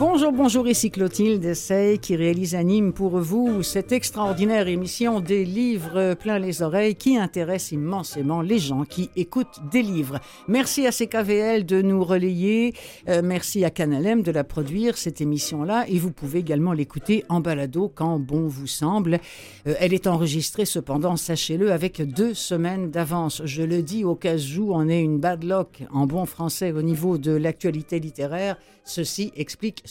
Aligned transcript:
Bonjour, 0.00 0.32
bonjour, 0.32 0.66
ici 0.66 0.90
Clotilde 0.90 1.52
Sey 1.52 1.98
qui 1.98 2.16
réalise 2.16 2.54
anime 2.54 2.94
pour 2.94 3.18
vous 3.18 3.62
cette 3.62 3.92
extraordinaire 3.92 4.66
émission 4.66 5.20
des 5.20 5.44
livres 5.44 6.14
plein 6.14 6.38
les 6.38 6.62
oreilles 6.62 6.94
qui 6.94 7.18
intéresse 7.18 7.70
immensément 7.70 8.40
les 8.40 8.58
gens 8.58 8.84
qui 8.84 9.10
écoutent 9.14 9.60
des 9.70 9.82
livres. 9.82 10.18
Merci 10.48 10.86
à 10.86 10.90
CKVL 10.90 11.66
de 11.66 11.82
nous 11.82 12.02
relayer, 12.02 12.72
euh, 13.10 13.20
merci 13.22 13.62
à 13.62 13.68
Canalem 13.68 14.22
de 14.22 14.32
la 14.32 14.42
produire 14.42 14.96
cette 14.96 15.20
émission-là 15.20 15.84
et 15.86 15.98
vous 15.98 16.12
pouvez 16.12 16.38
également 16.38 16.72
l'écouter 16.72 17.26
en 17.28 17.40
balado 17.40 17.92
quand 17.94 18.18
bon 18.18 18.48
vous 18.48 18.66
semble. 18.66 19.20
Euh, 19.66 19.74
elle 19.80 19.92
est 19.92 20.06
enregistrée 20.06 20.64
cependant, 20.64 21.16
sachez-le, 21.16 21.72
avec 21.72 22.00
deux 22.00 22.32
semaines 22.32 22.90
d'avance. 22.90 23.42
Je 23.44 23.62
le 23.62 23.82
dis 23.82 24.04
au 24.04 24.14
cas 24.14 24.38
où 24.58 24.74
on 24.74 24.88
est 24.88 25.02
une 25.02 25.20
bad 25.20 25.44
luck 25.44 25.82
en 25.92 26.06
bon 26.06 26.24
français 26.24 26.72
au 26.72 26.80
niveau 26.80 27.18
de 27.18 27.32
l'actualité 27.32 28.00
littéraire. 28.00 28.56
Ceci 28.84 29.30
explique 29.36 29.82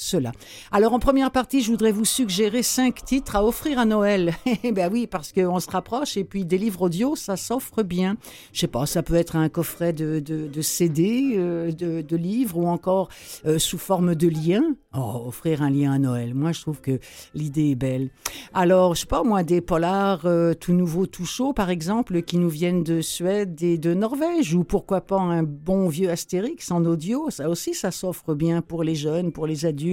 Alors 0.72 0.94
en 0.94 1.00
première 1.00 1.32
partie, 1.32 1.62
je 1.62 1.72
voudrais 1.72 1.92
vous 1.92 2.06
suggérer 2.06 2.64
cinq 2.64 3.04
titres 3.04 3.36
à 3.36 3.46
offrir 3.46 3.80
à 3.80 3.86
Noël. 3.86 4.34
Eh 4.64 4.72
bien 4.72 4.90
oui, 4.92 5.08
parce 5.08 5.32
qu'on 5.32 5.60
se 5.60 5.70
rapproche 5.70 6.18
et 6.18 6.24
puis 6.24 6.44
des 6.46 6.58
livres 6.58 6.84
audio, 6.84 7.16
ça 7.16 7.38
s'offre 7.38 7.82
bien. 7.82 8.18
Je 8.52 8.62
sais 8.62 8.68
pas, 8.68 8.86
ça 8.86 9.04
peut 9.04 9.16
être 9.16 9.36
un 9.36 9.48
coffret 9.48 9.94
de, 9.94 10.20
de, 10.20 10.62
CD, 10.62 11.34
euh, 11.36 11.72
de, 11.72 12.02
de, 12.02 12.16
livres 12.18 12.58
ou 12.58 12.68
encore 12.68 13.10
euh, 13.46 13.58
sous 13.58 13.78
forme 13.78 14.16
de 14.16 14.28
lien. 14.28 14.62
Oh, 14.96 15.24
offrir 15.28 15.62
un 15.62 15.70
lien 15.70 15.94
à 15.94 16.00
Noël. 16.00 16.34
Moi, 16.34 16.52
je 16.52 16.62
trouve 16.62 16.82
que 16.82 17.00
l'idée 17.34 17.72
est 17.72 17.76
belle. 17.76 18.10
Alors, 18.54 18.96
je 18.96 19.02
sais 19.02 19.08
pas, 19.08 19.24
moi, 19.24 19.44
des 19.44 19.62
polars 19.62 20.26
euh, 20.26 20.54
tout 20.54 20.74
nouveaux, 20.74 21.06
tout 21.06 21.26
chauds, 21.26 21.54
par 21.54 21.70
exemple, 21.70 22.22
qui 22.22 22.38
nous 22.38 22.50
viennent 22.50 22.84
de 22.84 23.02
Suède 23.02 23.62
et 23.62 23.78
de 23.78 23.94
Norvège, 23.94 24.54
ou 24.56 24.64
pourquoi 24.64 25.02
pas 25.02 25.20
un 25.20 25.44
bon 25.44 25.88
vieux 25.88 26.10
Astérix 26.10 26.72
en 26.72 26.84
audio. 26.86 27.30
Ça 27.30 27.50
aussi, 27.50 27.74
ça 27.74 27.92
s'offre 27.92 28.34
bien 28.34 28.62
pour 28.62 28.84
les 28.84 28.96
jeunes, 28.96 29.32
pour 29.32 29.48
les 29.48 29.66
adultes 29.66 29.89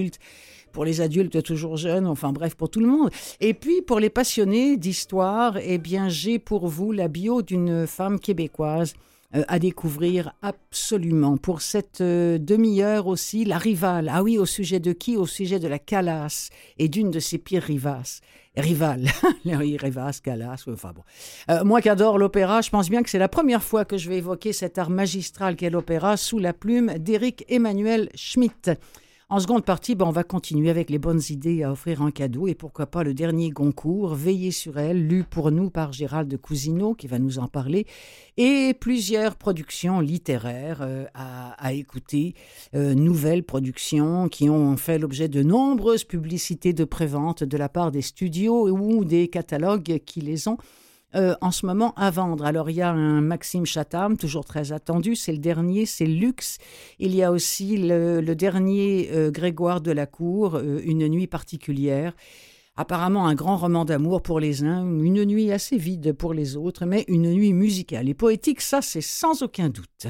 pour 0.73 0.85
les 0.85 1.01
adultes 1.01 1.43
toujours 1.43 1.77
jeunes, 1.77 2.07
enfin 2.07 2.33
bref, 2.33 2.55
pour 2.55 2.69
tout 2.69 2.81
le 2.81 2.87
monde. 2.87 3.11
Et 3.41 3.55
puis 3.55 3.81
pour 3.83 3.99
les 3.99 4.11
passionnés 4.11 4.77
d'histoire, 4.77 5.57
eh 5.63 5.79
bien 5.79 6.09
j'ai 6.09 6.39
pour 6.39 6.69
vous 6.69 6.93
la 6.93 7.09
bio 7.09 7.43
d'une 7.43 7.87
femme 7.87 8.21
québécoise 8.21 8.95
euh, 9.35 9.43
à 9.49 9.59
découvrir 9.59 10.33
absolument. 10.43 11.37
Pour 11.37 11.61
cette 11.61 12.01
euh, 12.01 12.39
demi-heure 12.39 13.07
aussi, 13.07 13.45
la 13.45 13.59
rivale. 13.59 14.11
Ah 14.13 14.23
oui, 14.23 14.39
au 14.39 14.47
sujet 14.47 14.79
de 14.79 14.93
qui? 14.93 15.17
Au 15.17 15.27
sujet 15.27 15.59
de 15.59 15.67
la 15.67 15.79
Calas 15.79 16.51
et 16.79 16.89
d'une 16.89 17.11
de 17.11 17.19
ses 17.19 17.39
pires 17.39 17.63
rivasses. 17.63 18.21
Rivales. 18.57 19.09
Rivas, 19.45 20.21
Calas, 20.23 20.65
enfin 20.69 20.93
bon. 20.95 21.03
Euh, 21.51 21.65
moi 21.65 21.83
qui 21.83 21.89
adore 21.89 22.19
l'opéra, 22.19 22.61
je 22.61 22.71
pense 22.71 22.89
bien 22.89 23.03
que 23.03 23.11
c'est 23.11 23.19
la 23.19 23.29
première 23.29 23.63
fois 23.63 23.85
que 23.85 23.99
je 23.99 24.09
vais 24.09 24.19
évoquer 24.19 24.53
cet 24.53 24.79
art 24.79 24.91
magistral 24.91 25.57
qu'est 25.57 25.71
l'opéra 25.71 26.17
sous 26.17 26.39
la 26.39 26.53
plume 26.53 26.95
d'Éric 26.99 27.45
Emmanuel 27.49 28.09
Schmitt. 28.15 28.71
En 29.29 29.41
seconde 29.41 29.65
partie, 29.65 29.97
ben, 29.97 30.07
on 30.07 30.13
va 30.13 30.23
continuer 30.23 30.71
avec 30.71 30.89
les 30.89 31.01
bonnes 31.01 31.21
idées 31.31 31.65
à 31.65 31.73
offrir 31.73 32.01
en 32.01 32.13
cadeau 32.13 32.47
et 32.47 32.55
pourquoi 32.55 32.87
pas 32.87 33.03
le 33.03 33.13
dernier 33.13 33.51
Goncourt, 33.51 34.15
Veiller 34.15 34.53
sur 34.53 34.79
elle, 34.79 35.05
lu 35.09 35.25
pour 35.25 35.51
nous 35.51 35.69
par 35.69 35.93
Gérald 35.93 36.37
Cousineau 36.37 36.95
qui 36.95 37.09
va 37.09 37.19
nous 37.19 37.41
en 37.41 37.49
parler, 37.49 37.89
et 38.37 38.73
plusieurs 38.79 39.35
productions 39.35 39.99
littéraires 39.99 40.79
euh, 40.81 41.07
à, 41.13 41.73
écouter, 41.73 42.37
euh, 42.77 42.95
nouvelles 42.95 43.43
productions 43.43 44.29
qui 44.29 44.49
ont 44.49 44.77
fait 44.77 45.01
l'objet 45.01 45.27
de 45.27 45.43
nombreuses 45.43 46.05
publicités 46.05 46.73
de 46.73 46.85
prévente 46.85 47.43
de 47.43 47.57
la 47.57 47.69
part 47.69 47.91
des 47.91 48.03
studios 48.03 48.69
ou 48.69 49.05
des 49.05 49.27
catalogues 49.27 50.03
qui 50.07 50.21
les 50.21 50.47
ont 50.47 50.59
euh, 51.17 51.35
en 51.41 51.51
ce 51.51 51.65
moment 51.65 51.95
à 51.97 52.11
vendre. 52.11 52.45
Alors, 52.45 52.69
il 52.69 52.77
y 52.77 52.83
a 52.83 52.91
un 52.91 53.21
Maxime 53.23 53.65
Chatham, 53.65 54.17
toujours 54.17 54.45
très 54.45 54.73
attendu, 54.73 55.17
c'est 55.17 55.33
le 55.33 55.39
dernier, 55.39 55.87
c'est 55.87 56.05
Luxe. 56.05 56.59
Il 56.99 57.15
y 57.15 57.23
a 57.23 57.33
aussi 57.33 57.79
le, 57.79 58.21
dernier 58.35 59.09
euh, 59.13 59.31
Grégoire 59.31 59.81
de 59.81 59.93
la 59.93 60.07
Cour, 60.07 60.57
euh, 60.57 60.81
Une 60.85 61.09
nuit 61.09 61.27
particulière. 61.27 62.13
Apparemment 62.77 63.27
un 63.27 63.35
grand 63.35 63.57
roman 63.57 63.87
d'amour 63.87 64.21
pour 64.21 64.39
les 64.39 64.63
uns, 64.63 64.85
une 64.85 65.25
nuit 65.25 65.51
assez 65.51 65.79
vide 65.79 66.13
pour 66.13 66.35
les 66.35 66.57
autres, 66.57 66.85
mais 66.85 67.07
une 67.09 67.33
nuit 67.33 67.55
musicale 67.55 68.11
et 68.11 68.15
poétique, 68.15 68.61
ça 68.61 68.83
c'est 68.83 69.01
sans 69.01 69.43
aucun 69.43 69.71
doute. 69.71 70.09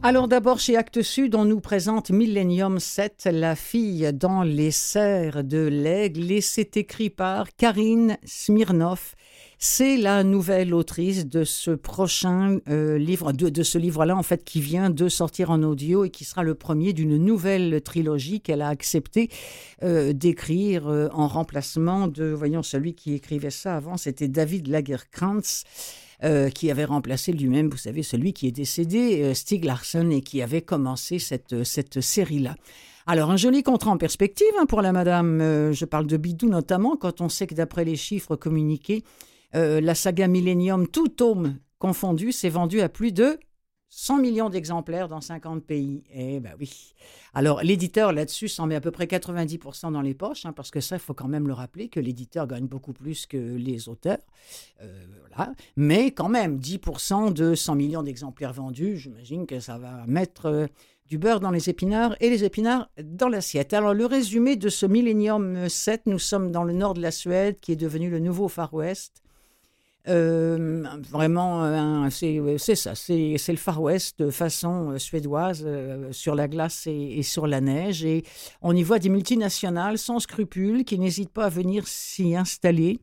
Alors 0.00 0.28
d'abord 0.28 0.60
chez 0.60 0.76
Actes 0.76 1.02
Sud, 1.02 1.34
on 1.34 1.44
nous 1.44 1.58
présente 1.58 2.10
Millennium 2.10 2.78
7, 2.78 3.28
la 3.32 3.56
fille 3.56 4.08
dans 4.14 4.44
les 4.44 4.70
serres 4.70 5.42
de 5.42 5.58
l'aigle, 5.66 6.30
et 6.30 6.40
c'est 6.40 6.76
écrit 6.76 7.10
par 7.10 7.48
Karine 7.56 8.16
Smirnov. 8.24 9.16
C'est 9.58 9.96
la 9.96 10.22
nouvelle 10.22 10.72
autrice 10.72 11.26
de 11.26 11.42
ce 11.42 11.72
prochain 11.72 12.58
euh, 12.68 12.96
livre, 12.96 13.32
de, 13.32 13.62
ce 13.64 13.76
livre-là 13.76 14.16
en 14.16 14.22
fait, 14.22 14.44
qui 14.44 14.60
vient 14.60 14.88
de 14.88 15.08
sortir 15.08 15.50
en 15.50 15.64
audio 15.64 16.04
et 16.04 16.10
qui 16.10 16.24
sera 16.24 16.44
le 16.44 16.54
premier 16.54 16.92
d'une 16.92 17.16
nouvelle 17.16 17.82
trilogie 17.82 18.40
qu'elle 18.40 18.62
a 18.62 18.68
accepté 18.68 19.30
euh, 19.82 20.12
d'écrire 20.12 20.86
euh, 20.86 21.08
en 21.12 21.26
remplacement 21.26 22.06
de, 22.06 22.26
voyons, 22.26 22.62
celui 22.62 22.94
qui 22.94 23.14
écrivait 23.14 23.50
ça 23.50 23.74
avant, 23.74 23.96
c'était 23.96 24.28
David 24.28 24.68
Lagerkrantz. 24.68 25.64
Euh, 26.24 26.50
qui 26.50 26.68
avait 26.68 26.84
remplacé 26.84 27.30
lui-même, 27.30 27.68
vous 27.68 27.76
savez, 27.76 28.02
celui 28.02 28.32
qui 28.32 28.48
est 28.48 28.52
décédé, 28.52 29.22
euh, 29.22 29.34
Stig 29.34 29.64
Larsson, 29.64 30.10
et 30.10 30.20
qui 30.20 30.42
avait 30.42 30.62
commencé 30.62 31.20
cette, 31.20 31.52
euh, 31.52 31.62
cette 31.62 32.00
série-là. 32.00 32.56
Alors, 33.06 33.30
un 33.30 33.36
joli 33.36 33.62
contrat 33.62 33.92
en 33.92 33.98
perspective 33.98 34.48
hein, 34.58 34.66
pour 34.66 34.82
la 34.82 34.90
madame, 34.90 35.38
je 35.72 35.84
parle 35.84 36.08
de 36.08 36.16
Bidou 36.16 36.48
notamment, 36.48 36.96
quand 36.96 37.20
on 37.20 37.28
sait 37.28 37.46
que 37.46 37.54
d'après 37.54 37.84
les 37.84 37.94
chiffres 37.94 38.34
communiqués, 38.34 39.04
la 39.54 39.94
saga 39.94 40.28
Millennium, 40.28 40.86
tout 40.88 41.08
tome 41.08 41.56
confondu, 41.78 42.32
s'est 42.32 42.50
vendu 42.50 42.82
à 42.82 42.90
plus 42.90 43.12
de 43.12 43.38
100 44.00 44.18
millions 44.18 44.48
d'exemplaires 44.48 45.08
dans 45.08 45.20
50 45.20 45.64
pays. 45.64 46.04
Eh 46.14 46.38
ben 46.38 46.52
oui. 46.60 46.94
Alors, 47.34 47.64
l'éditeur 47.64 48.12
là-dessus 48.12 48.46
s'en 48.46 48.68
met 48.68 48.76
à 48.76 48.80
peu 48.80 48.92
près 48.92 49.06
90% 49.06 49.90
dans 49.90 50.02
les 50.02 50.14
poches, 50.14 50.46
hein, 50.46 50.52
parce 50.52 50.70
que 50.70 50.80
ça, 50.80 50.94
il 50.94 51.00
faut 51.00 51.14
quand 51.14 51.26
même 51.26 51.48
le 51.48 51.52
rappeler 51.52 51.88
que 51.88 51.98
l'éditeur 51.98 52.46
gagne 52.46 52.68
beaucoup 52.68 52.92
plus 52.92 53.26
que 53.26 53.36
les 53.36 53.88
auteurs. 53.88 54.20
Euh, 54.82 55.04
voilà. 55.18 55.52
Mais 55.76 56.12
quand 56.12 56.28
même, 56.28 56.60
10% 56.60 57.32
de 57.32 57.56
100 57.56 57.74
millions 57.74 58.04
d'exemplaires 58.04 58.52
vendus, 58.52 58.98
j'imagine 58.98 59.48
que 59.48 59.58
ça 59.58 59.78
va 59.78 60.04
mettre 60.06 60.46
euh, 60.46 60.66
du 61.08 61.18
beurre 61.18 61.40
dans 61.40 61.50
les 61.50 61.68
épinards 61.68 62.14
et 62.20 62.30
les 62.30 62.44
épinards 62.44 62.88
dans 63.02 63.28
l'assiette. 63.28 63.72
Alors, 63.72 63.94
le 63.94 64.06
résumé 64.06 64.54
de 64.54 64.68
ce 64.68 64.86
Millennium 64.86 65.68
7, 65.68 66.02
nous 66.06 66.20
sommes 66.20 66.52
dans 66.52 66.62
le 66.62 66.72
nord 66.72 66.94
de 66.94 67.02
la 67.02 67.10
Suède, 67.10 67.58
qui 67.58 67.72
est 67.72 67.76
devenu 67.76 68.10
le 68.10 68.20
nouveau 68.20 68.46
Far 68.46 68.72
West. 68.72 69.24
Euh, 70.08 70.84
vraiment, 71.10 71.64
euh, 71.64 72.08
c'est 72.10 72.74
ça, 72.74 72.94
c'est 72.94 73.36
le 73.48 73.56
Far 73.56 73.82
West 73.82 74.18
de 74.20 74.30
façon 74.30 74.92
euh, 74.92 74.98
suédoise, 74.98 75.66
sur 76.12 76.34
la 76.34 76.48
glace 76.48 76.86
et, 76.86 77.22
sur 77.22 77.46
la 77.46 77.60
neige. 77.60 78.04
Et 78.04 78.24
on 78.62 78.74
y 78.74 78.82
voit 78.82 78.98
des 78.98 79.10
multinationales 79.10 79.98
sans 79.98 80.18
scrupules 80.18 80.84
qui 80.84 80.98
n'hésitent 80.98 81.32
pas 81.32 81.46
à 81.46 81.50
venir 81.50 81.86
s'y 81.86 82.34
installer, 82.36 83.00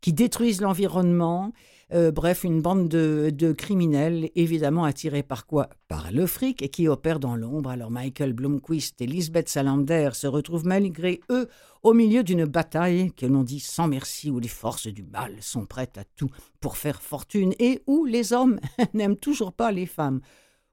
qui 0.00 0.12
détruisent 0.12 0.60
l'environnement 0.60 1.52
euh, 1.92 2.10
bref, 2.10 2.42
une 2.42 2.62
bande 2.62 2.88
de, 2.88 3.52
criminels, 3.52 4.30
évidemment 4.34 4.84
attirés 4.84 5.22
par 5.22 5.46
quoi? 5.46 5.68
Par 5.86 6.10
le 6.10 6.26
fric 6.26 6.60
et 6.62 6.68
qui 6.68 6.88
opèrent 6.88 7.20
dans 7.20 7.36
l'ombre. 7.36 7.70
Alors 7.70 7.92
Michael 7.92 8.32
Blomquist 8.32 9.00
et 9.00 9.06
Lisbeth 9.06 9.48
Salander 9.48 10.10
se 10.12 10.26
retrouvent 10.26 10.66
malgré 10.66 11.20
eux 11.30 11.48
au 11.84 11.94
milieu 11.94 12.24
d'une 12.24 12.44
bataille 12.44 13.12
que 13.12 13.26
l'on 13.26 13.44
dit 13.44 13.60
sans 13.60 13.86
merci 13.86 14.30
où 14.30 14.40
les 14.40 14.48
forces 14.48 14.88
du 14.88 15.04
mal 15.04 15.36
sont 15.40 15.64
prêtes 15.64 15.98
à 15.98 16.04
tout 16.16 16.30
pour 16.60 16.76
faire 16.76 17.00
fortune 17.00 17.54
et 17.60 17.82
où 17.86 18.04
les 18.04 18.32
hommes 18.32 18.58
n'aiment 18.94 19.16
toujours 19.16 19.52
pas 19.52 19.70
les 19.70 19.86
femmes. 19.86 20.20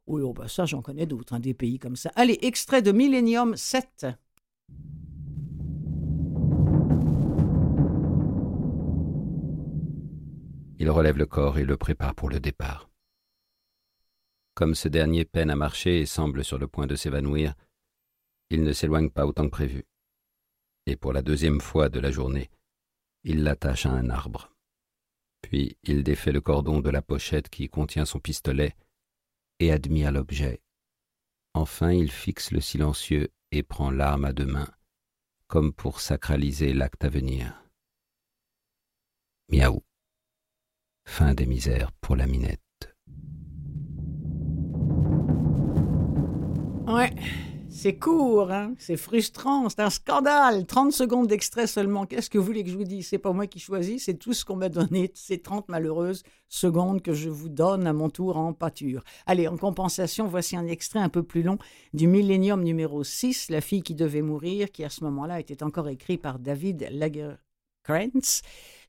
Oui, 0.08 0.24
oh 0.24 0.34
bah 0.34 0.48
ça 0.48 0.66
j'en 0.66 0.82
connais 0.82 1.06
d'autres, 1.06 1.34
hein, 1.34 1.40
des 1.40 1.54
pays 1.54 1.78
comme 1.78 1.96
ça. 1.96 2.12
Allez, 2.16 2.40
extrait 2.42 2.82
de 2.82 2.92
Millennium 2.92 3.56
7. 3.56 4.08
Il 10.84 10.90
relève 10.90 11.18
le 11.18 11.26
corps 11.26 11.60
et 11.60 11.64
le 11.64 11.78
prépare 11.78 12.14
pour 12.14 12.30
le 12.30 12.42
départ. 12.42 12.90
Comme 14.54 14.76
ce 14.76 14.90
dernier 14.90 15.24
peine 15.24 15.50
à 15.50 15.56
marcher 15.56 16.02
et 16.02 16.06
semble 16.06 16.44
sur 16.44 16.58
le 16.58 16.68
point 16.68 16.88
de 16.88 16.96
s'évanouir, 16.98 17.56
il 18.50 18.64
ne 18.64 18.74
s'éloigne 18.74 19.10
pas 19.10 19.26
autant 19.26 19.46
que 19.46 19.52
prévu. 19.52 19.86
Et 20.86 20.98
pour 20.98 21.14
la 21.14 21.22
deuxième 21.22 21.62
fois 21.62 21.88
de 21.88 22.02
la 22.02 22.12
journée, 22.12 22.50
il 23.24 23.44
l'attache 23.44 23.86
à 23.86 23.92
un 23.92 24.10
arbre. 24.10 24.52
Puis 25.42 25.78
il 25.84 26.04
défait 26.04 26.34
le 26.34 26.42
cordon 26.42 26.82
de 26.82 26.90
la 26.90 27.02
pochette 27.02 27.48
qui 27.48 27.70
contient 27.70 28.04
son 28.04 28.20
pistolet 28.20 28.76
et 29.60 29.72
admire 29.72 30.12
l'objet. 30.12 30.62
Enfin 31.54 31.94
il 31.94 32.12
fixe 32.12 32.52
le 32.52 32.60
silencieux 32.60 33.30
et 33.52 33.64
prend 33.64 33.90
l'arme 33.90 34.26
à 34.26 34.34
deux 34.34 34.48
mains, 34.48 34.74
comme 35.48 35.72
pour 35.72 36.02
sacraliser 36.02 36.74
l'acte 36.74 37.06
à 37.06 37.08
venir. 37.08 37.64
Miaou. 39.48 39.82
Fin 41.06 41.34
des 41.34 41.46
misères 41.46 41.92
pour 42.02 42.16
la 42.16 42.26
minette. 42.26 42.60
Ouais, 46.88 47.12
c'est 47.70 47.98
court, 47.98 48.52
hein 48.52 48.76
c'est 48.78 48.98
frustrant, 48.98 49.68
c'est 49.68 49.80
un 49.80 49.90
scandale. 49.90 50.66
30 50.66 50.92
secondes 50.92 51.28
d'extrait 51.28 51.66
seulement. 51.66 52.06
Qu'est-ce 52.06 52.30
que 52.30 52.38
vous 52.38 52.44
voulez 52.46 52.64
que 52.64 52.70
je 52.70 52.78
vous 52.78 52.84
dise? 52.84 53.08
C'est 53.08 53.18
pas 53.18 53.34
moi 53.34 53.48
qui 53.48 53.60
choisis, 53.60 54.06
c'est 54.06 54.14
tout 54.14 54.34
ce 54.34 54.46
qu'on 54.46 54.56
m'a 54.56 54.70
donné, 54.70 55.12
ces 55.16 55.40
30 55.40 55.70
malheureuses 55.70 56.24
secondes 56.50 57.02
que 57.02 57.14
je 57.14 57.30
vous 57.30 57.50
donne 57.50 57.88
à 57.88 57.94
mon 57.94 58.10
tour 58.10 58.38
en 58.38 58.54
pâture. 58.54 59.04
Allez, 59.26 59.48
en 59.48 59.58
compensation, 59.58 60.28
voici 60.28 60.56
un 60.56 60.68
extrait 60.68 61.00
un 61.00 61.10
peu 61.10 61.24
plus 61.24 61.42
long 61.42 61.58
du 61.94 62.08
Millennium 62.08 62.64
numéro 62.64 63.04
6, 63.04 63.50
La 63.50 63.62
fille 63.62 63.82
qui 63.82 63.96
devait 63.96 64.22
mourir, 64.22 64.72
qui 64.72 64.84
à 64.84 64.90
ce 64.90 65.04
moment-là 65.04 65.40
était 65.40 65.64
encore 65.64 65.90
écrit 65.90 66.18
par 66.18 66.40
David 66.40 66.88
Lagerkrantz. 66.92 68.42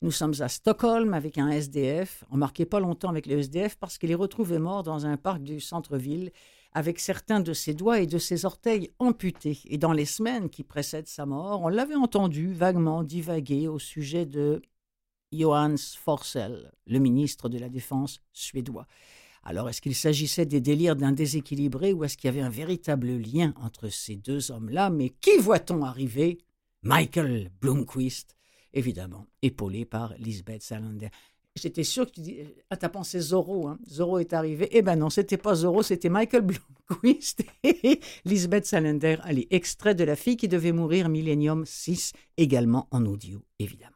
Nous 0.05 0.11
sommes 0.11 0.35
à 0.41 0.51
Stockholm 0.51 1.15
avec 1.15 1.39
un 1.39 1.49
SDF. 1.49 2.25
On 2.31 2.37
marquait 2.37 2.67
pas 2.67 2.79
longtemps 2.79 3.09
avec 3.09 3.25
le 3.25 3.39
SDF 3.39 3.77
parce 3.77 3.97
qu'il 3.97 4.11
est 4.11 4.15
retrouvé 4.15 4.59
mort 4.59 4.83
dans 4.83 5.07
un 5.07 5.17
parc 5.17 5.43
du 5.43 5.61
centre-ville 5.61 6.31
avec 6.75 7.01
certains 7.01 7.41
de 7.41 7.55
ses 7.55 7.73
doigts 7.73 8.01
et 8.01 8.07
de 8.07 8.19
ses 8.19 8.45
orteils 8.45 8.91
amputés. 8.99 9.59
Et 9.65 9.79
dans 9.79 9.95
les 9.95 10.05
semaines 10.05 10.51
qui 10.51 10.63
précèdent 10.63 11.09
sa 11.09 11.25
mort, 11.25 11.63
on 11.63 11.69
l'avait 11.69 11.95
entendu 11.95 12.53
vaguement 12.53 13.03
divaguer 13.03 13.67
au 13.67 13.79
sujet 13.79 14.27
de 14.27 14.61
Johannes 15.33 15.79
Forsell, 15.79 16.71
le 16.87 16.99
ministre 16.99 17.49
de 17.49 17.59
la 17.59 17.71
Défense 17.71 18.21
suédois. 18.35 18.87
Alors, 19.43 19.71
est-ce 19.71 19.81
qu'il 19.81 19.95
s'agissait 19.95 20.45
des 20.45 20.61
délires 20.61 20.97
d'un 20.97 21.13
déséquilibré 21.13 21.95
ou 21.95 22.05
est-ce 22.05 22.19
qu'il 22.19 22.29
y 22.29 22.35
avait 22.35 22.43
un 22.43 22.51
véritable 22.51 23.09
lien 23.09 23.55
entre 23.57 23.89
ces 23.89 24.17
deux 24.17 24.51
hommes-là? 24.51 24.91
Mais 24.91 25.09
qui 25.09 25.39
voit-on 25.39 25.83
arriver? 25.83 26.37
Michael 26.83 27.51
Blomquist, 27.63 28.34
évidemment, 28.75 29.27
épaulé 29.43 29.85
par 29.85 30.15
Lisbeth 30.19 30.63
Salander. 30.63 31.09
J'étais 31.57 31.85
sûr 31.85 32.07
que 32.07 32.11
tu 32.11 32.21
dis, 32.21 32.39
ah, 32.69 32.77
t'as 32.77 32.89
pensé 32.89 33.21
Zorro, 33.21 33.69
hein. 33.69 33.79
Zorro 33.89 34.19
est 34.19 34.33
arrivé. 34.33 34.69
Eh 34.73 34.83
ben 34.83 34.97
non, 34.97 35.09
c'était 35.09 35.37
pas 35.37 35.55
Zorro, 35.55 35.85
c'était 35.85 36.09
Michael 36.09 36.43
Blomquist 36.43 37.45
et 37.63 38.01
Lisbeth 38.25 38.67
Salander. 38.67 39.19
Allez, 39.23 39.47
extrait 39.51 39.95
de 39.95 40.03
La 40.03 40.17
fille 40.17 40.37
qui 40.37 40.49
devait 40.49 40.73
mourir, 40.73 41.09
Millennium 41.09 41.65
6, 41.65 42.13
également 42.37 42.89
en 42.91 43.07
audio, 43.07 43.41
évidemment. 43.61 43.93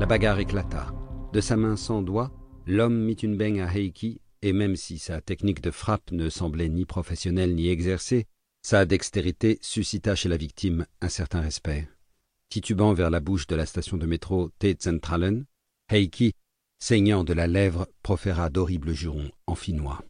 La 0.00 0.06
bagarre 0.06 0.38
éclata. 0.38 0.92
De 1.32 1.40
sa 1.40 1.56
main 1.56 1.74
sans 1.74 2.02
doigt, 2.02 2.30
l'homme 2.66 3.04
mit 3.04 3.14
une 3.14 3.36
baigne 3.36 3.60
à 3.60 3.74
Heiki, 3.74 4.20
et 4.42 4.52
même 4.52 4.76
si 4.76 4.98
sa 4.98 5.20
technique 5.20 5.60
de 5.60 5.72
frappe 5.72 6.12
ne 6.12 6.28
semblait 6.28 6.68
ni 6.68 6.84
professionnelle 6.84 7.54
ni 7.56 7.68
exercée, 7.68 8.26
sa 8.64 8.86
dextérité 8.86 9.58
suscita 9.60 10.14
chez 10.14 10.30
la 10.30 10.38
victime 10.38 10.86
un 11.02 11.10
certain 11.10 11.42
respect. 11.42 11.86
Titubant 12.48 12.94
vers 12.94 13.10
la 13.10 13.20
bouche 13.20 13.46
de 13.46 13.54
la 13.54 13.66
station 13.66 13.98
de 13.98 14.06
métro 14.06 14.48
T-Zentralen, 14.58 15.44
Heiki, 15.90 16.32
saignant 16.78 17.24
de 17.24 17.34
la 17.34 17.46
lèvre, 17.46 17.86
proféra 18.02 18.48
d'horribles 18.48 18.94
jurons 18.94 19.30
en 19.46 19.54
finnois. 19.54 20.02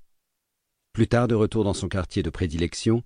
Plus 0.93 1.09
tard, 1.09 1.27
de 1.27 1.35
retour 1.35 1.65
dans 1.65 1.75
son 1.75 1.89
quartier 1.89 2.23
de 2.23 2.31
prédilection, 2.31 3.03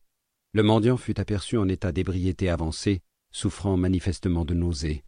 le 0.53 0.63
mendiant 0.63 0.99
fut 0.99 1.19
aperçu 1.19 1.57
en 1.57 1.67
état 1.67 1.93
d'ébriété 1.93 2.51
avancée, 2.51 3.01
souffrant 3.33 3.79
manifestement 3.79 4.45
de 4.45 4.53
nausées. 4.53 5.03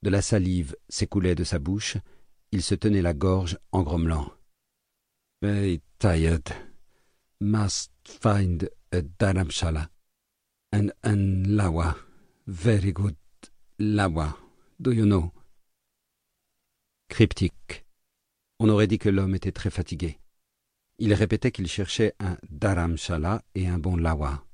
De 0.00 0.08
la 0.08 0.22
salive 0.22 0.74
s'écoulait 0.88 1.34
de 1.34 1.44
sa 1.44 1.58
bouche, 1.58 1.98
il 2.50 2.62
se 2.62 2.74
tenait 2.74 3.02
la 3.02 3.12
gorge 3.12 3.58
en 3.72 3.82
grommelant. 3.82 4.32
Must 7.42 7.90
find 8.04 8.70
Dharamshala. 8.92 9.88
And 10.72 10.92
an 11.02 11.44
lawa. 11.46 11.96
Very 12.46 12.92
good 12.92 13.16
lawa. 13.78 14.36
Do 14.80 14.92
you 14.92 15.04
know? 15.04 15.32
Cryptique. 17.08 17.84
On 18.58 18.68
aurait 18.68 18.86
dit 18.86 18.98
que 18.98 19.08
l'homme 19.08 19.34
était 19.34 19.52
très 19.52 19.70
fatigué. 19.70 20.18
Il 20.98 21.14
répétait 21.14 21.50
qu'il 21.50 21.66
cherchait 21.66 22.14
un 22.18 22.36
dharamshala 22.50 23.42
et 23.54 23.66
un 23.68 23.78
bon 23.78 23.96
lawa. 23.96 24.44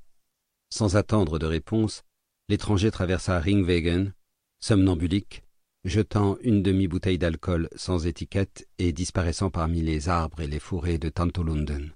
Sans 0.69 0.95
attendre 0.95 1.39
de 1.39 1.45
réponse, 1.45 2.03
l'étranger 2.47 2.91
traversa 2.91 3.39
Ringwegen, 3.39 4.13
somnambulique, 4.59 5.43
jetant 5.83 6.37
une 6.41 6.63
demi-bouteille 6.63 7.17
d'alcool 7.17 7.69
sans 7.75 8.05
étiquette 8.05 8.67
et 8.77 8.93
disparaissant 8.93 9.49
parmi 9.49 9.81
les 9.81 10.09
arbres 10.09 10.41
et 10.41 10.47
les 10.47 10.59
forêts 10.59 10.97
de 10.97 11.09
Tantolunden. 11.09 11.91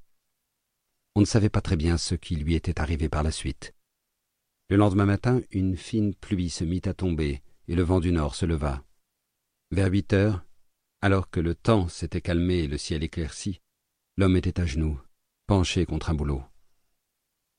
On 1.15 1.19
ne 1.19 1.25
savait 1.25 1.49
pas 1.49 1.61
très 1.61 1.75
bien 1.75 1.97
ce 1.97 2.15
qui 2.15 2.37
lui 2.37 2.55
était 2.55 2.79
arrivé 2.79 3.09
par 3.09 3.23
la 3.23 3.31
suite. 3.31 3.73
Le 4.69 4.77
lendemain 4.77 5.05
matin, 5.05 5.41
une 5.51 5.75
fine 5.75 6.15
pluie 6.15 6.49
se 6.49 6.63
mit 6.63 6.81
à 6.85 6.93
tomber, 6.93 7.41
et 7.67 7.75
le 7.75 7.83
vent 7.83 7.99
du 7.99 8.13
nord 8.13 8.33
se 8.33 8.45
leva. 8.45 8.83
Vers 9.71 9.91
huit 9.91 10.13
heures, 10.13 10.45
alors 11.01 11.29
que 11.29 11.41
le 11.41 11.53
temps 11.53 11.89
s'était 11.89 12.21
calmé 12.21 12.59
et 12.59 12.67
le 12.67 12.77
ciel 12.77 13.03
éclairci, 13.03 13.59
l'homme 14.15 14.37
était 14.37 14.61
à 14.61 14.65
genoux, 14.65 15.01
penché 15.47 15.85
contre 15.85 16.11
un 16.11 16.13
boulot. 16.13 16.43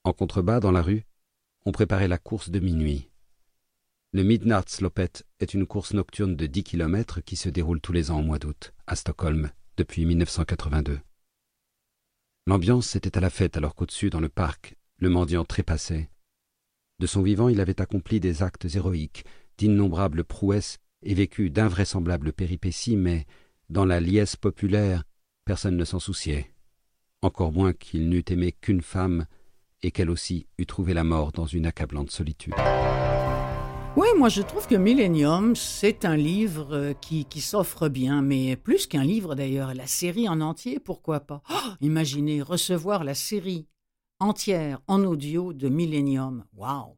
En 0.04 0.14
contrebas, 0.14 0.60
dans 0.60 0.72
la 0.72 0.82
rue, 0.82 1.04
on 1.66 1.72
préparait 1.72 2.08
la 2.08 2.18
course 2.18 2.48
de 2.48 2.58
minuit. 2.58 3.10
Le 4.12 4.22
Midnardslopet 4.22 5.24
est 5.40 5.52
une 5.52 5.66
course 5.66 5.92
nocturne 5.92 6.36
de 6.36 6.46
dix 6.46 6.64
kilomètres 6.64 7.20
qui 7.20 7.36
se 7.36 7.50
déroule 7.50 7.80
tous 7.80 7.92
les 7.92 8.10
ans 8.10 8.20
au 8.20 8.22
mois 8.22 8.38
d'août, 8.38 8.72
à 8.86 8.96
Stockholm, 8.96 9.50
depuis 9.76 10.06
1982. 10.06 11.00
L'ambiance 12.46 12.96
était 12.96 13.16
à 13.16 13.20
la 13.20 13.30
fête 13.30 13.56
alors 13.56 13.74
qu'au-dessus, 13.74 14.10
dans 14.10 14.20
le 14.20 14.28
parc, 14.28 14.76
le 14.98 15.08
mendiant 15.08 15.44
trépassait. 15.44 16.10
De 16.98 17.06
son 17.06 17.22
vivant, 17.22 17.48
il 17.48 17.60
avait 17.60 17.80
accompli 17.80 18.18
des 18.18 18.42
actes 18.42 18.66
héroïques, 18.74 19.24
d'innombrables 19.58 20.24
prouesses 20.24 20.78
et 21.02 21.14
vécu 21.14 21.50
d'invraisemblables 21.50 22.32
péripéties, 22.32 22.96
mais, 22.96 23.26
dans 23.68 23.84
la 23.84 24.00
liesse 24.00 24.36
populaire, 24.36 25.04
personne 25.44 25.76
ne 25.76 25.84
s'en 25.84 26.00
souciait. 26.00 26.52
Encore 27.22 27.52
moins 27.52 27.72
qu'il 27.72 28.08
n'eût 28.08 28.24
aimé 28.28 28.52
qu'une 28.52 28.82
femme, 28.82 29.26
et 29.82 29.90
qu'elle 29.90 30.10
aussi 30.10 30.46
eût 30.58 30.66
trouvé 30.66 30.94
la 30.94 31.04
mort 31.04 31.32
dans 31.32 31.46
une 31.46 31.66
accablante 31.66 32.10
solitude. 32.10 32.54
Oui, 33.94 34.06
moi 34.16 34.30
je 34.30 34.40
trouve 34.40 34.66
que 34.66 34.74
Millennium, 34.74 35.54
c'est 35.54 36.06
un 36.06 36.16
livre 36.16 36.74
euh, 36.74 36.92
qui, 36.94 37.26
qui 37.26 37.42
s'offre 37.42 37.88
bien, 37.88 38.22
mais 38.22 38.56
plus 38.56 38.86
qu'un 38.86 39.04
livre 39.04 39.34
d'ailleurs, 39.34 39.74
la 39.74 39.86
série 39.86 40.30
en 40.30 40.40
entier, 40.40 40.78
pourquoi 40.80 41.20
pas? 41.20 41.42
Oh, 41.50 41.54
Imaginez 41.82 42.40
recevoir 42.40 43.04
la 43.04 43.14
série 43.14 43.66
entière 44.18 44.80
en 44.88 45.04
audio 45.04 45.52
de 45.52 45.68
Millennium. 45.68 46.44
Waouh 46.54 46.96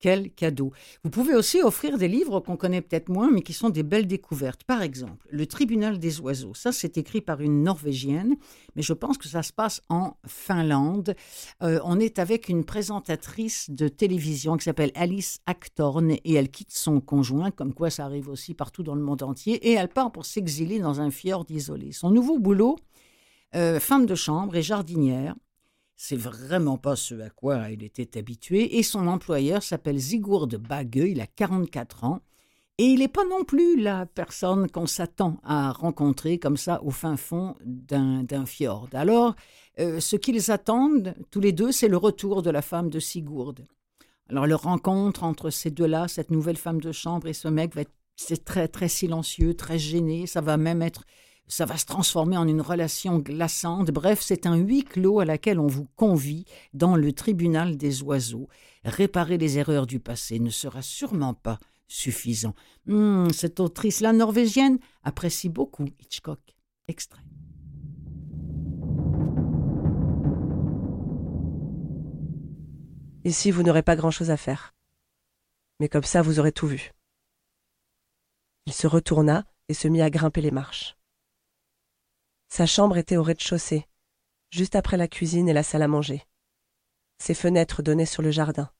quel 0.00 0.30
cadeau. 0.30 0.72
Vous 1.04 1.10
pouvez 1.10 1.34
aussi 1.34 1.60
offrir 1.62 1.98
des 1.98 2.08
livres 2.08 2.40
qu'on 2.40 2.56
connaît 2.56 2.80
peut-être 2.80 3.08
moins, 3.08 3.30
mais 3.30 3.42
qui 3.42 3.52
sont 3.52 3.68
des 3.68 3.82
belles 3.82 4.06
découvertes. 4.06 4.64
Par 4.64 4.82
exemple, 4.82 5.26
Le 5.30 5.46
Tribunal 5.46 5.98
des 5.98 6.20
oiseaux. 6.20 6.54
Ça, 6.54 6.72
c'est 6.72 6.98
écrit 6.98 7.20
par 7.20 7.40
une 7.40 7.62
Norvégienne, 7.62 8.36
mais 8.74 8.82
je 8.82 8.92
pense 8.92 9.18
que 9.18 9.28
ça 9.28 9.42
se 9.42 9.52
passe 9.52 9.82
en 9.88 10.16
Finlande. 10.26 11.14
Euh, 11.62 11.80
on 11.84 12.00
est 12.00 12.18
avec 12.18 12.48
une 12.48 12.64
présentatrice 12.64 13.70
de 13.70 13.88
télévision 13.88 14.56
qui 14.56 14.64
s'appelle 14.64 14.92
Alice 14.94 15.40
Actorn 15.46 16.10
et 16.10 16.34
elle 16.34 16.50
quitte 16.50 16.72
son 16.72 17.00
conjoint, 17.00 17.50
comme 17.50 17.74
quoi 17.74 17.90
ça 17.90 18.04
arrive 18.04 18.28
aussi 18.28 18.54
partout 18.54 18.82
dans 18.82 18.94
le 18.94 19.02
monde 19.02 19.22
entier, 19.22 19.54
et 19.68 19.72
elle 19.72 19.88
part 19.88 20.12
pour 20.12 20.24
s'exiler 20.24 20.78
dans 20.78 21.00
un 21.00 21.10
fjord 21.10 21.44
isolé. 21.50 21.92
Son 21.92 22.10
nouveau 22.10 22.38
boulot, 22.38 22.76
euh, 23.54 23.80
femme 23.80 24.06
de 24.06 24.14
chambre 24.14 24.56
et 24.56 24.62
jardinière, 24.62 25.34
c'est 26.02 26.16
vraiment 26.16 26.78
pas 26.78 26.96
ce 26.96 27.14
à 27.20 27.28
quoi 27.28 27.68
il 27.70 27.84
était 27.84 28.18
habitué, 28.18 28.78
et 28.78 28.82
son 28.82 29.06
employeur 29.06 29.62
s'appelle 29.62 30.00
Sigurd 30.00 30.48
Bagge, 30.56 30.96
il 30.96 31.20
a 31.20 31.26
44 31.26 32.04
ans, 32.04 32.22
et 32.78 32.84
il 32.84 33.00
n'est 33.00 33.08
pas 33.08 33.26
non 33.26 33.44
plus 33.44 33.78
la 33.78 34.06
personne 34.06 34.70
qu'on 34.70 34.86
s'attend 34.86 35.38
à 35.44 35.72
rencontrer 35.72 36.38
comme 36.38 36.56
ça 36.56 36.82
au 36.82 36.90
fin 36.90 37.18
fond 37.18 37.54
d'un 37.66 38.46
fjord. 38.46 38.88
Alors, 38.94 39.34
euh, 39.78 40.00
ce 40.00 40.16
qu'ils 40.16 40.50
attendent 40.50 41.14
tous 41.30 41.40
les 41.40 41.52
deux, 41.52 41.70
c'est 41.70 41.88
le 41.88 41.98
retour 41.98 42.40
de 42.40 42.48
la 42.48 42.62
femme 42.62 42.88
de 42.88 42.98
Sigurd. 42.98 43.56
Alors, 44.30 44.46
leur 44.46 44.62
rencontre 44.62 45.22
entre 45.22 45.50
ces 45.50 45.70
deux-là, 45.70 46.08
cette 46.08 46.30
nouvelle 46.30 46.56
femme 46.56 46.80
de 46.80 46.92
chambre 46.92 47.26
et 47.26 47.34
ce 47.34 47.48
mec, 47.48 47.74
va 47.74 47.82
être 47.82 47.92
c'est 48.16 48.44
très 48.44 48.68
très 48.68 48.88
silencieux, 48.88 49.54
très 49.54 49.78
gêné. 49.78 50.26
Ça 50.26 50.40
va 50.40 50.56
même 50.56 50.80
être 50.82 51.04
ça 51.50 51.66
va 51.66 51.76
se 51.76 51.84
transformer 51.84 52.36
en 52.36 52.46
une 52.46 52.60
relation 52.60 53.18
glaçante. 53.18 53.90
Bref, 53.90 54.20
c'est 54.22 54.46
un 54.46 54.54
huis 54.54 54.84
clos 54.84 55.18
à 55.18 55.24
laquelle 55.24 55.58
on 55.58 55.66
vous 55.66 55.86
convie 55.96 56.44
dans 56.74 56.94
le 56.94 57.12
tribunal 57.12 57.76
des 57.76 58.02
oiseaux. 58.02 58.48
Réparer 58.84 59.36
les 59.36 59.58
erreurs 59.58 59.88
du 59.88 59.98
passé 59.98 60.38
ne 60.38 60.48
sera 60.48 60.80
sûrement 60.80 61.34
pas 61.34 61.58
suffisant. 61.88 62.54
Hmm, 62.86 63.30
cette 63.30 63.58
autrice, 63.58 64.00
la 64.00 64.12
norvégienne, 64.12 64.78
apprécie 65.02 65.48
beaucoup 65.48 65.86
Hitchcock. 65.98 66.38
Extrait. 66.86 67.24
Ici, 73.24 73.50
vous 73.50 73.64
n'aurez 73.64 73.82
pas 73.82 73.96
grand-chose 73.96 74.30
à 74.30 74.36
faire. 74.36 74.72
Mais 75.80 75.88
comme 75.88 76.04
ça, 76.04 76.22
vous 76.22 76.38
aurez 76.38 76.52
tout 76.52 76.68
vu. 76.68 76.92
Il 78.66 78.72
se 78.72 78.86
retourna 78.86 79.44
et 79.68 79.74
se 79.74 79.88
mit 79.88 80.00
à 80.00 80.10
grimper 80.10 80.42
les 80.42 80.52
marches. 80.52 80.96
Sa 82.50 82.66
chambre 82.66 82.96
était 82.96 83.16
au 83.16 83.22
rez-de-chaussée, 83.22 83.86
juste 84.50 84.74
après 84.74 84.96
la 84.96 85.06
cuisine 85.06 85.48
et 85.48 85.52
la 85.52 85.62
salle 85.62 85.82
à 85.82 85.88
manger. 85.88 86.26
Ses 87.18 87.34
fenêtres 87.34 87.80
donnaient 87.80 88.06
sur 88.06 88.22
le 88.22 88.32
jardin. 88.32 88.72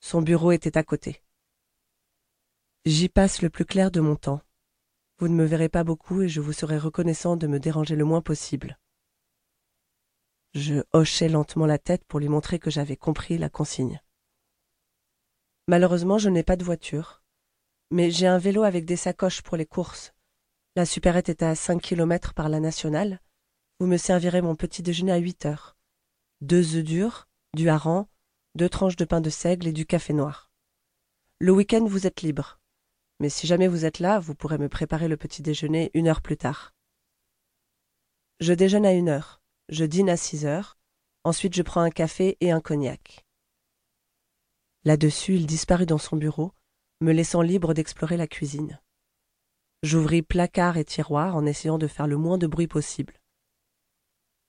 Son 0.00 0.20
bureau 0.20 0.52
était 0.52 0.76
à 0.76 0.82
côté. 0.82 1.22
J'y 2.84 3.08
passe 3.08 3.40
le 3.40 3.48
plus 3.48 3.64
clair 3.64 3.90
de 3.90 4.00
mon 4.00 4.14
temps. 4.14 4.42
Vous 5.18 5.28
ne 5.28 5.34
me 5.34 5.46
verrez 5.46 5.70
pas 5.70 5.84
beaucoup 5.84 6.20
et 6.20 6.28
je 6.28 6.42
vous 6.42 6.52
serai 6.52 6.76
reconnaissant 6.76 7.36
de 7.36 7.46
me 7.46 7.58
déranger 7.58 7.96
le 7.96 8.04
moins 8.04 8.20
possible. 8.20 8.78
Je 10.54 10.82
hochai 10.92 11.30
lentement 11.30 11.64
la 11.64 11.78
tête 11.78 12.04
pour 12.04 12.20
lui 12.20 12.28
montrer 12.28 12.58
que 12.58 12.70
j'avais 12.70 12.96
compris 12.96 13.38
la 13.38 13.48
consigne. 13.48 14.02
Malheureusement, 15.66 16.18
je 16.18 16.28
n'ai 16.28 16.42
pas 16.42 16.56
de 16.56 16.64
voiture, 16.64 17.22
mais 17.90 18.10
j'ai 18.10 18.26
un 18.26 18.38
vélo 18.38 18.64
avec 18.64 18.84
des 18.84 18.96
sacoches 18.96 19.40
pour 19.40 19.56
les 19.56 19.64
courses. 19.64 20.12
La 20.74 20.86
supérette 20.86 21.28
est 21.28 21.42
à 21.42 21.54
cinq 21.54 21.82
kilomètres 21.82 22.32
par 22.32 22.48
la 22.48 22.58
nationale. 22.58 23.20
Vous 23.78 23.86
me 23.86 23.98
servirez 23.98 24.40
mon 24.40 24.56
petit 24.56 24.82
déjeuner 24.82 25.12
à 25.12 25.18
huit 25.18 25.44
heures. 25.44 25.76
Deux 26.40 26.76
œufs 26.76 26.84
durs, 26.84 27.28
du 27.54 27.68
hareng, 27.68 28.06
deux 28.54 28.70
tranches 28.70 28.96
de 28.96 29.04
pain 29.04 29.20
de 29.20 29.28
seigle 29.28 29.66
et 29.66 29.72
du 29.72 29.84
café 29.84 30.14
noir. 30.14 30.50
Le 31.40 31.52
week-end, 31.52 31.84
vous 31.84 32.06
êtes 32.06 32.22
libre. 32.22 32.58
Mais 33.20 33.28
si 33.28 33.46
jamais 33.46 33.68
vous 33.68 33.84
êtes 33.84 33.98
là, 33.98 34.18
vous 34.18 34.34
pourrez 34.34 34.56
me 34.56 34.70
préparer 34.70 35.08
le 35.08 35.18
petit 35.18 35.42
déjeuner 35.42 35.90
une 35.92 36.08
heure 36.08 36.22
plus 36.22 36.38
tard. 36.38 36.74
Je 38.40 38.54
déjeune 38.54 38.86
à 38.86 38.92
une 38.92 39.10
heure, 39.10 39.42
je 39.68 39.84
dîne 39.84 40.08
à 40.08 40.16
six 40.16 40.46
heures, 40.46 40.78
ensuite 41.22 41.54
je 41.54 41.62
prends 41.62 41.82
un 41.82 41.90
café 41.90 42.38
et 42.40 42.50
un 42.50 42.60
cognac. 42.60 43.26
Là-dessus, 44.84 45.34
il 45.34 45.46
disparut 45.46 45.86
dans 45.86 45.98
son 45.98 46.16
bureau, 46.16 46.52
me 47.02 47.12
laissant 47.12 47.42
libre 47.42 47.74
d'explorer 47.74 48.16
la 48.16 48.26
cuisine. 48.26 48.81
J'ouvris 49.82 50.22
placard 50.22 50.76
et 50.76 50.84
tiroirs 50.84 51.34
en 51.34 51.44
essayant 51.44 51.76
de 51.76 51.88
faire 51.88 52.06
le 52.06 52.16
moins 52.16 52.38
de 52.38 52.46
bruit 52.46 52.68
possible. 52.68 53.20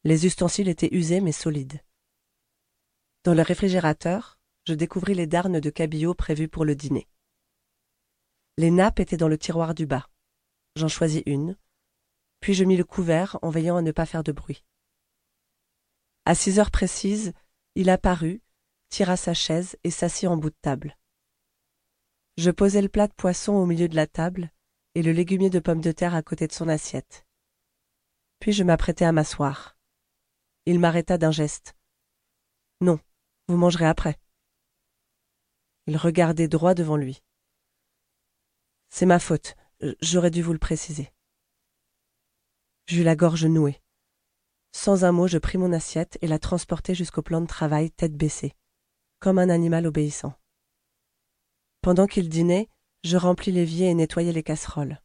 Les 0.04 0.28
ustensiles 0.28 0.68
étaient 0.68 0.94
usés 0.94 1.22
mais 1.22 1.32
solides. 1.32 1.82
Dans 3.24 3.34
le 3.34 3.42
réfrigérateur, 3.42 4.38
je 4.68 4.76
découvris 4.76 5.16
les 5.16 5.26
darnes 5.26 5.60
de 5.60 5.70
cabillaud 5.72 6.14
prévues 6.14 6.50
pour 6.50 6.66
le 6.66 6.76
dîner. 6.76 7.08
Les 8.58 8.70
nappes 8.70 9.00
étaient 9.00 9.18
dans 9.18 9.28
le 9.28 9.38
tiroir 9.38 9.74
du 9.74 9.88
bas. 9.88 10.08
J'en 10.76 10.88
choisis 10.88 11.24
une, 11.26 11.58
puis 12.40 12.54
je 12.54 12.64
mis 12.64 12.78
le 12.78 12.84
couvert 12.84 13.40
en 13.42 13.50
veillant 13.50 13.78
à 13.78 13.82
ne 13.82 13.92
pas 13.92 14.06
faire 14.06 14.24
de 14.24 14.32
bruit. 14.32 14.64
À 16.26 16.36
six 16.36 16.60
heures 16.60 16.72
précises, 16.72 17.34
il 17.74 17.90
apparut, 17.90 18.44
tira 18.90 19.18
sa 19.18 19.34
chaise 19.34 19.78
et 19.84 19.90
s'assit 19.90 20.30
en 20.30 20.38
bout 20.38 20.52
de 20.52 20.58
table. 20.62 20.96
Je 22.38 22.52
posai 22.52 22.82
le 22.82 22.90
plat 22.90 23.08
de 23.08 23.14
poisson 23.14 23.54
au 23.54 23.66
milieu 23.66 23.88
de 23.88 23.96
la 23.96 24.06
table 24.06 24.52
et 24.96 25.04
le 25.04 25.12
légumier 25.12 25.50
de 25.50 25.60
pommes 25.60 25.82
de 25.82 25.92
terre 25.92 26.16
à 26.16 26.22
côté 26.22 26.48
de 26.48 26.54
son 26.54 26.68
assiette. 26.68 27.26
Puis 28.40 28.52
je 28.52 28.64
m'apprêtai 28.64 29.06
à 29.06 29.12
m'asseoir. 29.12 29.78
Il 30.66 30.80
m'arrêta 30.80 31.18
d'un 31.18 31.32
geste. 31.32 31.76
Non, 32.82 33.00
vous 33.48 33.58
mangerez 33.58 33.86
après. 33.86 34.18
Il 35.88 35.98
regardait 35.98 36.48
droit 36.48 36.74
devant 36.74 36.96
lui. 36.96 37.22
C'est 38.90 39.06
ma 39.06 39.20
faute, 39.20 39.56
j'aurais 40.02 40.32
dû 40.32 40.42
vous 40.42 40.54
le 40.54 40.60
préciser. 40.60 41.12
J'eus 42.86 43.04
la 43.04 43.16
gorge 43.16 43.46
nouée. 43.46 43.82
Sans 44.72 45.06
un 45.06 45.12
mot, 45.12 45.28
je 45.28 45.38
pris 45.38 45.58
mon 45.58 45.72
assiette 45.72 46.18
et 46.22 46.28
la 46.28 46.40
transportai 46.40 46.96
jusqu'au 46.96 47.22
plan 47.22 47.42
de 47.42 47.48
travail, 47.48 47.92
tête 47.92 48.16
baissée, 48.16 48.54
comme 49.20 49.40
un 49.40 49.50
animal 49.50 49.86
obéissant. 49.86 50.34
Pendant 51.82 52.08
qu'il 52.08 52.30
dînait, 52.30 52.70
je 53.04 53.18
remplis 53.18 53.52
l'évier 53.52 53.90
et 53.90 53.94
nettoyais 53.94 54.32
les 54.32 54.44
casseroles. 54.44 55.02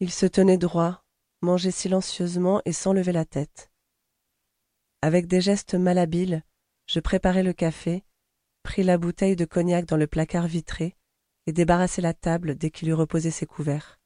Il 0.00 0.10
se 0.10 0.26
tenait 0.26 0.58
droit, 0.58 1.04
mangeait 1.40 1.70
silencieusement 1.70 2.60
et 2.64 2.72
sans 2.72 2.92
lever 2.92 3.12
la 3.12 3.24
tête. 3.24 3.70
Avec 5.02 5.26
des 5.26 5.40
gestes 5.40 5.74
malhabiles, 5.74 6.44
je 6.86 7.00
préparai 7.00 7.42
le 7.42 7.52
café, 7.52 8.04
pris 8.62 8.82
la 8.82 8.98
bouteille 8.98 9.36
de 9.36 9.46
cognac 9.46 9.86
dans 9.86 9.96
le 9.96 10.06
placard 10.06 10.46
vitré 10.46 10.96
et 11.46 11.52
débarrassai 11.52 12.02
la 12.02 12.12
table 12.12 12.56
dès 12.56 12.70
qu'il 12.70 12.88
eut 12.88 12.94
reposé 12.94 13.30
ses 13.30 13.46
couverts. 13.46 13.98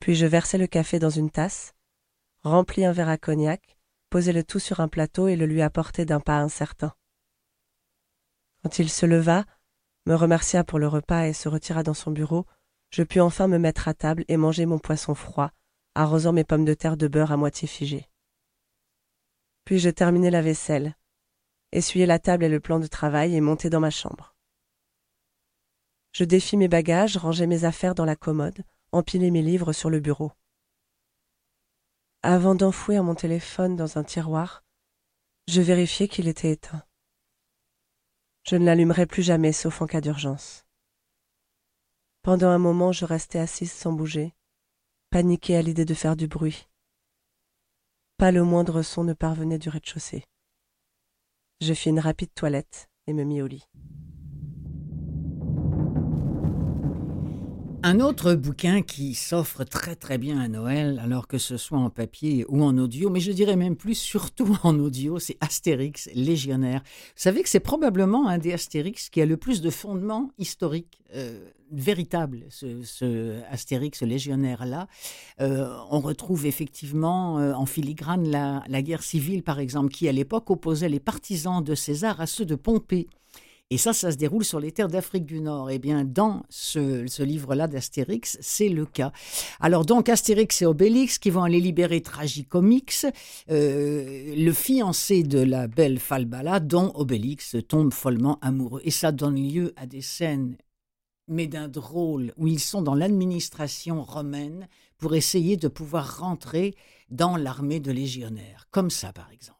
Puis 0.00 0.14
je 0.14 0.26
versai 0.26 0.58
le 0.58 0.66
café 0.66 0.98
dans 0.98 1.10
une 1.10 1.30
tasse, 1.30 1.74
remplis 2.42 2.84
un 2.84 2.92
verre 2.92 3.08
à 3.08 3.16
cognac, 3.16 3.78
posai 4.10 4.32
le 4.32 4.44
tout 4.44 4.58
sur 4.58 4.80
un 4.80 4.88
plateau 4.88 5.28
et 5.28 5.36
le 5.36 5.46
lui 5.46 5.62
apportai 5.62 6.04
d'un 6.04 6.20
pas 6.20 6.36
incertain. 6.36 6.94
Quand 8.62 8.78
il 8.78 8.90
se 8.90 9.06
leva, 9.06 9.46
me 10.06 10.14
remercia 10.14 10.64
pour 10.64 10.78
le 10.78 10.88
repas 10.88 11.26
et 11.26 11.32
se 11.32 11.48
retira 11.48 11.82
dans 11.82 11.94
son 11.94 12.10
bureau, 12.10 12.46
je 12.90 13.02
pus 13.02 13.20
enfin 13.20 13.48
me 13.48 13.58
mettre 13.58 13.88
à 13.88 13.94
table 13.94 14.24
et 14.28 14.36
manger 14.36 14.66
mon 14.66 14.78
poisson 14.78 15.14
froid, 15.14 15.50
arrosant 15.94 16.32
mes 16.32 16.44
pommes 16.44 16.64
de 16.64 16.74
terre 16.74 16.96
de 16.96 17.08
beurre 17.08 17.32
à 17.32 17.36
moitié 17.36 17.66
figées. 17.66 18.08
Puis 19.64 19.78
je 19.78 19.90
terminai 19.90 20.30
la 20.30 20.42
vaisselle, 20.42 20.96
essuyer 21.72 22.06
la 22.06 22.18
table 22.18 22.44
et 22.44 22.48
le 22.48 22.60
plan 22.60 22.78
de 22.78 22.86
travail 22.86 23.34
et 23.34 23.40
monter 23.40 23.70
dans 23.70 23.80
ma 23.80 23.90
chambre. 23.90 24.34
Je 26.12 26.24
défis 26.24 26.56
mes 26.56 26.68
bagages, 26.68 27.16
rangeai 27.16 27.46
mes 27.46 27.64
affaires 27.64 27.94
dans 27.94 28.04
la 28.04 28.14
commode, 28.14 28.62
empilai 28.92 29.30
mes 29.30 29.42
livres 29.42 29.72
sur 29.72 29.90
le 29.90 29.98
bureau. 29.98 30.32
Avant 32.22 32.54
d'enfouir 32.54 33.02
mon 33.02 33.14
téléphone 33.14 33.74
dans 33.74 33.98
un 33.98 34.04
tiroir, 34.04 34.62
je 35.48 35.60
vérifiai 35.60 36.08
qu'il 36.08 36.28
était 36.28 36.52
éteint. 36.52 36.84
Je 38.46 38.56
ne 38.56 38.66
l'allumerai 38.66 39.06
plus 39.06 39.22
jamais 39.22 39.52
sauf 39.52 39.80
en 39.80 39.86
cas 39.86 40.02
d'urgence. 40.02 40.66
Pendant 42.22 42.48
un 42.48 42.58
moment, 42.58 42.92
je 42.92 43.06
restai 43.06 43.38
assise 43.38 43.72
sans 43.72 43.92
bouger, 43.92 44.34
paniquée 45.10 45.56
à 45.56 45.62
l'idée 45.62 45.86
de 45.86 45.94
faire 45.94 46.14
du 46.14 46.28
bruit. 46.28 46.68
Pas 48.18 48.32
le 48.32 48.44
moindre 48.44 48.82
son 48.82 49.02
ne 49.02 49.14
parvenait 49.14 49.58
du 49.58 49.70
rez-de-chaussée. 49.70 50.24
Je 51.60 51.72
fis 51.72 51.88
une 51.88 52.00
rapide 52.00 52.34
toilette 52.34 52.90
et 53.06 53.14
me 53.14 53.24
mis 53.24 53.40
au 53.40 53.46
lit. 53.46 53.66
Un 57.86 58.00
autre 58.00 58.32
bouquin 58.32 58.80
qui 58.80 59.12
s'offre 59.12 59.62
très 59.62 59.94
très 59.94 60.16
bien 60.16 60.40
à 60.40 60.48
Noël, 60.48 60.98
alors 61.04 61.28
que 61.28 61.36
ce 61.36 61.58
soit 61.58 61.76
en 61.76 61.90
papier 61.90 62.46
ou 62.48 62.64
en 62.64 62.78
audio, 62.78 63.10
mais 63.10 63.20
je 63.20 63.30
dirais 63.30 63.56
même 63.56 63.76
plus 63.76 63.94
surtout 63.94 64.56
en 64.62 64.78
audio, 64.78 65.18
c'est 65.18 65.36
Astérix 65.42 66.08
Légionnaire. 66.14 66.80
Vous 66.82 67.12
savez 67.16 67.42
que 67.42 67.48
c'est 67.50 67.60
probablement 67.60 68.26
un 68.26 68.38
des 68.38 68.54
Astérix 68.54 69.10
qui 69.10 69.20
a 69.20 69.26
le 69.26 69.36
plus 69.36 69.60
de 69.60 69.68
fondements 69.68 70.30
historiques 70.38 71.02
euh, 71.14 71.38
véritables, 71.72 72.46
ce, 72.48 73.42
Astérix 73.50 74.00
Légionnaire-là. 74.00 74.88
Euh, 75.42 75.76
on 75.90 76.00
retrouve 76.00 76.46
effectivement 76.46 77.38
euh, 77.38 77.52
en 77.52 77.66
filigrane 77.66 78.26
la 78.30 78.82
guerre 78.82 79.02
civile, 79.02 79.42
par 79.42 79.58
exemple, 79.58 79.90
qui 79.90 80.08
à 80.08 80.12
l'époque 80.12 80.48
opposait 80.48 80.88
les 80.88 81.00
partisans 81.00 81.62
de 81.62 81.74
César 81.74 82.18
à 82.18 82.26
ceux 82.26 82.46
de 82.46 82.54
Pompée. 82.54 83.08
Et 83.70 83.78
ça, 83.78 83.92
ça 83.92 84.12
se 84.12 84.16
déroule 84.16 84.44
sur 84.44 84.60
les 84.60 84.72
terres 84.72 84.88
d'Afrique 84.88 85.24
du 85.24 85.40
Nord. 85.40 85.70
Eh 85.70 85.78
bien, 85.78 86.04
dans 86.04 86.42
ce, 86.50 87.22
livre-là 87.22 87.66
d'Astérix, 87.66 88.36
c'est 88.40 88.68
le 88.68 88.84
cas. 88.84 89.10
Alors, 89.58 89.86
donc, 89.86 90.08
Astérix 90.08 90.60
et 90.62 90.66
Obélix 90.66 91.18
qui 91.18 91.30
vont 91.30 91.42
aller 91.42 91.60
libérer 91.60 92.02
Tragicomix, 92.02 93.06
euh, 93.50 94.34
le 94.36 94.52
fiancé 94.52 95.22
de 95.22 95.40
la 95.40 95.66
belle 95.66 95.98
Falbala, 95.98 96.60
dont 96.60 96.92
Obélix 96.94 97.56
tombe 97.66 97.92
follement 97.92 98.38
amoureux. 98.42 98.82
Et 98.84 98.90
ça 98.90 99.12
donne 99.12 99.36
lieu 99.36 99.72
à 99.76 99.86
des 99.86 100.02
scènes, 100.02 100.56
mais 101.26 101.46
d'un 101.46 101.68
drôle, 101.68 102.32
où 102.36 102.46
ils 102.46 102.60
sont 102.60 102.82
dans 102.82 102.94
l'administration 102.94 104.02
romaine 104.02 104.68
pour 104.98 105.14
essayer 105.14 105.56
de 105.56 105.68
pouvoir 105.68 106.18
rentrer 106.18 106.74
dans 107.10 107.36
l'armée 107.36 107.80
de 107.80 107.92
légionnaires. 107.92 108.68
Comme 108.70 108.90
ça, 108.90 109.12
par 109.12 109.30
exemple. 109.32 109.54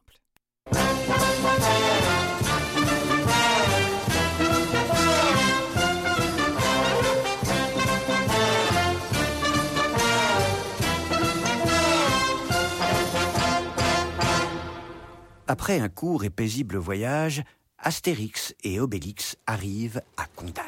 Après 15.65 15.79
un 15.79 15.89
court 15.89 16.23
et 16.23 16.29
paisible 16.29 16.77
voyage, 16.77 17.41
Astérix 17.79 18.53
et 18.63 18.79
Obélix 18.79 19.35
arrivent 19.47 19.99
à 20.15 20.27
Condat. 20.35 20.61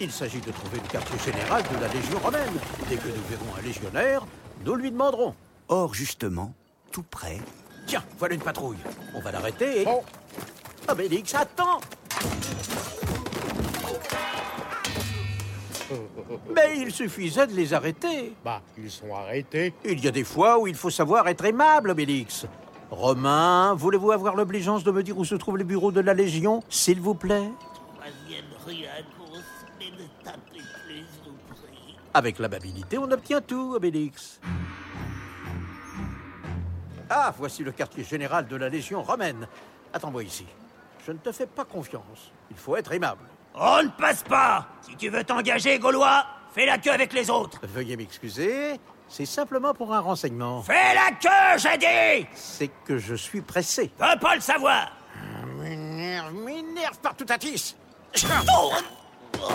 Il 0.00 0.12
s'agit 0.12 0.38
de 0.38 0.52
trouver 0.52 0.78
le 0.80 0.86
quartier 0.88 1.18
général 1.18 1.64
de 1.64 1.80
la 1.80 1.88
Légion 1.92 2.20
romaine. 2.20 2.54
Dès 2.88 2.94
que 2.94 3.08
nous 3.08 3.24
verrons 3.28 3.58
un 3.58 3.62
légionnaire, 3.62 4.24
nous 4.64 4.76
lui 4.76 4.92
demanderons. 4.92 5.34
Or, 5.66 5.94
justement, 5.94 6.54
tout 6.92 7.02
près. 7.02 7.40
Tiens, 7.88 8.04
voilà 8.16 8.36
une 8.36 8.40
patrouille. 8.40 8.78
On 9.16 9.20
va 9.20 9.32
l'arrêter 9.32 9.82
et. 9.82 9.86
Obélix, 10.86 11.34
attends 11.34 11.80
Mais 16.54 16.78
il 16.78 16.92
suffisait 16.92 17.48
de 17.48 17.54
les 17.54 17.74
arrêter. 17.74 18.32
Bah, 18.44 18.62
ils 18.78 18.92
sont 18.92 19.12
arrêtés. 19.12 19.74
Il 19.84 19.98
y 19.98 20.06
a 20.06 20.12
des 20.12 20.22
fois 20.22 20.60
où 20.60 20.68
il 20.68 20.76
faut 20.76 20.90
savoir 20.90 21.26
être 21.26 21.44
aimable, 21.44 21.90
Obélix. 21.90 22.46
Romain, 22.94 23.74
voulez-vous 23.74 24.12
avoir 24.12 24.36
l'obligeance 24.36 24.84
de 24.84 24.90
me 24.92 25.02
dire 25.02 25.18
où 25.18 25.24
se 25.24 25.34
trouvent 25.34 25.58
les 25.58 25.64
bureaux 25.64 25.90
de 25.90 26.00
la 26.00 26.14
Légion, 26.14 26.62
s'il 26.68 27.00
vous 27.00 27.14
plaît? 27.14 27.50
Avec 32.14 32.38
l'amabilité, 32.38 32.96
on 32.96 33.10
obtient 33.10 33.40
tout, 33.40 33.74
Obélix. 33.74 34.40
Ah, 37.10 37.34
voici 37.36 37.64
le 37.64 37.72
quartier 37.72 38.04
général 38.04 38.46
de 38.46 38.56
la 38.56 38.68
Légion 38.68 39.02
romaine. 39.02 39.48
Attends-moi 39.92 40.22
ici. 40.22 40.46
Je 41.04 41.12
ne 41.12 41.18
te 41.18 41.32
fais 41.32 41.46
pas 41.46 41.64
confiance. 41.64 42.32
Il 42.50 42.56
faut 42.56 42.76
être 42.76 42.92
aimable. 42.92 43.24
On 43.54 43.82
ne 43.82 43.88
passe 43.88 44.22
pas 44.22 44.68
Si 44.82 44.96
tu 44.96 45.08
veux 45.08 45.22
t'engager, 45.24 45.78
Gaulois, 45.78 46.24
fais 46.52 46.66
la 46.66 46.78
queue 46.78 46.92
avec 46.92 47.12
les 47.12 47.28
autres. 47.28 47.60
Veuillez 47.64 47.96
m'excuser, 47.96 48.80
c'est 49.08 49.26
simplement 49.26 49.74
pour 49.74 49.94
un 49.94 50.00
renseignement. 50.00 50.62
Fais 50.62 50.94
la 50.94 51.10
queue, 51.20 51.58
j'ai 51.58 51.78
dit 51.78 52.26
C'est 52.34 52.70
que 52.84 52.98
je 52.98 53.14
suis 53.14 53.40
pressé. 53.42 53.90
Veux 53.98 54.18
pas 54.18 54.34
le 54.34 54.40
savoir 54.40 54.90
M'énerve, 55.58 56.34
m'énerve 56.34 56.98
partout 56.98 57.26
à 57.28 57.38
tisse. 57.38 57.76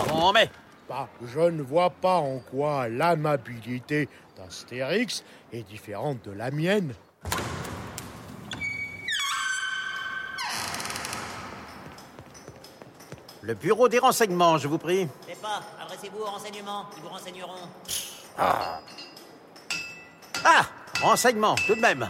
Bon, 0.07 0.31
mais 0.33 0.49
Bah, 0.87 1.07
je 1.25 1.39
ne 1.39 1.61
vois 1.61 1.89
pas 1.89 2.17
en 2.17 2.39
quoi 2.39 2.87
l'amabilité 2.87 4.07
d'Astérix 4.37 5.23
est 5.51 5.63
différente 5.63 6.23
de 6.25 6.31
la 6.31 6.51
mienne. 6.51 6.93
le 13.41 13.55
bureau 13.55 13.87
des 13.89 13.99
renseignements, 13.99 14.57
je 14.59 14.67
vous 14.67 14.77
prie. 14.77 15.07
C'est 15.27 15.41
pas, 15.41 15.61
adressez-vous 15.81 16.19
aux 16.21 16.25
renseignements, 16.25 16.85
ils 16.95 17.01
vous 17.01 17.09
renseigneront. 17.09 17.67
Ah, 18.37 18.79
renseignements, 21.01 21.55
tout 21.55 21.75
de 21.75 21.81
même. 21.81 22.09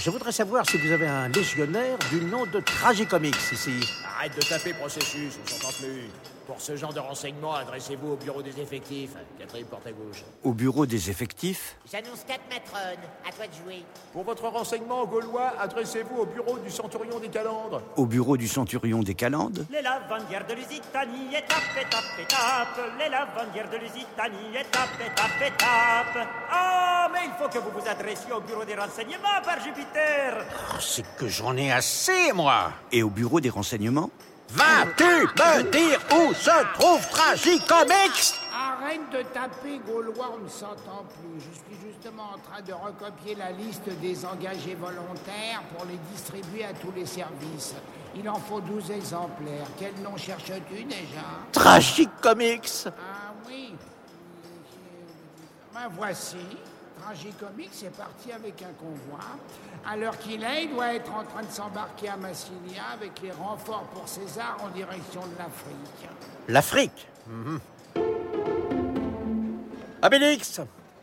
Je 0.00 0.10
voudrais 0.10 0.32
savoir 0.32 0.68
si 0.68 0.78
vous 0.78 0.90
avez 0.90 1.06
un 1.06 1.28
légionnaire 1.28 1.98
du 2.10 2.20
nom 2.24 2.46
de 2.46 2.60
Tragicomics 2.60 3.36
ici. 3.52 3.80
Arrête 4.16 4.34
de 4.34 4.42
taper 4.42 4.72
processus, 4.72 5.34
on 5.44 5.48
s'entend 5.48 5.72
plus. 5.78 6.08
Pour 6.46 6.60
ce 6.60 6.76
genre 6.76 6.92
de 6.92 6.98
renseignements, 7.00 7.54
adressez-vous 7.54 8.12
au 8.12 8.16
bureau 8.16 8.42
des 8.42 8.60
effectifs. 8.60 9.10
Quatrième 9.38 9.66
porte 9.68 9.86
à 9.86 9.92
gauche. 9.92 10.22
Au 10.42 10.52
bureau 10.52 10.86
des 10.86 11.08
effectifs, 11.10 11.76
J'annonce 11.90 12.24
quatre 12.26 12.42
matrones. 12.50 13.04
À 13.28 13.32
toi 13.32 13.46
de 13.46 13.52
jouer. 13.64 13.82
Pour 14.12 14.24
votre 14.24 14.46
renseignement 14.48 15.04
gaulois, 15.06 15.52
adressez-vous 15.60 16.16
au 16.22 16.26
bureau 16.26 16.58
du 16.58 16.70
centurion 16.70 17.18
des 17.20 17.28
calandres. 17.28 17.80
au 17.96 18.06
bureau 18.06 18.36
du 18.36 18.48
centurion 18.48 19.00
des 19.02 19.14
Calendes, 19.14 19.66
Les 19.70 19.82
lavandières 19.82 20.46
de 20.46 20.54
Lusitanie, 20.54 21.28
étape, 21.34 21.76
étape, 21.80 22.04
étape. 22.20 22.80
Les 22.98 23.08
lavandières 23.08 23.70
de 23.70 23.76
Lusitanie, 23.76 24.56
étape, 24.58 24.88
étape, 25.00 25.42
étape. 25.46 26.28
Ah, 26.50 27.08
mais 27.12 27.20
il 27.26 27.32
faut 27.40 27.48
que 27.48 27.58
vous 27.58 27.70
vous 27.80 27.88
adressiez 27.88 28.32
au 28.32 28.40
bureau 28.40 28.64
des 28.64 28.74
renseignements, 28.74 29.40
par 29.44 29.60
Jupiter. 29.62 30.44
Oh, 30.74 30.76
c'est 30.80 31.04
que 31.16 31.28
j'en 31.28 31.56
ai 31.56 31.70
assez, 31.72 32.32
moi. 32.32 32.72
et 32.90 33.02
au 33.02 33.10
bureau 33.10 33.40
des 33.40 33.50
renseignements, 33.50 34.10
Vas-tu 34.54 35.04
me 35.04 35.70
dire 35.70 35.98
où 36.14 36.34
se 36.34 36.74
trouve 36.74 37.08
Tragicomics? 37.08 38.34
Arrête 38.54 39.00
de 39.10 39.22
taper, 39.32 39.80
Gaulois, 39.86 40.34
on 40.38 40.44
ne 40.44 40.48
s'entend 40.48 41.06
plus. 41.08 41.40
Je 41.40 41.54
suis 41.74 41.88
justement 41.90 42.32
en 42.34 42.38
train 42.38 42.60
de 42.60 42.72
recopier 42.74 43.34
la 43.34 43.50
liste 43.52 43.88
des 44.00 44.24
engagés 44.26 44.74
volontaires 44.74 45.62
pour 45.74 45.86
les 45.86 45.96
distribuer 46.12 46.64
à 46.64 46.74
tous 46.74 46.92
les 46.94 47.06
services. 47.06 47.74
Il 48.14 48.28
en 48.28 48.34
faut 48.38 48.60
12 48.60 48.90
exemplaires. 48.90 49.66
Quel 49.78 49.94
nom 50.02 50.16
cherches-tu 50.18 50.84
déjà? 50.84 51.24
Tragicomics 51.52 52.84
Ah 52.88 53.32
oui. 53.48 53.74
Ben 55.72 55.88
voici. 55.96 56.36
Tragicomics 57.04 57.82
est 57.84 57.96
parti 57.96 58.32
avec 58.32 58.62
un 58.62 58.72
convoi. 58.78 59.18
À 59.88 59.96
l'heure 59.96 60.16
qu'il 60.18 60.42
est, 60.42 60.64
il 60.64 60.70
doit 60.70 60.94
être 60.94 61.12
en 61.12 61.24
train 61.24 61.42
de 61.42 61.50
s'embarquer 61.50 62.08
à 62.08 62.16
Massilia 62.16 62.82
avec 62.94 63.20
les 63.22 63.32
renforts 63.32 63.84
pour 63.92 64.06
César 64.06 64.56
en 64.62 64.68
direction 64.68 65.20
de 65.20 65.38
l'Afrique. 65.38 66.08
L'Afrique? 66.48 67.08
Mhm. 67.26 67.60
Obélix 70.02 70.60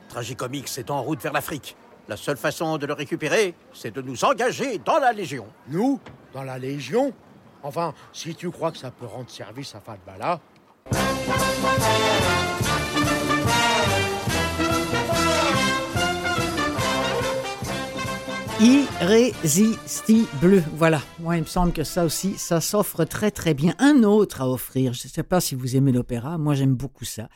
Tragicomics 0.10 0.78
est 0.78 0.90
en 0.90 1.02
route 1.04 1.22
vers 1.22 1.34
l'Afrique. 1.34 1.76
La 2.08 2.18
seule 2.18 2.38
façon 2.38 2.78
de 2.78 2.86
le 2.86 2.94
récupérer, 2.94 3.54
c'est 3.74 3.92
de 3.92 4.02
nous 4.02 4.24
engager 4.24 4.78
dans 4.80 5.00
la 5.00 5.12
Légion. 5.12 5.48
Nous, 5.68 6.00
dans 6.34 6.44
la 6.44 6.58
Légion? 6.58 7.14
Enfin, 7.62 7.94
si 8.14 8.36
tu 8.36 8.50
crois 8.52 8.72
que 8.72 8.78
ça 8.78 8.90
peut 8.90 9.06
rendre 9.06 9.30
service 9.30 9.76
à 9.76 9.82
Fatbala, 9.82 10.40
Irrésistible. 18.62 20.66
Voilà. 20.76 21.02
Moi, 21.22 21.38
il 21.38 21.44
me 21.44 21.48
semble 21.48 21.72
que 21.72 21.86
ça 21.86 22.04
aussi, 22.04 22.34
ça 22.38 22.60
s'offre 22.60 23.06
très 23.06 23.32
très 23.32 23.54
bien. 23.54 23.74
Un 23.80 24.04
autre 24.04 24.42
à 24.42 24.50
offrir. 24.50 24.92
Je 24.92 25.08
ne 25.08 25.10
sais 25.10 25.24
pas 25.24 25.40
si 25.40 25.56
vous 25.56 25.78
aimez 25.78 25.94
l'opéra. 25.94 26.38
Moi, 26.38 26.56
j'aime 26.56 26.76
beaucoup 26.76 27.06
ça. 27.06 27.30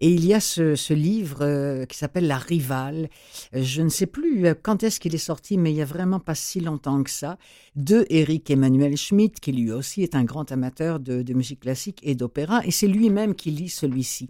Et 0.00 0.10
il 0.10 0.26
y 0.26 0.34
a 0.34 0.40
ce, 0.40 0.92
livre 0.92 1.38
euh, 1.40 1.86
qui 1.86 1.96
s'appelle 1.96 2.26
La 2.26 2.36
Rivale. 2.36 3.08
Euh, 3.54 3.62
Je 3.62 3.80
ne 3.80 3.88
sais 3.88 4.04
plus 4.04 4.46
euh, 4.46 4.54
quand 4.60 4.82
est-ce 4.82 5.00
qu'il 5.00 5.14
est 5.14 5.18
sorti, 5.18 5.56
mais 5.56 5.72
il 5.72 5.76
y 5.76 5.82
a 5.82 5.86
vraiment 5.86 6.20
pas 6.20 6.34
si 6.34 6.60
longtemps 6.60 7.02
que 7.02 7.10
ça. 7.10 7.38
De 7.74 8.04
Eric 8.10 8.50
Emmanuel 8.50 8.98
Schmitt, 8.98 9.40
qui 9.40 9.52
lui 9.52 9.72
aussi 9.72 10.02
est 10.02 10.14
un 10.14 10.24
grand 10.24 10.52
amateur 10.52 11.00
de, 11.00 11.22
de 11.22 11.32
musique 11.32 11.60
classique 11.60 12.00
et 12.02 12.14
d'opéra. 12.14 12.60
Et 12.66 12.70
c'est 12.70 12.86
lui-même 12.86 13.34
qui 13.34 13.50
lit 13.50 13.70
celui-ci. 13.70 14.28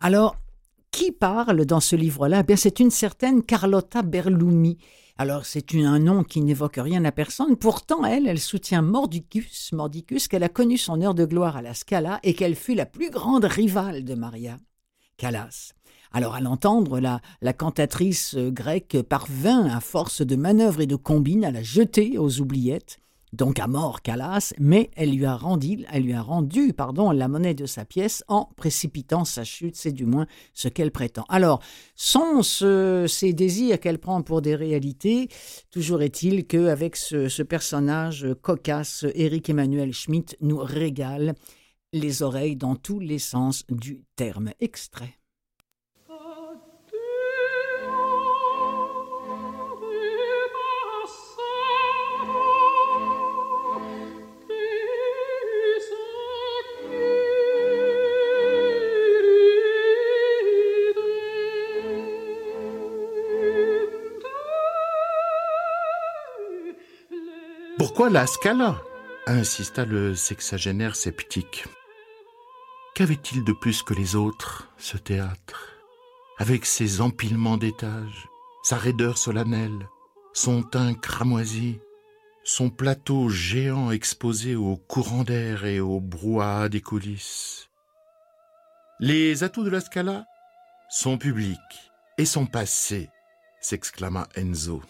Alors, 0.00 0.36
qui 0.90 1.12
parle 1.12 1.64
dans 1.64 1.80
ce 1.80 1.96
livre-là? 1.96 2.40
Eh 2.40 2.42
bien, 2.42 2.56
c'est 2.56 2.78
une 2.78 2.90
certaine 2.90 3.42
Carlotta 3.42 4.02
Berlumi. 4.02 4.76
Alors, 5.20 5.46
c'est 5.46 5.74
un 5.74 5.98
nom 5.98 6.22
qui 6.22 6.40
n'évoque 6.40 6.78
rien 6.78 7.04
à 7.04 7.10
personne. 7.10 7.56
Pourtant, 7.56 8.04
elle, 8.04 8.28
elle 8.28 8.38
soutient 8.38 8.82
Mordicus, 8.82 9.72
Mordicus, 9.72 10.28
qu'elle 10.28 10.44
a 10.44 10.48
connu 10.48 10.78
son 10.78 11.02
heure 11.02 11.14
de 11.14 11.24
gloire 11.24 11.56
à 11.56 11.62
la 11.62 11.74
Scala 11.74 12.20
et 12.22 12.34
qu'elle 12.34 12.54
fut 12.54 12.76
la 12.76 12.86
plus 12.86 13.10
grande 13.10 13.44
rivale 13.44 14.04
de 14.04 14.14
Maria 14.14 14.58
Callas. 15.16 15.72
Alors, 16.12 16.36
à 16.36 16.40
l'entendre, 16.40 17.00
la, 17.00 17.20
la 17.42 17.52
cantatrice 17.52 18.36
euh, 18.36 18.52
grecque 18.52 19.02
parvint, 19.02 19.66
à 19.66 19.80
force 19.80 20.22
de 20.22 20.36
manœuvres 20.36 20.82
et 20.82 20.86
de 20.86 20.94
combines, 20.94 21.44
à 21.44 21.50
la 21.50 21.64
jeter 21.64 22.16
aux 22.16 22.40
oubliettes, 22.40 23.00
donc 23.32 23.58
à 23.58 23.66
mort 23.66 24.02
Callas, 24.02 24.52
mais 24.58 24.90
elle 24.96 25.10
lui 25.14 25.24
a 25.26 25.36
rendu, 25.36 25.84
elle 25.92 26.04
lui 26.04 26.14
a 26.14 26.22
rendu 26.22 26.72
pardon, 26.72 27.10
la 27.10 27.28
monnaie 27.28 27.54
de 27.54 27.66
sa 27.66 27.84
pièce 27.84 28.24
en 28.28 28.46
précipitant 28.56 29.24
sa 29.24 29.44
chute, 29.44 29.76
c'est 29.76 29.92
du 29.92 30.06
moins 30.06 30.26
ce 30.54 30.68
qu'elle 30.68 30.90
prétend. 30.90 31.24
Alors, 31.28 31.60
sont 31.94 32.42
ce- 32.42 33.06
ces 33.08 33.32
désirs 33.32 33.80
qu'elle 33.80 33.98
prend 33.98 34.22
pour 34.22 34.42
des 34.42 34.54
réalités 34.54 35.28
Toujours 35.70 36.02
est-il 36.02 36.46
qu'avec 36.46 36.96
ce, 36.96 37.28
ce 37.28 37.42
personnage 37.42 38.26
cocasse, 38.42 39.04
Éric 39.14 39.50
Emmanuel 39.50 39.92
Schmitt 39.92 40.36
nous 40.40 40.58
régale 40.58 41.34
les 41.92 42.22
oreilles 42.22 42.56
dans 42.56 42.76
tous 42.76 43.00
les 43.00 43.18
sens 43.18 43.64
du 43.68 44.02
terme. 44.16 44.50
Extrait. 44.60 45.17
Pourquoi 67.98 68.12
la 68.12 68.28
Scala 68.28 68.80
insista 69.26 69.84
le 69.84 70.14
sexagénaire 70.14 70.94
sceptique. 70.94 71.64
Qu'avait-il 72.94 73.42
de 73.42 73.52
plus 73.52 73.82
que 73.82 73.92
les 73.92 74.14
autres, 74.14 74.70
ce 74.78 74.96
théâtre? 74.96 75.72
Avec 76.38 76.64
ses 76.64 77.00
empilements 77.00 77.56
d'étages, 77.56 78.28
sa 78.62 78.76
raideur 78.76 79.18
solennelle, 79.18 79.88
son 80.32 80.62
teint 80.62 80.94
cramoisi, 80.94 81.80
son 82.44 82.70
plateau 82.70 83.30
géant 83.30 83.90
exposé 83.90 84.54
au 84.54 84.76
courant 84.76 85.24
d'air 85.24 85.64
et 85.64 85.80
au 85.80 85.98
brouhaha 85.98 86.68
des 86.68 86.80
coulisses. 86.80 87.68
Les 89.00 89.42
atouts 89.42 89.64
de 89.64 89.70
la 89.70 89.80
Scala 89.80 90.24
Son 90.88 91.18
public 91.18 91.58
et 92.16 92.26
son 92.26 92.46
passé, 92.46 93.10
s'exclama 93.60 94.28
Enzo. 94.36 94.84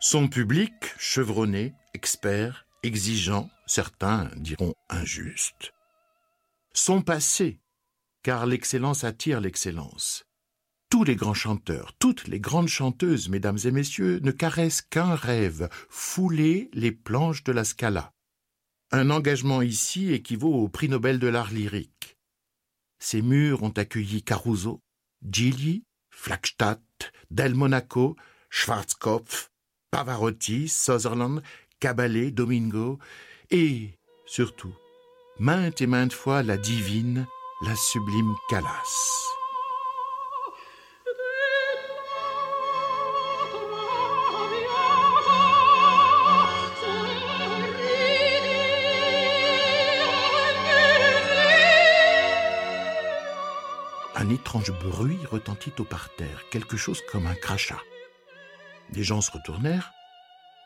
Son 0.00 0.28
public, 0.28 0.74
chevronné, 0.98 1.74
expert, 1.96 2.66
exigeant, 2.82 3.48
certains 3.66 4.30
diront 4.36 4.74
injuste. 4.90 5.72
Son 6.74 7.00
passé, 7.00 7.58
car 8.22 8.44
l'excellence 8.44 9.02
attire 9.02 9.40
l'excellence. 9.40 10.26
Tous 10.90 11.04
les 11.04 11.16
grands 11.16 11.32
chanteurs, 11.32 11.94
toutes 11.98 12.28
les 12.28 12.38
grandes 12.38 12.68
chanteuses, 12.68 13.30
mesdames 13.30 13.58
et 13.64 13.70
messieurs, 13.70 14.20
ne 14.22 14.30
caressent 14.30 14.82
qu'un 14.82 15.14
rêve, 15.14 15.70
fouler 15.88 16.68
les 16.74 16.92
planches 16.92 17.44
de 17.44 17.52
la 17.52 17.64
Scala. 17.64 18.12
Un 18.92 19.08
engagement 19.08 19.62
ici 19.62 20.12
équivaut 20.12 20.54
au 20.54 20.68
prix 20.68 20.90
Nobel 20.90 21.18
de 21.18 21.28
l'art 21.28 21.50
lyrique. 21.50 22.18
Ces 22.98 23.22
murs 23.22 23.62
ont 23.62 23.70
accueilli 23.70 24.22
Caruso, 24.22 24.80
Gigli, 25.22 25.84
Flagstadt, 26.10 26.82
Del 27.30 27.54
Monaco, 27.54 28.16
Schwarzkopf, 28.50 29.50
Pavarotti, 29.90 30.68
Sutherland, 30.68 31.42
Caballé, 31.80 32.30
Domingo, 32.30 32.98
et, 33.50 33.90
surtout, 34.24 34.74
maintes 35.38 35.80
et 35.80 35.86
maintes 35.86 36.12
fois 36.12 36.42
la 36.42 36.56
divine, 36.56 37.26
la 37.64 37.76
sublime 37.76 38.34
Calas. 38.48 39.26
un 54.26 54.30
étrange 54.30 54.72
bruit 54.72 55.18
retentit 55.30 55.72
au 55.78 55.84
parterre, 55.84 56.42
quelque 56.50 56.76
chose 56.76 57.00
comme 57.12 57.26
un 57.26 57.34
crachat. 57.34 57.80
Des 58.90 59.04
gens 59.04 59.20
se 59.20 59.30
retournèrent. 59.30 59.92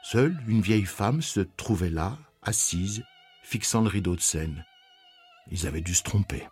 Seule 0.03 0.43
une 0.49 0.63
vieille 0.63 0.87
femme 0.87 1.23
se 1.23 1.41
trouvait 1.41 1.91
là, 1.91 2.19
assise, 2.43 3.05
fixant 3.43 3.83
le 3.83 3.89
rideau 3.89 4.17
de 4.17 4.21
scène. 4.21 4.65
Ils 5.51 5.67
avaient 5.67 5.81
dû 5.81 5.95
se 5.95 6.03
tromper. 6.03 6.47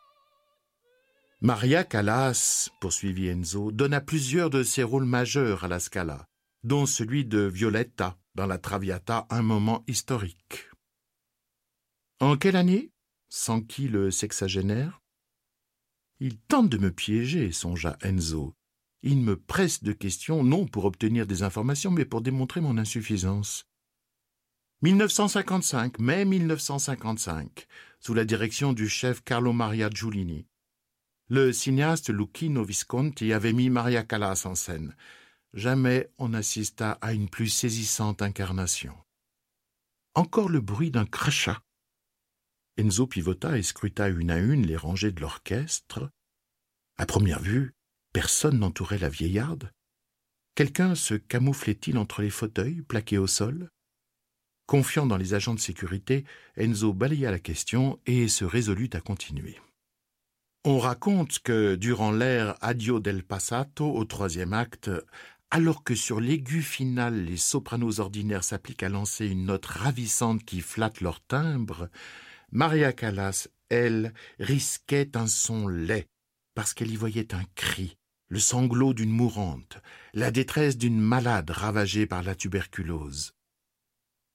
Maria 1.40 1.84
Callas, 1.84 2.68
poursuivit 2.80 3.28
Enzo, 3.28 3.70
donna 3.70 4.00
plusieurs 4.00 4.50
de 4.50 4.62
ses 4.62 4.82
rôles 4.82 5.04
majeurs 5.04 5.64
à 5.64 5.68
la 5.68 5.78
Scala, 5.78 6.26
dont 6.64 6.84
celui 6.84 7.24
de 7.24 7.40
Violetta 7.40 8.18
dans 8.34 8.46
la 8.46 8.58
Traviata, 8.58 9.26
un 9.30 9.42
moment 9.42 9.84
historique. 9.86 10.68
En 12.20 12.36
quelle 12.36 12.56
année? 12.56 12.90
S'enquit 13.28 13.88
le 13.88 14.10
sexagénaire? 14.10 15.00
Il 16.18 16.38
tente 16.38 16.68
de 16.68 16.78
me 16.78 16.90
piéger, 16.90 17.52
songea 17.52 17.96
Enzo. 18.02 18.57
Il 19.02 19.20
me 19.20 19.36
presse 19.36 19.82
de 19.82 19.92
questions, 19.92 20.42
non 20.42 20.66
pour 20.66 20.84
obtenir 20.84 21.26
des 21.26 21.42
informations, 21.42 21.90
mais 21.90 22.04
pour 22.04 22.20
démontrer 22.20 22.60
mon 22.60 22.78
insuffisance. 22.78 23.66
1955, 24.82 25.98
mai 25.98 26.24
1955, 26.24 27.66
sous 28.00 28.14
la 28.14 28.24
direction 28.24 28.72
du 28.72 28.88
chef 28.88 29.22
Carlo 29.22 29.52
Maria 29.52 29.90
Giulini. 29.90 30.46
Le 31.28 31.52
cinéaste 31.52 32.10
Lucchino 32.10 32.64
Visconti 32.64 33.32
avait 33.32 33.52
mis 33.52 33.70
Maria 33.70 34.02
Callas 34.02 34.42
en 34.46 34.54
scène. 34.54 34.96
Jamais 35.52 36.10
on 36.18 36.30
n'assista 36.30 36.92
à 37.00 37.12
une 37.12 37.28
plus 37.28 37.48
saisissante 37.48 38.22
incarnation. 38.22 38.96
Encore 40.14 40.48
le 40.48 40.60
bruit 40.60 40.90
d'un 40.90 41.06
crachat. 41.06 41.60
Enzo 42.76 43.06
pivota 43.06 43.58
et 43.58 43.62
scruta 43.62 44.08
une 44.08 44.30
à 44.30 44.38
une 44.38 44.66
les 44.66 44.76
rangées 44.76 45.12
de 45.12 45.20
l'orchestre. 45.20 46.10
À 46.96 47.06
première 47.06 47.40
vue, 47.40 47.74
personne 48.12 48.58
n'entourait 48.58 48.98
la 48.98 49.08
vieillarde? 49.08 49.70
Quelqu'un 50.54 50.94
se 50.94 51.14
camouflait-il 51.14 51.98
entre 51.98 52.22
les 52.22 52.30
fauteuils 52.30 52.82
plaqués 52.82 53.18
au 53.18 53.26
sol? 53.26 53.70
Confiant 54.66 55.06
dans 55.06 55.16
les 55.16 55.34
agents 55.34 55.54
de 55.54 55.60
sécurité, 55.60 56.24
Enzo 56.56 56.92
balaya 56.92 57.30
la 57.30 57.38
question 57.38 57.98
et 58.06 58.28
se 58.28 58.44
résolut 58.44 58.90
à 58.92 59.00
continuer. 59.00 59.58
On 60.64 60.78
raconte 60.78 61.38
que, 61.38 61.76
durant 61.76 62.10
l'ère 62.10 62.56
Adio 62.60 63.00
del 63.00 63.22
Passato, 63.22 63.90
au 63.90 64.04
troisième 64.04 64.52
acte, 64.52 64.90
alors 65.50 65.82
que 65.84 65.94
sur 65.94 66.20
l'aigu 66.20 66.60
final 66.60 67.24
les 67.24 67.36
sopranos 67.36 68.00
ordinaires 68.00 68.44
s'appliquent 68.44 68.82
à 68.82 68.90
lancer 68.90 69.26
une 69.26 69.46
note 69.46 69.64
ravissante 69.64 70.44
qui 70.44 70.60
flatte 70.60 71.00
leur 71.00 71.20
timbre, 71.20 71.88
Maria 72.50 72.92
Callas, 72.92 73.48
elle, 73.70 74.12
risquait 74.38 75.16
un 75.16 75.26
son 75.26 75.68
laid, 75.68 76.06
parce 76.58 76.74
qu'elle 76.74 76.90
y 76.90 76.96
voyait 76.96 77.36
un 77.36 77.44
cri, 77.54 77.96
le 78.26 78.40
sanglot 78.40 78.92
d'une 78.92 79.12
mourante, 79.12 79.78
la 80.12 80.32
détresse 80.32 80.76
d'une 80.76 80.98
malade 80.98 81.50
ravagée 81.50 82.04
par 82.04 82.24
la 82.24 82.34
tuberculose. 82.34 83.32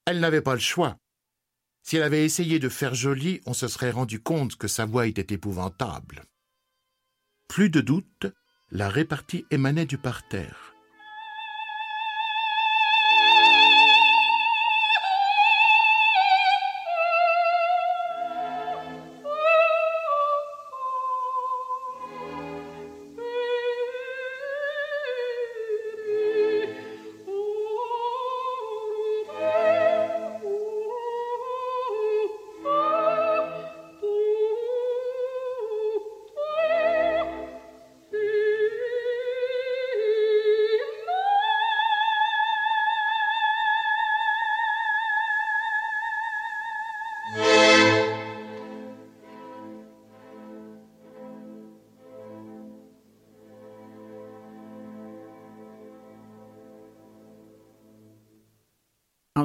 Elle 0.05 0.21
n'avait 0.21 0.39
pas 0.39 0.53
le 0.53 0.61
choix. 0.61 0.95
Si 1.81 1.97
elle 1.97 2.03
avait 2.03 2.23
essayé 2.23 2.59
de 2.59 2.69
faire 2.69 2.95
joli, 2.95 3.41
on 3.45 3.53
se 3.53 3.67
serait 3.67 3.91
rendu 3.91 4.21
compte 4.21 4.55
que 4.55 4.69
sa 4.69 4.85
voix 4.85 5.05
était 5.05 5.33
épouvantable. 5.33 6.23
Plus 7.49 7.69
de 7.69 7.81
doute, 7.81 8.27
la 8.71 8.87
répartie 8.87 9.43
émanait 9.51 9.85
du 9.85 9.97
parterre. 9.97 10.72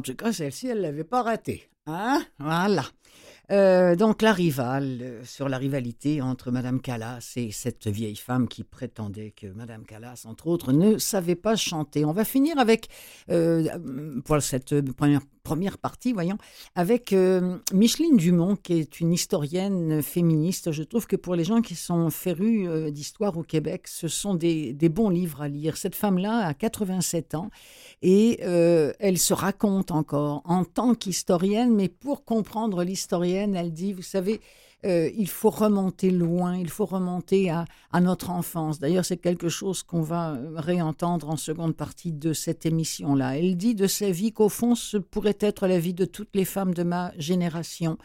Tout 0.09 0.17
cas, 0.17 0.33
celle-ci, 0.33 0.69
elle 0.69 0.79
ne 0.79 0.83
l'avait 0.83 1.05
pas 1.05 1.23
ratée. 1.23 1.69
Hein? 1.87 2.23
Voilà. 2.39 2.85
Euh, 3.51 3.97
donc 3.97 4.21
la 4.21 4.33
rivale, 4.33 4.99
euh, 5.01 5.25
sur 5.25 5.49
la 5.49 5.57
rivalité 5.57 6.21
entre 6.21 6.51
Madame 6.51 6.83
Callas 6.83 7.33
et 7.37 7.51
cette 7.51 7.87
vieille 7.87 8.17
femme 8.17 8.47
qui 8.47 8.63
prétendait 8.63 9.31
que 9.31 9.47
Madame 9.47 9.87
Callas, 9.87 10.25
entre 10.27 10.49
autres, 10.49 10.73
ne 10.73 10.99
savait 10.99 11.35
pas 11.35 11.57
chanter. 11.57 12.05
On 12.05 12.13
va 12.13 12.25
finir 12.25 12.59
avec, 12.59 12.89
euh, 13.31 14.21
pour 14.25 14.43
cette 14.43 14.93
première, 14.93 15.23
première 15.49 15.79
partie, 15.79 16.13
voyons, 16.13 16.37
avec 16.75 17.15
Micheline 17.73 18.19
Dumont, 18.19 18.55
qui 18.55 18.75
est 18.75 19.01
une 19.01 19.15
historienne 19.15 20.03
féministe. 20.03 20.73
Je 20.73 20.83
trouve 20.83 21.07
que 21.07 21.17
pour 21.17 21.37
les 21.37 21.45
gens 21.45 21.63
qui 21.63 21.75
sont 21.75 22.11
férus 22.11 22.69
d'histoire 22.93 23.39
au 23.39 23.43
Québec, 23.43 23.89
ce 23.89 24.09
sont 24.09 24.35
des, 24.35 24.75
bons 24.91 25.09
livres 25.09 25.41
à 25.41 25.49
lire. 25.49 25.79
Cette 25.79 25.95
femme-là 25.95 26.49
a 26.49 26.53
87 26.53 27.35
ans 27.35 27.49
et 28.03 28.41
elle 28.43 29.17
se 29.17 29.33
raconte 29.33 29.91
encore 29.91 30.43
en 30.45 30.67
tant 30.67 30.95
qu'historienne, 30.95 31.75
mais 31.75 31.89
pour 31.89 32.27
comprendre 32.27 32.85
l'historienne, 32.85 33.57
elle 33.57 33.73
dit, 33.73 33.95
vous 33.95 34.03
savez, 34.03 34.43
euh, 34.85 35.11
il 35.17 35.29
faut 35.29 35.51
remonter 35.51 36.11
loin, 36.11 36.57
il 36.57 36.71
faut 36.71 36.87
remonter 36.87 37.51
à, 37.51 37.65
notre 38.01 38.31
enfance. 38.31 38.79
D'ailleurs, 38.79 39.05
c'est 39.05 39.17
quelque 39.17 39.49
chose 39.49 39.83
qu'on 39.83 40.03
va 40.03 40.35
euh, 40.35 40.53
réentendre 40.55 41.29
en 41.29 41.37
seconde 41.37 41.75
partie 41.75 42.13
de 42.13 42.33
cette 42.33 42.65
émission-là. 42.65 43.39
Elle 43.39 43.57
dit 43.57 43.75
de 43.75 43.89
sa 43.89 44.11
vie 44.11 44.33
qu'au 44.33 44.49
fond, 44.49 44.77
ce 44.77 44.97
pourrait 44.97 45.39
être 45.41 45.67
la 45.67 45.81
vie 45.81 45.95
de 45.95 46.05
toutes 46.05 46.35
les 46.35 46.45
femmes 46.45 46.75
de 46.75 46.85
ma 46.85 47.13
génération. 47.19 47.99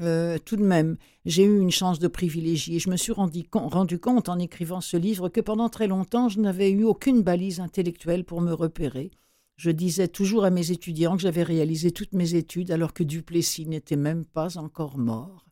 Euh, 0.00 0.38
tout 0.44 0.56
de 0.56 0.64
même, 0.64 0.96
j'ai 1.26 1.44
eu 1.44 1.60
une 1.60 1.70
chance 1.70 2.00
de 2.00 2.08
privilégier. 2.08 2.80
Je 2.80 2.90
me 2.90 2.96
suis 2.96 3.12
rendu, 3.12 3.44
rendu 3.52 4.00
compte 4.00 4.28
en 4.28 4.38
écrivant 4.38 4.80
ce 4.80 4.96
livre 4.96 5.28
que 5.28 5.40
pendant 5.40 5.68
très 5.68 5.86
longtemps, 5.86 6.28
je 6.28 6.40
n'avais 6.40 6.70
eu 6.70 6.82
aucune 6.84 7.22
balise 7.22 7.60
intellectuelle 7.60 8.24
pour 8.24 8.40
me 8.40 8.52
repérer. 8.52 9.12
Je 9.56 9.70
disais 9.70 10.08
toujours 10.08 10.44
à 10.44 10.50
mes 10.50 10.72
étudiants 10.72 11.16
que 11.16 11.22
j'avais 11.22 11.42
réalisé 11.42 11.92
toutes 11.92 12.14
mes 12.14 12.34
études 12.34 12.70
alors 12.72 12.94
que 12.94 13.04
Duplessis 13.04 13.66
n'était 13.66 13.96
même 13.96 14.24
pas 14.24 14.58
encore 14.58 14.96
mort. 14.96 15.49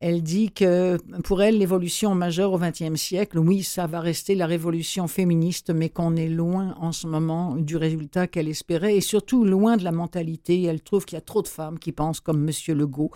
Elle 0.00 0.22
dit 0.22 0.50
que 0.50 0.96
pour 1.24 1.42
elle, 1.42 1.58
l'évolution 1.58 2.14
majeure 2.14 2.54
au 2.54 2.58
XXe 2.58 2.98
siècle, 2.98 3.38
oui, 3.38 3.62
ça 3.62 3.86
va 3.86 4.00
rester 4.00 4.34
la 4.34 4.46
révolution 4.46 5.06
féministe, 5.08 5.68
mais 5.68 5.90
qu'on 5.90 6.16
est 6.16 6.30
loin 6.30 6.74
en 6.80 6.90
ce 6.90 7.06
moment 7.06 7.54
du 7.54 7.76
résultat 7.76 8.26
qu'elle 8.26 8.48
espérait 8.48 8.96
et 8.96 9.02
surtout 9.02 9.44
loin 9.44 9.76
de 9.76 9.84
la 9.84 9.92
mentalité. 9.92 10.62
Elle 10.62 10.80
trouve 10.80 11.04
qu'il 11.04 11.16
y 11.16 11.18
a 11.18 11.22
trop 11.22 11.42
de 11.42 11.48
femmes 11.48 11.78
qui 11.78 11.92
pensent 11.92 12.20
comme 12.20 12.48
M. 12.48 12.78
Legault, 12.78 13.10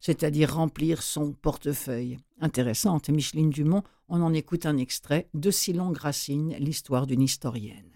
c'est-à-dire 0.00 0.56
remplir 0.56 1.04
son 1.04 1.30
portefeuille. 1.32 2.18
Intéressante, 2.40 3.10
Micheline 3.10 3.50
Dumont, 3.50 3.84
on 4.08 4.20
en 4.20 4.34
écoute 4.34 4.66
un 4.66 4.76
extrait 4.76 5.28
de 5.34 5.52
Silon 5.52 5.92
Gracine, 5.92 6.56
l'histoire 6.58 7.06
d'une 7.06 7.22
historienne. 7.22 7.93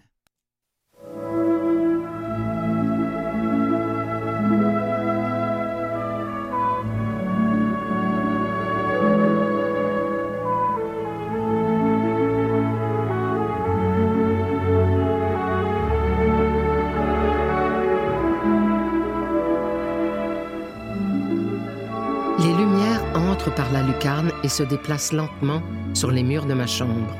Par 23.51 23.71
la 23.71 23.83
lucarne 23.83 24.31
et 24.43 24.49
se 24.49 24.63
déplace 24.63 25.11
lentement 25.13 25.61
sur 25.93 26.11
les 26.11 26.23
murs 26.23 26.45
de 26.45 26.53
ma 26.53 26.67
chambre. 26.67 27.15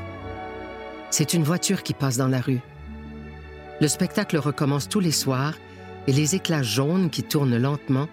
C'est 1.10 1.34
une 1.34 1.42
voiture 1.42 1.82
qui 1.82 1.94
passe 1.94 2.16
dans 2.16 2.28
la 2.28 2.40
rue. 2.40 2.60
Le 3.80 3.88
spectacle 3.88 4.36
recommence 4.36 4.88
tous 4.88 5.00
les 5.00 5.12
soirs 5.12 5.54
et 6.06 6.12
les 6.12 6.34
éclats 6.34 6.62
jaunes 6.62 7.10
qui 7.10 7.22
tournent 7.22 7.56
lentement 7.56 8.08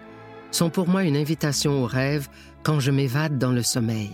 sont 0.51 0.69
pour 0.69 0.88
moi 0.88 1.03
une 1.03 1.17
invitation 1.17 1.84
au 1.84 1.86
rêve 1.86 2.27
quand 2.63 2.80
je 2.80 2.91
m'évade 2.91 3.38
dans 3.38 3.51
le 3.51 3.63
sommeil. 3.63 4.12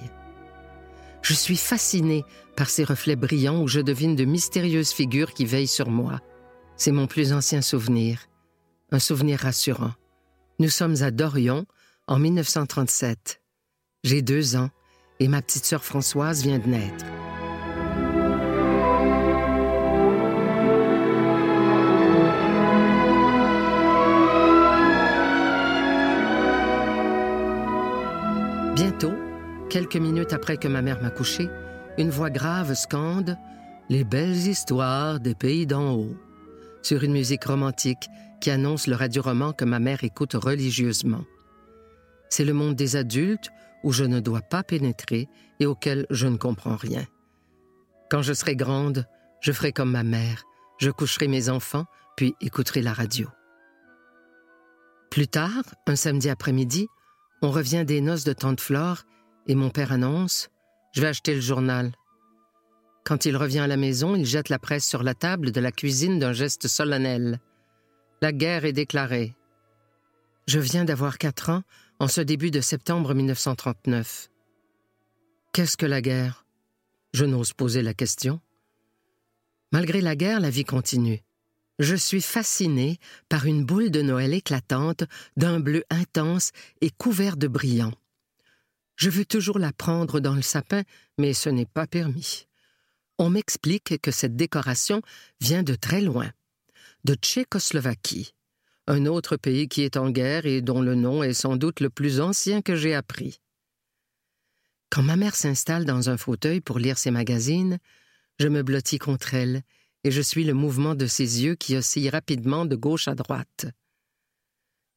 Je 1.21 1.33
suis 1.33 1.57
fasciné 1.57 2.25
par 2.57 2.69
ces 2.69 2.83
reflets 2.83 3.15
brillants 3.15 3.61
où 3.61 3.67
je 3.67 3.79
devine 3.79 4.15
de 4.15 4.25
mystérieuses 4.25 4.91
figures 4.91 5.33
qui 5.33 5.45
veillent 5.45 5.67
sur 5.67 5.89
moi. 5.89 6.19
C'est 6.75 6.91
mon 6.91 7.07
plus 7.07 7.33
ancien 7.33 7.61
souvenir, 7.61 8.27
un 8.91 8.99
souvenir 8.99 9.39
rassurant. 9.39 9.93
Nous 10.59 10.69
sommes 10.69 11.01
à 11.01 11.11
Dorion 11.11 11.65
en 12.07 12.19
1937. 12.19 13.42
J'ai 14.05 14.21
deux 14.21 14.57
ans 14.57 14.69
et 15.21 15.29
ma 15.29 15.41
petite 15.41 15.63
sœur 15.63 15.81
Françoise 15.81 16.43
vient 16.43 16.59
de 16.59 16.67
naître. 16.67 17.05
Bientôt, 28.75 29.13
quelques 29.69 29.95
minutes 29.95 30.33
après 30.33 30.57
que 30.57 30.67
ma 30.67 30.81
mère 30.81 31.01
m'a 31.01 31.09
couché, 31.09 31.47
une 31.97 32.09
voix 32.09 32.29
grave 32.29 32.73
scande 32.73 33.37
Les 33.89 34.03
belles 34.03 34.35
histoires 34.35 35.21
des 35.21 35.33
pays 35.35 35.65
d'en 35.65 35.93
haut 35.93 36.17
sur 36.81 37.05
une 37.05 37.13
musique 37.13 37.45
romantique 37.45 38.09
qui 38.41 38.51
annonce 38.51 38.87
le 38.87 38.95
radioroman 38.97 39.53
que 39.53 39.63
ma 39.63 39.79
mère 39.79 40.03
écoute 40.03 40.33
religieusement. 40.33 41.23
C'est 42.29 42.43
le 42.43 42.51
monde 42.51 42.75
des 42.75 42.97
adultes 42.97 43.49
où 43.83 43.91
je 43.91 44.03
ne 44.03 44.19
dois 44.19 44.41
pas 44.41 44.63
pénétrer 44.63 45.27
et 45.59 45.65
auquel 45.65 46.05
je 46.09 46.27
ne 46.27 46.37
comprends 46.37 46.75
rien. 46.75 47.05
Quand 48.09 48.21
je 48.21 48.33
serai 48.33 48.55
grande, 48.55 49.07
je 49.41 49.51
ferai 49.51 49.71
comme 49.71 49.91
ma 49.91 50.03
mère, 50.03 50.43
je 50.79 50.89
coucherai 50.89 51.27
mes 51.27 51.49
enfants, 51.49 51.85
puis 52.15 52.35
écouterai 52.41 52.81
la 52.81 52.93
radio. 52.93 53.27
Plus 55.09 55.27
tard, 55.27 55.63
un 55.85 55.95
samedi 55.95 56.29
après-midi, 56.29 56.87
on 57.41 57.51
revient 57.51 57.83
des 57.85 58.01
noces 58.01 58.23
de 58.23 58.33
tante 58.33 58.61
Flore 58.61 59.03
et 59.47 59.55
mon 59.55 59.69
père 59.69 59.91
annonce 59.91 60.49
Je 60.93 61.01
vais 61.01 61.07
acheter 61.07 61.35
le 61.35 61.41
journal. 61.41 61.91
Quand 63.03 63.25
il 63.25 63.35
revient 63.35 63.59
à 63.59 63.67
la 63.67 63.77
maison, 63.77 64.15
il 64.15 64.25
jette 64.25 64.49
la 64.49 64.59
presse 64.59 64.87
sur 64.87 65.03
la 65.03 65.13
table 65.13 65.51
de 65.51 65.59
la 65.59 65.71
cuisine 65.71 66.19
d'un 66.19 66.31
geste 66.31 66.67
solennel. 66.67 67.39
La 68.21 68.31
guerre 68.31 68.63
est 68.63 68.73
déclarée. 68.73 69.35
Je 70.47 70.59
viens 70.59 70.85
d'avoir 70.85 71.17
quatre 71.17 71.49
ans 71.49 71.63
en 72.03 72.09
ce 72.09 72.19
début 72.19 72.51
de 72.51 72.59
septembre 72.59 73.13
1939. 73.13 74.29
Qu'est-ce 75.53 75.77
que 75.77 75.85
la 75.85 76.01
guerre? 76.01 76.45
Je 77.13 77.23
n'ose 77.23 77.53
poser 77.53 77.81
la 77.81 77.93
question. 77.93 78.41
Malgré 79.71 80.01
la 80.01 80.17
guerre, 80.17 80.41
la 80.41 80.49
vie 80.49 80.65
continue. 80.65 81.21
Je 81.79 81.95
suis 81.95 82.21
fasciné 82.21 82.99
par 83.29 83.45
une 83.45 83.63
boule 83.63 83.89
de 83.89 84.01
Noël 84.01 84.33
éclatante, 84.33 85.05
d'un 85.37 85.61
bleu 85.61 85.85
intense 85.89 86.51
et 86.81 86.89
couvert 86.89 87.37
de 87.37 87.47
brillants. 87.47 87.95
Je 88.97 89.09
veux 89.09 89.23
toujours 89.23 89.57
la 89.57 89.71
prendre 89.71 90.19
dans 90.19 90.35
le 90.35 90.41
sapin, 90.41 90.83
mais 91.17 91.31
ce 91.31 91.47
n'est 91.47 91.65
pas 91.65 91.87
permis. 91.87 92.49
On 93.17 93.29
m'explique 93.29 94.01
que 94.01 94.11
cette 94.11 94.35
décoration 94.35 95.01
vient 95.39 95.63
de 95.63 95.75
très 95.75 96.01
loin, 96.01 96.29
de 97.05 97.13
Tchécoslovaquie, 97.13 98.33
un 98.87 99.05
autre 99.05 99.37
pays 99.37 99.67
qui 99.67 99.81
est 99.81 99.97
en 99.97 100.09
guerre 100.09 100.45
et 100.45 100.61
dont 100.61 100.81
le 100.81 100.95
nom 100.95 101.23
est 101.23 101.33
sans 101.33 101.55
doute 101.55 101.79
le 101.79 101.89
plus 101.89 102.19
ancien 102.19 102.61
que 102.61 102.75
j'ai 102.75 102.93
appris. 102.93 103.39
Quand 104.89 105.03
ma 105.03 105.15
mère 105.15 105.35
s'installe 105.35 105.85
dans 105.85 106.09
un 106.09 106.17
fauteuil 106.17 106.61
pour 106.61 106.79
lire 106.79 106.97
ses 106.97 107.11
magazines, 107.11 107.79
je 108.39 108.47
me 108.47 108.61
blottis 108.61 108.99
contre 108.99 109.33
elle 109.33 109.63
et 110.03 110.11
je 110.11 110.21
suis 110.21 110.43
le 110.43 110.53
mouvement 110.53 110.95
de 110.95 111.07
ses 111.07 111.43
yeux 111.43 111.55
qui 111.55 111.75
oscillent 111.75 112.09
rapidement 112.09 112.65
de 112.65 112.75
gauche 112.75 113.07
à 113.07 113.15
droite. 113.15 113.65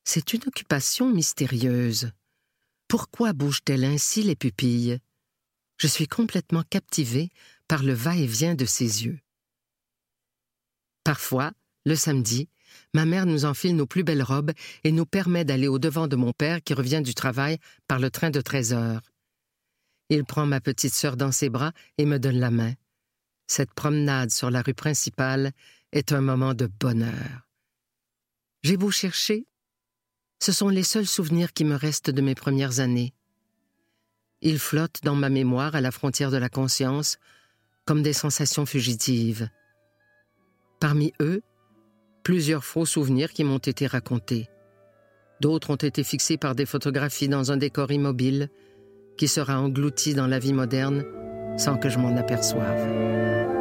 C'est 0.05 0.33
une 0.33 0.43
occupation 0.47 1.09
mystérieuse. 1.09 2.11
Pourquoi 2.89 3.33
bouge-t-elle 3.33 3.85
ainsi 3.85 4.23
les 4.23 4.37
pupilles? 4.37 4.99
Je 5.79 5.87
suis 5.87 6.09
complètement 6.09 6.63
captivé 6.63 7.31
par 7.69 7.83
le 7.83 7.93
va-et-vient 7.93 8.55
de 8.55 8.65
ses 8.65 9.05
yeux. 9.05 9.19
Parfois, 11.05 11.53
le 11.85 11.97
samedi, 11.97 12.49
ma 12.95 13.05
mère 13.05 13.27
nous 13.27 13.45
enfile 13.45 13.77
nos 13.77 13.87
plus 13.87 14.05
belles 14.05 14.23
robes 14.23 14.53
et 14.85 14.93
nous 14.93 15.07
permet 15.07 15.45
d'aller 15.45 15.69
au-devant 15.69 16.09
de 16.09 16.17
mon 16.17 16.33
père 16.33 16.63
qui 16.63 16.75
revient 16.75 17.03
du 17.03 17.15
travail 17.15 17.59
par 17.89 17.99
le 17.99 18.11
train 18.11 18.31
de 18.31 18.41
13 18.41 18.73
heures. 18.73 19.03
Il 20.09 20.25
prend 20.25 20.47
ma 20.47 20.61
petite 20.61 20.95
sœur 20.95 21.17
dans 21.17 21.33
ses 21.33 21.49
bras 21.49 21.73
et 21.99 22.07
me 22.07 22.19
donne 22.19 22.39
la 22.39 22.51
main. 22.51 22.75
Cette 23.47 23.75
promenade 23.75 24.31
sur 24.31 24.51
la 24.51 24.63
rue 24.63 24.75
principale 24.75 25.53
est 25.93 26.13
un 26.13 26.21
moment 26.21 26.55
de 26.55 26.67
bonheur. 26.67 27.49
J'ai 28.63 28.77
beau 28.77 28.91
chercher, 28.91 29.47
ce 30.39 30.53
sont 30.53 30.69
les 30.69 30.83
seuls 30.83 31.07
souvenirs 31.07 31.53
qui 31.53 31.65
me 31.65 31.77
restent 31.77 32.11
de 32.11 32.21
mes 32.21 32.35
premières 32.35 32.81
années. 32.81 33.15
Ils 34.43 34.59
flottent 34.59 35.01
dans 35.03 35.15
ma 35.15 35.31
mémoire 35.31 35.75
à 35.75 35.81
la 35.81 35.91
frontière 35.91 36.31
de 36.31 36.37
la 36.37 36.49
conscience, 36.49 37.19
comme 37.85 38.03
des 38.03 38.13
sensations 38.13 38.67
fugitives. 38.67 39.49
Parmi 40.79 41.13
eux, 41.21 41.43
plusieurs 42.27 42.65
faux 42.65 42.87
souvenirs 42.87 43.33
qui 43.33 43.45
m'ont 43.45 43.59
été 43.59 43.87
racontés. 43.87 44.49
D'autres 45.41 45.71
ont 45.71 45.77
été 45.77 46.03
fixés 46.03 46.37
par 46.37 46.57
des 46.57 46.67
photographies 46.67 47.29
dans 47.29 47.53
un 47.53 47.57
décor 47.57 47.93
immobile 47.93 48.49
qui 49.17 49.29
sera 49.29 49.61
englouti 49.61 50.13
dans 50.13 50.27
la 50.27 50.41
vie 50.41 50.53
moderne 50.53 51.05
sans 51.57 51.77
que 51.77 51.89
je 51.89 52.01
m'en 52.01 52.17
aperçoive. 52.17 53.56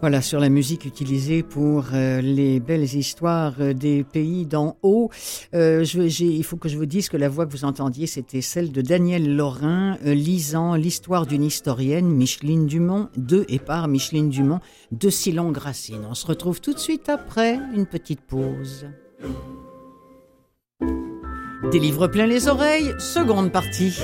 Voilà, 0.00 0.22
sur 0.22 0.40
la 0.40 0.48
musique 0.48 0.86
utilisée 0.86 1.42
pour 1.42 1.88
euh, 1.92 2.22
les 2.22 2.58
belles 2.58 2.94
histoires 2.94 3.56
euh, 3.60 3.74
des 3.74 4.02
pays 4.02 4.46
d'en 4.46 4.78
haut. 4.82 5.10
Euh, 5.54 5.84
il 5.94 6.42
faut 6.42 6.56
que 6.56 6.70
je 6.70 6.78
vous 6.78 6.86
dise 6.86 7.10
que 7.10 7.18
la 7.18 7.28
voix 7.28 7.44
que 7.44 7.52
vous 7.52 7.66
entendiez, 7.66 8.06
c'était 8.06 8.40
celle 8.40 8.72
de 8.72 8.80
Daniel 8.80 9.36
Lorrain, 9.36 9.98
lisant 10.02 10.74
l'histoire 10.74 11.26
d'une 11.26 11.44
historienne, 11.44 12.06
Micheline 12.06 12.66
Dumont, 12.66 13.10
de 13.18 13.44
et 13.50 13.58
par 13.58 13.88
Micheline 13.88 14.30
Dumont, 14.30 14.60
de 14.90 15.10
Silon 15.10 15.50
Gracine. 15.50 16.06
On 16.08 16.14
se 16.14 16.26
retrouve 16.26 16.62
tout 16.62 16.72
de 16.72 16.78
suite 16.78 17.10
après 17.10 17.58
une 17.74 17.84
petite 17.84 18.22
pause. 18.22 18.86
Des 21.72 21.78
livres 21.78 22.06
pleins 22.06 22.26
les 22.26 22.48
oreilles, 22.48 22.94
seconde 22.98 23.52
partie. 23.52 23.98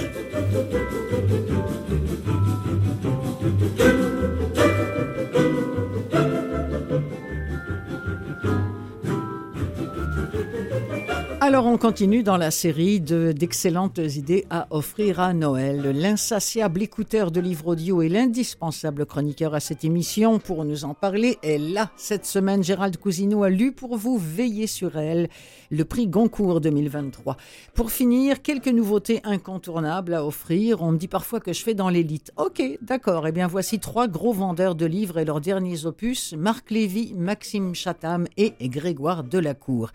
Alors 11.57 11.73
on 11.73 11.79
continue 11.79 12.23
dans 12.23 12.37
la 12.37 12.51
série 12.51 13.01
d'excellentes 13.01 13.97
idées 13.97 14.45
à 14.51 14.67
offrir 14.69 15.21
à 15.21 15.33
Noël. 15.33 15.91
L'insatiable 15.99 16.83
écouteur 16.83 17.31
de 17.31 17.41
livres 17.41 17.69
audio 17.69 18.03
et 18.03 18.11
l'indispensable 18.11 19.07
chroniqueur 19.07 19.55
à 19.55 19.61
cette 19.61 19.83
émission 19.83 20.39
pour 20.39 20.67
nous 20.67 20.85
en 20.85 20.93
parler 20.93 21.39
est 21.43 21.57
là. 21.57 21.91
Cette 21.97 22.27
semaine, 22.27 22.63
Gérald 22.63 22.99
Cousineau 22.99 23.43
a 23.43 23.49
lu 23.49 23.73
pour 23.73 23.97
vous 23.97 24.19
Veiller 24.19 24.67
sur 24.67 24.99
elle, 24.99 25.31
le 25.71 25.87
prix 25.87 26.09
Goncourt 26.09 26.61
2023. 26.61 27.39
Pour 27.73 27.91
finir, 27.91 28.43
quelques 28.43 28.69
nouveautés 28.69 29.23
incontournables 29.25 30.13
à 30.13 30.27
offrir. 30.27 30.83
On 30.83 30.93
me 30.93 30.99
dit 30.99 31.09
parfois 31.09 31.41
que 31.41 31.55
je 31.55 31.63
fais 31.63 31.73
dans 31.73 31.89
l'élite. 31.89 32.33
Ok, 32.37 32.63
d'accord. 32.83 33.27
Eh 33.27 33.33
bien 33.33 33.47
voici 33.47 33.79
trois 33.79 34.09
gros 34.09 34.35
vendeurs 34.35 34.75
de 34.75 34.85
livres 34.85 35.17
et 35.17 35.25
leurs 35.25 35.41
derniers 35.41 35.87
opus, 35.87 36.35
Marc 36.35 36.71
Lévy, 36.71 37.15
Maxime 37.15 37.75
Chatham 37.75 38.27
et 38.37 38.53
Grégoire 38.61 39.25
Delacour. 39.25 39.91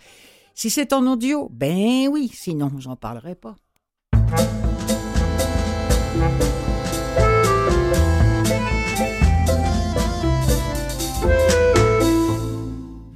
Si 0.54 0.70
c'est 0.70 0.94
en 0.94 1.06
audio, 1.08 1.50
ben 1.52 2.08
oui, 2.10 2.30
sinon 2.34 2.72
j'en 2.80 2.96
parlerai 2.96 3.36
pas. 3.36 3.56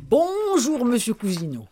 Bonjour, 0.09 0.85
monsieur 0.85 1.13
Cousineau. 1.13 1.65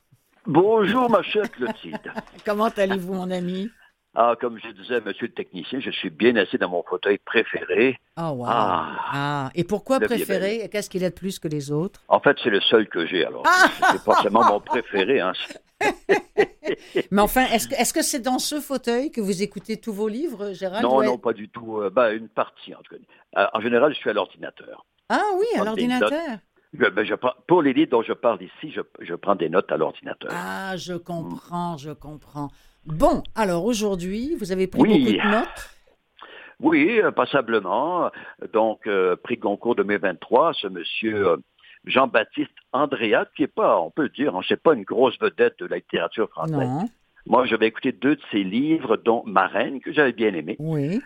Bonjour, 0.46 1.10
ma 1.10 1.24
chère 1.24 1.50
Clotilde. 1.52 2.12
Comment 2.46 2.70
allez-vous, 2.76 3.14
mon 3.14 3.32
ami? 3.32 3.70
Ah, 4.16 4.36
comme 4.40 4.60
je 4.60 4.70
disais, 4.70 5.02
monsieur 5.02 5.26
le 5.26 5.34
technicien, 5.34 5.80
je 5.80 5.90
suis 5.90 6.12
bien 6.12 6.36
assis 6.36 6.60
dans 6.60 6.70
mon 6.70 6.84
fauteuil 6.84 7.18
préféré. 7.18 7.98
Oh, 8.16 8.30
wow. 8.36 8.46
ah, 8.48 8.96
ah. 9.12 9.50
Et 9.56 9.64
pourquoi 9.64 10.00
préféré? 10.00 10.70
Qu'est-ce 10.72 10.90
qu'il 10.90 11.04
a 11.04 11.10
de 11.10 11.16
plus 11.16 11.40
que 11.40 11.48
les 11.48 11.72
autres? 11.72 12.00
En 12.08 12.20
fait, 12.20 12.38
c'est 12.44 12.52
le 12.52 12.62
seul 12.62 12.88
que 12.88 13.08
j'ai, 13.08 13.26
alors. 13.26 13.44
Ah! 13.48 13.70
C'est 13.92 14.02
forcément 14.04 14.44
mon 14.46 14.60
préféré. 14.60 15.20
Hein. 15.20 15.34
Mais 17.12 17.22
enfin, 17.22 17.46
est-ce 17.46 17.94
que 17.94 18.04
c'est 18.04 18.20
dans 18.20 18.38
ce 18.38 18.62
fauteuil 18.62 19.10
que 19.10 19.20
vous 19.20 19.42
écoutez 19.42 19.78
tous 19.78 19.94
vos 19.94 20.08
livres, 20.08 20.54
Gérald? 20.54 20.84
Non, 20.84 21.02
non, 21.02 21.18
pas 21.18 21.34
du 21.34 21.50
tout. 21.50 21.82
Euh, 21.82 21.90
bah, 21.90 22.14
une 22.14 22.30
partie, 22.30 22.76
en 22.76 22.82
tout 22.84 22.96
cas. 22.96 23.42
Euh, 23.42 23.48
en 23.54 23.62
général, 23.62 23.94
je 23.94 23.98
suis 23.98 24.12
à 24.12 24.14
l'ordinateur. 24.14 24.86
Ah 25.10 25.24
oui, 25.40 25.60
à 25.60 25.64
l'ordinateur. 25.64 26.12
Ben, 26.74 27.06
pour 27.48 27.62
les 27.62 27.74
livres 27.74 27.92
dont 27.92 28.02
je 28.04 28.14
parle 28.14 28.42
ici, 28.42 28.72
je, 28.72 28.82
je 29.00 29.14
prends 29.16 29.36
des 29.36 29.50
notes 29.50 29.72
à 29.72 29.78
l'ordinateur. 29.78 30.32
Ah, 30.34 30.76
je 30.78 30.94
comprends, 30.94 31.78
je 31.78 31.92
comprends. 31.92 32.50
Bon, 32.86 33.24
alors 33.36 33.66
aujourd'hui, 33.66 34.36
vous 34.40 34.52
avez 34.52 34.68
pris 34.68 34.80
beaucoup 34.80 35.12
de 35.12 35.32
notes 35.32 35.70
Oui, 36.60 37.00
passablement. 37.16 38.12
Donc, 38.54 38.88
euh, 38.88 39.16
prix 39.16 39.38
Goncourt 39.38 39.76
2023, 39.76 40.54
ce 40.54 40.68
monsieur 40.68 41.28
euh, 41.30 41.38
Jean-Baptiste 41.86 42.52
Andréat, 42.74 43.28
qui 43.36 43.44
n'est 43.44 43.48
pas, 43.48 43.80
on 43.80 43.90
peut 43.90 44.04
le 44.04 44.10
dire, 44.10 44.34
c'est 44.48 44.56
hein, 44.56 44.58
pas 44.64 44.74
une 44.74 44.84
grosse 44.84 45.18
vedette 45.20 45.60
de 45.60 45.66
la 45.66 45.78
littérature 45.78 46.30
française. 46.30 46.58
Moi, 47.26 47.46
je 47.46 47.56
vais 47.56 47.68
écouter 47.68 47.94
deux 47.94 48.16
de 48.16 48.22
ses 48.32 48.44
livres, 48.44 48.98
dont 48.98 49.24
Marraine, 49.26 49.80
que 49.80 49.94
j'avais 49.94 50.12
bien 50.12 50.34
aimé. 50.34 50.58
Oui. 50.60 51.02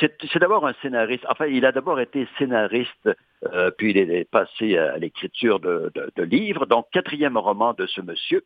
c'est 0.00 0.16
c'est 0.32 0.40
d'abord 0.40 0.66
un 0.66 0.74
scénariste. 0.82 1.24
Enfin, 1.28 1.46
il 1.46 1.64
a 1.64 1.70
d'abord 1.70 2.00
été 2.00 2.26
scénariste, 2.38 3.10
euh, 3.52 3.70
puis 3.76 3.90
il 3.92 3.98
est 3.98 4.28
passé 4.28 4.76
à 4.76 4.98
l'écriture 4.98 5.60
de, 5.60 5.92
de- 5.94 6.10
de 6.16 6.22
livres. 6.24 6.66
Donc, 6.66 6.86
quatrième 6.92 7.36
roman 7.36 7.74
de 7.74 7.86
ce 7.86 8.00
monsieur. 8.00 8.44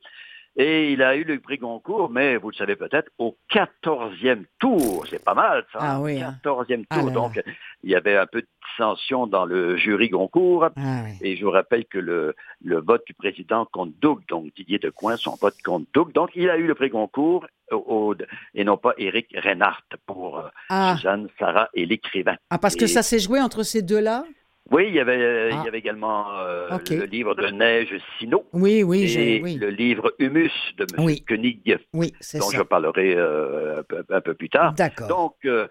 Et 0.59 0.93
il 0.93 1.03
a 1.03 1.15
eu 1.17 1.25
le 1.25 1.39
prix 1.39 1.59
Goncourt, 1.59 2.09
mais 2.11 2.37
vous 2.37 2.51
le 2.51 2.57
savez 2.57 2.77
peut-être, 2.77 3.11
au 3.19 3.37
quatorzième 3.51 4.45
tour. 4.59 5.05
C'est 5.11 5.23
pas 5.23 5.35
mal, 5.35 5.65
ça. 5.73 5.79
Ah 5.83 6.01
oui, 6.01 6.21
hein. 6.23 6.35
Quatorzième 6.43 6.85
Ah 6.91 7.01
tour. 7.01 7.11
Donc, 7.11 7.43
il 7.83 7.91
y 7.91 7.95
avait 7.95 8.17
un 8.17 8.27
peu 8.27 8.41
de 8.41 8.47
dissension 8.71 9.27
dans 9.27 9.45
le 9.45 9.77
jury 9.77 10.09
Goncourt. 10.09 10.71
Ah 10.77 11.03
Et 11.21 11.37
je 11.37 11.45
vous 11.45 11.51
rappelle 11.51 11.85
que 11.85 11.99
le, 11.99 12.35
le 12.65 12.81
vote 12.81 13.03
du 13.07 13.13
président 13.15 13.67
compte 13.71 13.93
double, 14.01 14.23
donc 14.29 14.53
Didier 14.57 14.79
Decoing, 14.79 15.17
son 15.17 15.35
vote 15.35 15.57
compte 15.65 15.87
double. 15.93 16.13
Donc, 16.13 16.31
il 16.35 16.49
a 16.49 16.57
eu 16.57 16.67
le 16.67 16.75
prix 16.75 16.89
Goncourt, 16.89 17.47
au- 17.71 17.77
au- 17.77 18.15
et 18.55 18.65
non 18.65 18.77
pas 18.79 18.95
Éric 18.97 19.37
Reinhardt 19.37 19.85
pour 20.07 20.39
euh, 20.39 20.49
Ah. 20.71 20.95
Suzanne, 20.97 21.29
Sarah 21.39 21.69
et 21.75 21.85
l'écrivain. 21.85 22.37
Ah, 22.51 22.59
parce 22.59 22.77
que 22.77 22.87
ça 22.87 23.03
s'est 23.03 23.19
joué 23.19 23.41
entre 23.41 23.63
ces 23.63 23.83
deux-là? 23.83 24.25
Oui, 24.71 24.87
il 24.89 24.95
y 24.95 25.01
avait, 25.01 25.17
euh, 25.17 25.51
Ah. 25.53 25.57
il 25.61 25.65
y 25.65 25.69
avait 25.69 25.79
également 25.79 26.27
euh, 26.39 26.69
le 26.91 27.05
livre 27.05 27.35
de 27.37 27.47
Neige 27.49 27.95
Sino. 28.19 28.45
Oui, 28.53 28.83
oui, 28.83 29.15
et 29.17 29.41
oui. 29.43 29.57
le 29.59 29.69
livre 29.71 30.13
Humus 30.19 30.51
de 30.77 30.87
M. 30.99 31.05
Oui. 31.05 31.25
Koenig, 31.25 31.79
Oui, 31.93 32.11
dont 32.11 32.17
ça. 32.21 32.57
je 32.59 32.63
parlerai 32.63 33.15
euh, 33.17 33.79
un, 33.79 33.83
peu, 33.85 34.03
un 34.11 34.21
peu 34.21 34.35
plus 34.35 34.49
tard. 34.51 34.73
D'accord. 34.75 35.07
Donc, 35.09 35.35
euh, 35.45 35.69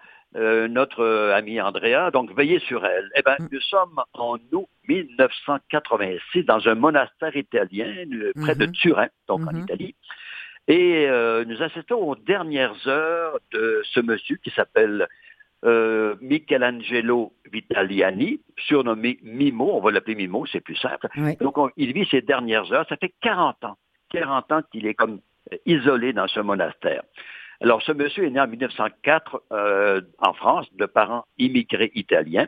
notre 0.70 1.04
amie 1.34 1.60
Andrea, 1.62 2.10
donc 2.12 2.34
veillez 2.36 2.60
sur 2.60 2.86
elle. 2.86 3.10
Eh 3.16 3.20
Mm. 3.20 3.24
ben, 3.26 3.48
nous 3.52 3.62
sommes 3.62 4.00
en 4.14 4.38
août 4.54 4.68
1986 4.88 6.44
dans 6.44 6.68
un 6.68 6.76
monastère 6.76 7.36
italien 7.36 7.94
près 8.42 8.56
de 8.56 8.66
Mhm. 8.66 8.72
Turin, 8.74 9.08
donc 9.28 9.42
en 9.48 9.52
Mhm. 9.54 9.64
Italie. 9.64 9.96
Et 10.68 11.08
nous 11.48 11.62
assistons 11.62 11.98
aux 11.98 12.16
dernières 12.16 12.88
heures 12.88 13.38
de 13.52 13.82
ce 13.94 14.00
monsieur 14.00 14.38
qui 14.38 14.50
s'appelle 14.52 15.08
euh, 15.66 16.16
Michelangelo 16.22 17.34
Vitaliani, 17.52 18.40
surnommé 18.58 19.20
Mimo, 19.24 19.72
on 19.76 19.82
va 19.82 19.92
l'appeler 19.92 20.16
Mimo, 20.16 20.46
c'est 20.46 20.62
plus 20.62 20.76
simple. 20.76 21.08
Oui. 21.18 21.36
Donc 21.38 21.58
on- 21.58 21.70
il 21.78 21.94
vit 21.94 22.06
ses 22.06 22.22
dernières 22.22 22.72
heures, 22.72 22.86
ça 22.88 22.98
fait 22.98 23.14
40 23.22 23.64
ans, 23.66 23.78
40 24.12 24.52
ans 24.52 24.62
qu'il 24.72 24.86
est 24.88 24.94
comme 24.94 25.20
euh, 25.52 25.58
isolé 25.66 26.14
dans 26.14 26.28
ce 26.28 26.40
monastère. 26.40 27.04
Alors 27.62 27.82
ce 27.82 27.92
monsieur 27.92 28.26
est 28.26 28.30
né 28.30 28.40
en 28.40 28.48
1904 28.48 29.42
euh, 29.52 30.02
en 30.20 30.34
France, 30.34 30.68
de 30.76 30.86
parents 30.86 31.26
immigrés 31.38 31.92
italiens. 31.96 32.48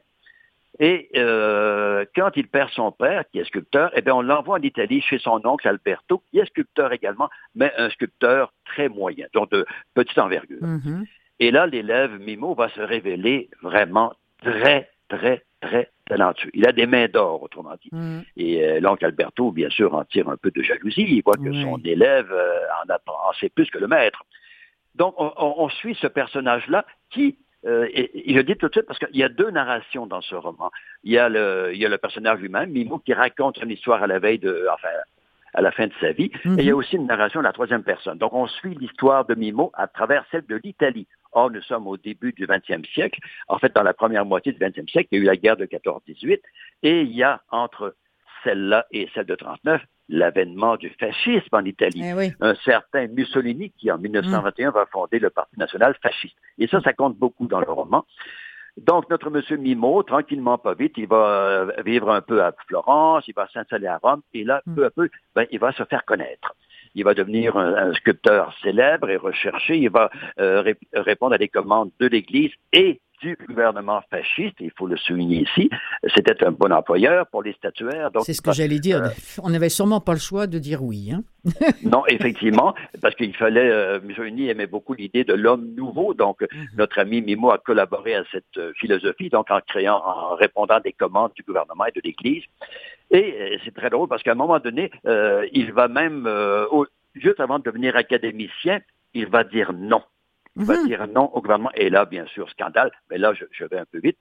Et 0.79 1.09
euh, 1.15 2.05
quand 2.15 2.29
il 2.35 2.47
perd 2.47 2.69
son 2.69 2.91
père, 2.91 3.23
qui 3.31 3.39
est 3.39 3.45
sculpteur, 3.45 3.89
eh 3.95 4.01
bien, 4.03 4.13
on 4.13 4.21
l'envoie 4.21 4.59
en 4.59 4.61
Italie 4.61 5.01
chez 5.01 5.17
son 5.17 5.41
oncle 5.43 5.67
Alberto, 5.67 6.21
qui 6.29 6.37
est 6.37 6.45
sculpteur 6.45 6.93
également, 6.93 7.29
mais 7.55 7.71
un 7.77 7.89
sculpteur 7.89 8.53
très 8.65 8.87
moyen, 8.87 9.25
donc 9.33 9.49
de 9.49 9.65
petite 9.95 10.19
envergure. 10.19 10.61
Mhm. 10.61 11.05
Et 11.39 11.51
là, 11.51 11.67
l'élève 11.67 12.19
Mimo 12.19 12.53
va 12.55 12.69
se 12.69 12.81
révéler 12.81 13.49
vraiment 13.61 14.13
très, 14.41 14.89
très, 15.09 15.43
très 15.61 15.91
talentueux. 16.07 16.49
Il 16.53 16.67
a 16.67 16.71
des 16.71 16.87
mains 16.87 17.07
d'or, 17.07 17.43
autrement 17.43 17.75
dit. 17.81 17.89
Mhm. 17.91 18.23
Et 18.37 18.63
euh, 18.63 18.79
l'oncle 18.79 19.05
Alberto, 19.05 19.51
bien 19.51 19.69
sûr, 19.69 19.93
en 19.93 20.03
tire 20.05 20.29
un 20.29 20.37
peu 20.37 20.51
de 20.51 20.61
jalousie. 20.61 21.05
Il 21.07 21.21
voit 21.23 21.35
que 21.35 21.51
son 21.63 21.79
élève 21.83 22.31
euh, 22.31 22.59
en 22.85 22.89
apprend, 22.89 23.17
en 23.29 23.33
sait 23.33 23.49
plus 23.49 23.69
que 23.69 23.77
le 23.77 23.87
maître. 23.87 24.23
Donc, 24.95 25.13
on, 25.17 25.31
on- 25.37 25.55
on 25.57 25.69
suit 25.69 25.95
ce 26.01 26.07
personnage-là 26.07 26.85
qui, 27.11 27.37
euh, 27.65 27.87
et, 27.91 28.31
et 28.31 28.35
je 28.35 28.41
dis 28.41 28.55
tout 28.55 28.67
de 28.67 28.73
suite 28.73 28.85
parce 28.87 28.97
qu'il 28.99 29.15
y 29.15 29.23
a 29.23 29.29
deux 29.29 29.51
narrations 29.51 30.07
dans 30.07 30.21
ce 30.21 30.33
roman. 30.35 30.71
Il 31.03 31.11
y 31.11 31.19
a 31.19 31.29
le, 31.29 31.69
il 31.73 31.79
y 31.79 31.85
a 31.85 31.89
le 31.89 31.97
personnage 31.99 32.39
lui-même, 32.39 32.71
Mimo, 32.71 32.97
qui 32.99 33.13
raconte 33.13 33.59
son 33.59 33.69
histoire 33.69 34.01
à 34.01 34.07
la 34.07 34.17
veille 34.19 34.39
de, 34.39 34.67
enfin, 34.73 34.87
à 35.57 35.61
la 35.61 35.71
fin 35.71 35.87
de 35.87 35.93
sa 35.99 36.11
vie. 36.11 36.29
Mhm. 36.45 36.59
Et 36.59 36.63
il 36.63 36.67
y 36.67 36.71
a 36.71 36.75
aussi 36.75 36.95
une 36.95 37.07
narration 37.07 37.39
de 37.39 37.45
la 37.45 37.51
troisième 37.51 37.83
personne. 37.83 38.19
Donc, 38.19 38.31
on 38.33 38.45
suit 38.45 38.75
l'histoire 38.75 39.25
de 39.25 39.33
Mimo 39.33 39.71
à 39.73 39.87
travers 39.87 40.23
celle 40.31 40.45
de 40.45 40.59
l'Italie. 40.63 41.07
Or, 41.31 41.49
nous 41.49 41.63
sommes 41.63 41.87
au 41.87 41.97
début 41.97 42.31
du 42.31 42.45
20e 42.45 42.85
siècle. 42.93 43.19
En 43.47 43.57
fait, 43.57 43.73
dans 43.73 43.81
la 43.81 43.93
première 43.93 44.23
moitié 44.23 44.51
du 44.51 44.59
20e 44.59 44.87
siècle, 44.87 45.09
il 45.11 45.17
y 45.17 45.19
a 45.21 45.23
eu 45.23 45.25
la 45.25 45.35
guerre 45.35 45.57
de 45.57 45.65
14-18. 45.65 46.41
Et 46.83 47.01
il 47.01 47.11
y 47.11 47.23
a 47.23 47.41
entre 47.49 47.95
celle-là 48.43 48.85
et 48.91 49.09
celle 49.15 49.25
de 49.25 49.33
39 49.33 49.81
l'avènement 50.09 50.77
du 50.77 50.89
fascisme 50.99 51.53
en 51.53 51.65
Italie. 51.65 52.03
Eh 52.03 52.13
oui. 52.13 52.31
Un 52.39 52.55
certain 52.63 53.07
Mussolini 53.07 53.71
qui, 53.71 53.91
en 53.91 53.97
1921, 53.97 54.71
va 54.71 54.85
fonder 54.85 55.17
le 55.19 55.31
Parti 55.31 55.57
national 55.57 55.95
fasciste. 56.01 56.35
Et 56.59 56.67
ça, 56.67 56.81
ça 56.81 56.93
compte 56.93 57.17
beaucoup 57.17 57.47
dans 57.47 57.59
le 57.59 57.69
roman. 57.69 58.05
Donc, 58.77 59.09
notre 59.09 59.29
monsieur 59.29 59.57
Mimo, 59.57 60.03
tranquillement, 60.03 60.57
pas 60.57 60.73
vite, 60.75 60.93
il 60.97 61.07
va 61.07 61.15
euh, 61.17 61.71
vivre 61.83 62.11
un 62.11 62.21
peu 62.21 62.43
à 62.43 62.53
Florence, 62.67 63.27
il 63.27 63.33
va 63.33 63.47
s'installer 63.47 63.87
à 63.87 63.97
Rome, 63.97 64.21
et 64.33 64.43
là, 64.43 64.61
peu 64.75 64.85
à 64.85 64.91
peu, 64.91 65.09
ben, 65.35 65.45
il 65.51 65.59
va 65.59 65.71
se 65.71 65.83
faire 65.85 66.05
connaître. 66.05 66.53
Il 66.95 67.03
va 67.03 67.13
devenir 67.13 67.57
un, 67.57 67.73
un 67.75 67.93
sculpteur 67.93 68.53
célèbre 68.61 69.09
et 69.09 69.17
recherché. 69.17 69.77
Il 69.77 69.89
va 69.89 70.09
euh, 70.39 70.61
ré- 70.61 70.77
répondre 70.93 71.33
à 71.33 71.37
des 71.37 71.47
commandes 71.47 71.91
de 71.99 72.07
l'Église 72.07 72.51
et 72.71 72.99
du 73.21 73.37
gouvernement 73.47 74.01
fasciste. 74.09 74.55
Il 74.59 74.71
faut 74.77 74.87
le 74.87 74.97
souligner 74.97 75.41
ici. 75.43 75.69
C'était 76.15 76.43
un 76.43 76.51
bon 76.51 76.71
employeur 76.71 77.27
pour 77.27 77.43
les 77.43 77.53
statuaires. 77.53 78.09
C'est 78.21 78.33
ce 78.33 78.41
que 78.41 78.51
j'allais 78.53 78.79
dire. 78.79 79.03
euh, 79.03 79.09
On 79.43 79.49
n'avait 79.49 79.69
sûrement 79.69 79.99
pas 80.01 80.13
le 80.13 80.19
choix 80.19 80.47
de 80.47 80.59
dire 80.59 80.83
oui. 80.83 81.11
Hein? 81.13 81.23
non, 81.83 82.03
effectivement, 82.07 82.75
parce 83.01 83.15
qu'il 83.15 83.33
fallait, 83.35 83.69
euh, 83.69 83.99
Mussolini 84.03 84.49
aimait 84.49 84.67
beaucoup 84.67 84.93
l'idée 84.93 85.23
de 85.23 85.33
l'homme 85.33 85.73
nouveau, 85.75 86.13
donc 86.13 86.41
Mhm. 86.41 86.67
notre 86.77 86.99
ami 86.99 87.21
Mimo 87.21 87.51
a 87.51 87.57
collaboré 87.57 88.15
à 88.15 88.23
cette 88.31 88.57
euh, 88.57 88.73
philosophie, 88.75 89.29
donc 89.29 89.49
en 89.49 89.59
créant, 89.61 90.01
en 90.05 90.35
répondant 90.35 90.75
à 90.75 90.79
des 90.81 90.91
commandes 90.93 91.31
du 91.35 91.43
gouvernement 91.43 91.85
et 91.85 91.91
de 91.91 92.01
l'Église. 92.03 92.43
Et 93.11 93.33
euh, 93.39 93.57
c'est 93.63 93.73
très 93.73 93.89
drôle 93.89 94.09
parce 94.09 94.23
qu'à 94.23 94.31
un 94.33 94.35
moment 94.35 94.59
donné, 94.59 94.91
euh, 95.05 95.47
il 95.53 95.71
va 95.71 95.87
même, 95.87 96.25
euh, 96.27 96.65
au- 96.71 96.85
juste 97.15 97.39
avant 97.39 97.59
de 97.59 97.63
devenir 97.63 97.95
académicien, 97.95 98.79
il 99.13 99.27
va 99.27 99.43
dire 99.43 99.71
non. 99.73 100.01
Il 100.57 100.65
va 100.65 100.77
Mhm. 100.77 100.87
dire 100.87 101.07
non 101.07 101.29
au 101.33 101.41
gouvernement. 101.41 101.71
Et 101.75 101.89
là, 101.89 102.05
bien 102.05 102.25
sûr, 102.27 102.49
scandale, 102.49 102.91
mais 103.09 103.17
là, 103.17 103.33
je, 103.33 103.45
je 103.51 103.65
vais 103.65 103.77
un 103.79 103.85
peu 103.85 103.99
vite. 103.99 104.17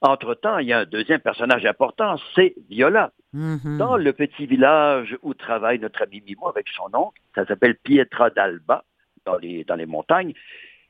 Entre-temps, 0.00 0.58
il 0.58 0.68
y 0.68 0.72
a 0.72 0.80
un 0.80 0.84
deuxième 0.84 1.20
personnage 1.20 1.66
important, 1.66 2.16
c'est 2.34 2.54
Viola. 2.68 3.10
Mhm. 3.32 3.78
Dans 3.78 3.96
le 3.96 4.12
petit 4.12 4.46
village 4.46 5.16
où 5.22 5.34
travaille 5.34 5.78
notre 5.80 6.02
ami 6.02 6.22
Mimo 6.26 6.48
avec 6.48 6.68
son 6.68 6.88
oncle, 6.94 7.20
ça 7.34 7.44
s'appelle 7.46 7.74
Pietra 7.76 8.30
d'Alba, 8.30 8.84
dans 9.24 9.36
les, 9.38 9.64
dans 9.64 9.74
les 9.74 9.86
montagnes, 9.86 10.34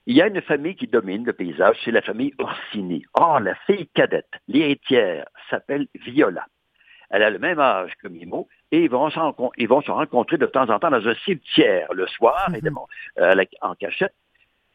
il 0.06 0.16
y 0.16 0.22
a 0.22 0.26
une 0.26 0.40
famille 0.42 0.74
qui 0.74 0.86
domine 0.86 1.24
le 1.24 1.32
paysage, 1.32 1.76
c'est 1.84 1.90
la 1.90 2.02
famille 2.02 2.32
Orsini. 2.38 3.04
Or, 3.14 3.40
la 3.40 3.54
fille 3.66 3.88
cadette, 3.88 4.28
l'héritière, 4.46 5.26
s'appelle 5.50 5.86
Viola. 5.94 6.46
Elle 7.10 7.22
a 7.22 7.30
le 7.30 7.38
même 7.38 7.58
âge 7.60 7.92
que 8.02 8.08
Mimo 8.08 8.48
et 8.70 8.84
ils 8.84 8.90
vont, 8.90 9.08
se 9.10 9.18
rencon- 9.18 9.50
ils 9.56 9.68
vont 9.68 9.80
se 9.80 9.90
rencontrer 9.90 10.36
de 10.36 10.44
temps 10.46 10.68
en 10.68 10.78
temps 10.78 10.90
dans 10.90 11.06
un 11.08 11.14
cimetière 11.24 11.92
le 11.94 12.06
soir, 12.06 12.46
évidemment, 12.52 12.86
euh, 13.18 13.34
en 13.62 13.74
cachette. 13.74 14.14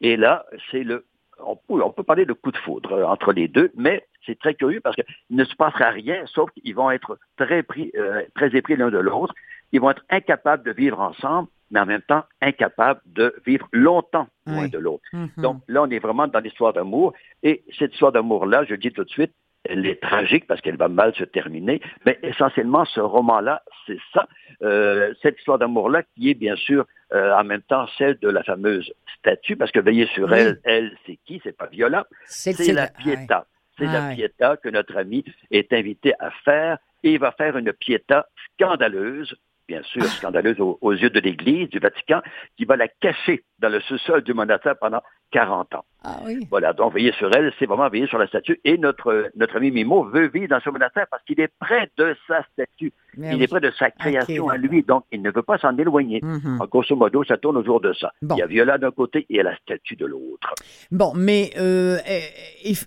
Et 0.00 0.16
là, 0.16 0.44
c'est 0.70 0.82
le, 0.84 1.06
on 1.38 1.56
peut, 1.56 1.82
on 1.82 1.90
peut 1.90 2.02
parler 2.02 2.26
de 2.26 2.32
coup 2.32 2.52
de 2.52 2.56
foudre 2.58 2.92
euh, 2.92 3.04
entre 3.04 3.32
les 3.32 3.48
deux, 3.48 3.70
mais 3.76 4.06
c'est 4.26 4.38
très 4.38 4.54
curieux 4.54 4.80
parce 4.80 4.96
qu'il 4.96 5.04
ne 5.30 5.44
se 5.44 5.54
passera 5.54 5.90
rien, 5.90 6.24
sauf 6.26 6.50
qu'ils 6.52 6.74
vont 6.74 6.90
être 6.90 7.18
très 7.36 7.62
pris, 7.62 7.90
euh, 7.96 8.22
très 8.34 8.54
épris 8.56 8.76
l'un 8.76 8.90
de 8.90 8.98
l'autre. 8.98 9.34
Ils 9.72 9.80
vont 9.80 9.90
être 9.90 10.04
incapables 10.10 10.62
de 10.64 10.72
vivre 10.72 11.00
ensemble, 11.00 11.48
mais 11.70 11.80
en 11.80 11.86
même 11.86 12.02
temps 12.02 12.24
incapables 12.40 13.00
de 13.06 13.34
vivre 13.44 13.66
longtemps 13.72 14.28
Oui. 14.46 14.70
de 14.70 14.78
l'autre. 14.78 15.02
Mhm. 15.12 15.30
Donc 15.38 15.62
là, 15.68 15.82
on 15.82 15.90
est 15.90 15.98
vraiment 15.98 16.26
dans 16.28 16.38
l'histoire 16.40 16.72
d'amour. 16.72 17.12
Et 17.42 17.64
cette 17.78 17.92
histoire 17.92 18.12
d'amour-là, 18.12 18.64
je 18.64 18.70
le 18.70 18.78
dis 18.78 18.92
tout 18.92 19.04
de 19.04 19.10
suite, 19.10 19.32
elle 19.64 19.86
est 19.86 20.00
tragique 20.02 20.46
parce 20.46 20.60
qu'elle 20.60 20.76
va 20.76 20.88
mal 20.88 21.14
se 21.14 21.24
terminer. 21.24 21.80
Mais 22.06 22.18
essentiellement, 22.22 22.84
ce 22.84 23.00
roman-là, 23.00 23.62
c'est 23.86 23.98
ça. 24.12 24.26
Euh, 24.62 25.14
cette 25.22 25.38
histoire 25.38 25.58
d'amour-là 25.58 26.02
qui 26.14 26.30
est 26.30 26.34
bien 26.34 26.56
sûr 26.56 26.86
euh, 27.12 27.32
en 27.34 27.44
même 27.44 27.62
temps 27.62 27.86
celle 27.98 28.18
de 28.18 28.28
la 28.28 28.42
fameuse 28.42 28.92
statue, 29.18 29.56
parce 29.56 29.70
que 29.70 29.80
veillez 29.80 30.06
sur 30.08 30.26
Oui. 30.30 30.38
elle, 30.38 30.60
elle, 30.64 30.96
c'est 31.06 31.18
qui? 31.24 31.40
C'est 31.44 31.56
pas 31.56 31.66
Viola. 31.66 32.06
C'est- 32.26 32.72
la 32.72 32.88
Pietà. 32.88 33.46
C'est 33.78 33.86
Ah 33.88 34.08
la. 34.08 34.14
Pietà 34.14 34.56
que 34.56 34.68
notre 34.68 34.96
ami 34.96 35.24
est 35.50 35.72
invité 35.72 36.12
à 36.20 36.30
faire. 36.44 36.78
Et 37.02 37.12
il 37.14 37.18
va 37.18 37.32
faire 37.32 37.56
une 37.56 37.72
Pietà 37.72 38.26
scandaleuse, 38.52 39.34
bien 39.68 39.82
sûr 39.82 40.02
Ah. 40.04 40.08
scandaleuse 40.08 40.60
aux, 40.60 40.78
aux 40.80 40.92
yeux 40.92 41.10
de 41.10 41.20
l'Église, 41.20 41.68
du 41.70 41.78
Vatican, 41.78 42.22
qui 42.56 42.64
va 42.64 42.76
la 42.76 42.88
cacher 42.88 43.44
dans 43.58 43.68
le 43.68 43.80
sous-sol 43.80 44.22
du 44.22 44.32
monastère 44.34 44.76
pendant 44.78 45.02
40 45.34 45.74
ans. 45.74 45.84
Ah 46.04 46.20
oui. 46.24 46.46
Voilà, 46.48 46.72
donc 46.72 46.94
veiller 46.94 47.12
sur 47.18 47.28
elle, 47.34 47.52
c'est 47.58 47.66
vraiment 47.66 47.88
veiller 47.88 48.06
sur 48.06 48.18
la 48.18 48.28
statue. 48.28 48.60
Et 48.64 48.78
notre, 48.78 49.30
notre 49.34 49.56
ami 49.56 49.72
Mimo 49.72 50.04
veut 50.04 50.28
vivre 50.28 50.46
dans 50.48 50.60
ce 50.60 50.70
monastère 50.70 51.06
parce 51.10 51.24
qu'il 51.24 51.40
est 51.40 51.50
près 51.58 51.90
de 51.98 52.14
sa 52.28 52.44
statue. 52.52 52.92
Mais 53.16 53.30
il 53.32 53.36
oui. 53.38 53.42
est 53.42 53.48
près 53.48 53.60
de 53.60 53.72
sa 53.76 53.90
création 53.90 54.48
à 54.48 54.56
lui, 54.56 54.84
donc 54.84 55.04
il 55.10 55.22
ne 55.22 55.30
veut 55.32 55.42
pas 55.42 55.58
s'en 55.58 55.76
éloigner. 55.76 56.20
Mhm. 56.22 56.60
En 56.60 56.66
grosso 56.66 56.94
modo, 56.94 57.24
ça 57.24 57.36
tourne 57.36 57.56
autour 57.56 57.80
de 57.80 57.92
ça. 57.94 58.12
Bon. 58.22 58.36
Il 58.36 58.38
y 58.38 58.42
a 58.42 58.46
Viola 58.46 58.78
d'un 58.78 58.92
côté 58.92 59.20
et 59.20 59.26
il 59.30 59.36
y 59.36 59.40
a 59.40 59.42
la 59.42 59.56
statue 59.56 59.96
de 59.96 60.06
l'autre. 60.06 60.54
Bon, 60.92 61.12
mais 61.16 61.50
euh, 61.58 61.98
eh, 62.06 62.20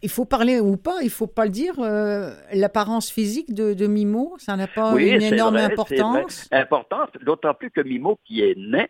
il, 0.02 0.10
faut 0.10 0.26
parler 0.26 0.62
ou 0.62 0.78
pas, 0.78 1.00
il 1.02 1.10
faut 1.10 1.28
pas 1.28 1.43
le 1.43 1.52
dire. 1.52 1.74
euh, 1.80 2.32
L'apparence 2.54 3.12
physique 3.12 3.54
de, 3.54 3.74
de 3.74 3.88
Mimo, 3.88 4.36
ça 4.38 4.56
n'a 4.56 4.68
pas 4.68 4.93
oui, 4.93 5.10
une 5.10 5.22
énorme 5.22 5.56
vrai, 5.56 5.66
importance. 5.66 6.48
vrai. 6.50 6.62
Importance, 6.62 7.10
d'autant 7.26 7.54
plus 7.56 7.72
que 7.72 7.82
Mimo, 7.82 8.20
qui 8.24 8.41
est 8.41 8.56
nain. 8.58 8.86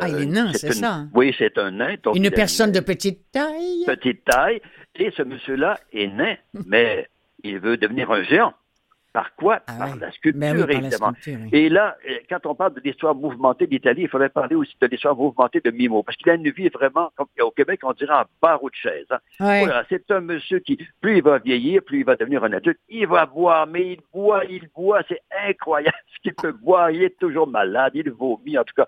Ah, 0.00 0.08
il 0.08 0.14
euh, 0.14 0.20
est 0.22 0.26
nain, 0.26 0.52
c'est 0.54 0.68
une- 0.68 0.72
ça. 0.72 1.04
Oui, 1.14 1.34
c'est 1.38 1.56
un 1.58 1.70
nain. 1.70 1.96
donc 2.02 2.16
Une 2.16 2.30
personne 2.30 2.72
de 2.72 2.80
petite 2.80 3.30
taille. 3.30 3.84
petite 3.86 4.24
taille. 4.24 4.60
Et 4.96 5.10
ce 5.16 5.22
monsieur-là 5.22 5.78
est 5.92 6.06
nain, 6.08 6.36
mais 6.66 7.08
il 7.42 7.58
veut 7.58 7.76
devenir 7.76 8.10
un 8.10 8.22
géant. 8.22 8.54
Par 9.14 9.34
quoi? 9.36 9.60
Ah 9.68 9.72
Par 9.78 9.92
oui. 9.94 9.98
la 10.00 10.10
sculpture, 10.10 10.40
Ben 10.40 10.56
oui, 10.56 10.60
par 10.60 10.68
la 10.68 10.74
évidemment. 10.74 11.12
sculpture, 11.12 11.38
oui. 11.44 11.48
Et 11.52 11.68
là, 11.68 11.96
euh, 12.10 12.18
quand 12.28 12.46
on 12.46 12.54
parle 12.56 12.74
de 12.74 12.80
l'histoire 12.80 13.14
mouvementée 13.14 13.68
d'Italie, 13.68 14.02
il 14.02 14.08
faudrait 14.08 14.28
parler 14.28 14.56
aussi 14.56 14.74
de 14.80 14.86
l'histoire 14.88 15.14
mouvementée 15.14 15.60
de 15.64 15.70
Mimo, 15.70 16.02
parce 16.02 16.16
qu'il 16.16 16.28
a 16.30 16.34
une 16.34 16.50
vie 16.50 16.68
vraiment, 16.68 17.12
comme 17.14 17.28
au 17.40 17.50
Québec, 17.52 17.78
on 17.84 17.92
dirait 17.92 18.12
en 18.12 18.24
barreau 18.42 18.68
de 18.68 18.74
chaise. 18.74 19.06
hein. 19.10 19.18
Voilà, 19.38 19.84
c'est 19.88 20.10
un 20.10 20.20
monsieur 20.20 20.58
qui, 20.58 20.76
plus 21.00 21.18
il 21.18 21.22
va 21.22 21.38
vieillir, 21.38 21.82
plus 21.84 22.00
il 22.00 22.04
va 22.04 22.16
devenir 22.16 22.42
un 22.42 22.52
adulte, 22.54 22.80
il 22.88 23.06
va 23.06 23.24
boire, 23.24 23.68
mais 23.68 23.92
il 23.92 24.00
boit, 24.12 24.44
il 24.46 24.68
boit, 24.74 25.02
c'est 25.08 25.20
incroyable 25.48 25.96
ce 26.16 26.18
qu'il 26.20 26.34
peut 26.34 26.50
boire, 26.52 26.90
il 26.90 27.04
est 27.04 27.16
toujours 27.18 27.46
malade, 27.46 27.92
il 27.94 28.10
vomit, 28.10 28.58
en 28.58 28.64
tout 28.64 28.74
cas, 28.76 28.86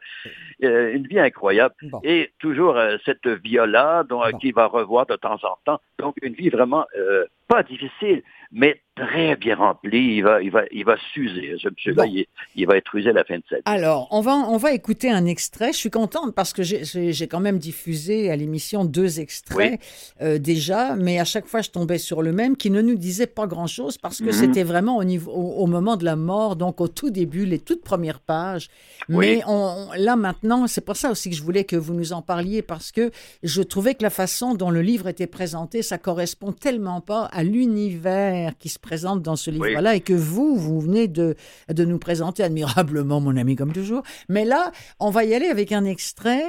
euh, 0.65 0.93
une 0.93 1.07
vie 1.07 1.21
incroyable. 1.21 1.75
Et 2.03 2.33
toujours 2.41 2.77
euh, 2.77 2.97
cette 3.05 3.29
vie-là, 3.29 4.05
qu'il 4.41 4.55
va 4.55 4.67
revoir 4.67 5.07
de 5.07 5.15
temps 5.15 5.39
en 5.45 5.57
temps. 5.65 5.81
Donc, 6.01 6.17
une 6.21 6.35
vie 6.35 6.49
vraiment 6.51 6.85
euh, 6.99 7.27
pas 7.47 7.63
difficile, 7.63 8.23
mais 8.51 8.81
très 8.97 9.37
bien 9.37 9.55
remplie. 9.57 10.17
Il 10.17 10.23
va, 10.23 10.43
il 10.43 10.51
va, 10.51 10.63
il 10.73 10.85
va 10.85 10.97
s'user, 11.13 11.55
ce 11.63 11.69
monsieur-là, 11.69 12.07
il, 12.07 12.25
il 12.57 12.67
va 12.67 12.77
être 12.77 12.95
usé 12.95 13.11
à 13.11 13.13
la 13.13 13.25
fin 13.25 13.37
de 13.37 13.43
sa 13.49 13.57
vie. 13.57 13.63
Alors, 13.67 14.09
on 14.11 14.21
va, 14.21 14.33
on 14.35 14.57
va 14.57 14.73
écouter 14.73 15.11
un 15.11 15.27
extrait. 15.27 15.73
Je 15.73 15.77
suis 15.79 15.91
contente 15.91 16.35
parce 16.35 16.53
que 16.53 16.63
j'ai- 16.63 17.29
quand 17.29 17.41
même 17.41 17.59
diffusé 17.59 18.31
à 18.31 18.37
l'émission 18.37 18.85
deux 18.85 19.21
extraits 19.21 19.81
euh, 20.23 20.39
déjà, 20.39 20.97
mais 20.97 21.19
à 21.21 21.25
chaque 21.25 21.47
fois, 21.47 21.61
je 21.61 21.71
tombais 21.71 21.99
sur 21.99 22.23
le 22.23 22.33
même 22.33 22.57
qui 22.57 22.71
ne 22.71 22.81
nous 22.81 22.95
disait 22.97 23.27
pas 23.27 23.47
grand-chose 23.47 23.99
parce 23.99 24.19
que 24.19 24.25
Mhm. 24.27 24.33
c'était 24.33 24.63
vraiment 24.63 24.97
au, 24.97 25.05
niveau, 25.05 25.31
au, 25.31 25.63
au 25.63 25.67
moment 25.67 25.97
de 25.97 26.05
la 26.05 26.17
mort, 26.17 26.57
donc 26.57 26.81
au 26.81 26.89
tout 26.89 27.11
début, 27.11 27.45
les 27.45 27.59
toutes 27.59 27.83
premières 27.85 28.21
pages. 28.21 28.69
Mais 29.09 29.43
on- 29.47 29.89
là, 29.97 30.17
maintenant, 30.17 30.67
c'est 30.67 30.81
pour 30.85 30.97
ça 30.97 31.11
aussi 31.11 31.31
que 31.31 31.37
je 31.37 31.43
voulais 31.43 31.65
que 31.65 31.77
vous 31.77 31.93
nous 31.95 32.13
en 32.15 32.23
parliez 32.23 32.63
parce 32.63 32.93
que 32.93 33.11
je 33.43 33.61
trouvais 33.63 33.95
que 33.95 34.03
la 34.03 34.11
façon 34.11 34.55
dont 34.55 34.71
le 34.71 34.81
livre 34.83 35.09
était 35.09 35.27
présenté, 35.27 35.83
ça 35.83 35.99
correspond 35.99 36.53
tellement 36.53 37.01
pas 37.03 37.25
à 37.27 37.43
l'univers 37.45 38.53
qui 38.59 38.69
se 38.69 38.79
présente 38.91 39.21
dans 39.23 39.37
ce 39.37 39.51
livre-là 39.51 39.95
et 39.97 40.01
que 40.01 40.15
vous, 40.15 40.57
vous 40.57 40.81
venez 40.81 41.09
de, 41.09 41.35
de 41.69 41.85
nous 41.85 41.99
présenter 41.99 42.43
admirablement, 42.43 43.21
mon 43.21 43.37
ami, 43.37 43.55
comme 43.57 43.73
toujours. 43.73 44.03
Mais 44.29 44.45
là, 44.45 44.71
on 45.01 45.11
va 45.11 45.25
y 45.25 45.35
aller 45.35 45.49
avec 45.57 45.73
un 45.73 45.85
extrait. 45.85 46.45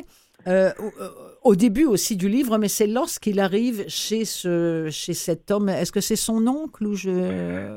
euh, 0.48 0.72
au, 1.44 1.56
début 1.56 1.86
aussi 1.86 2.16
du 2.16 2.30
livre, 2.30 2.58
mais 2.58 2.70
c'est 2.70 2.88
lorsqu'il 2.88 3.40
arrive 3.40 3.84
chez, 3.90 4.24
ce, 4.24 4.88
chez 4.92 5.14
cet 5.14 5.50
homme. 5.52 5.68
Est-ce 5.68 5.92
que 5.92 6.00
c'est 6.10 6.16
son 6.30 6.46
oncle 6.48 6.86
ou 6.86 6.94
je... 6.96 7.10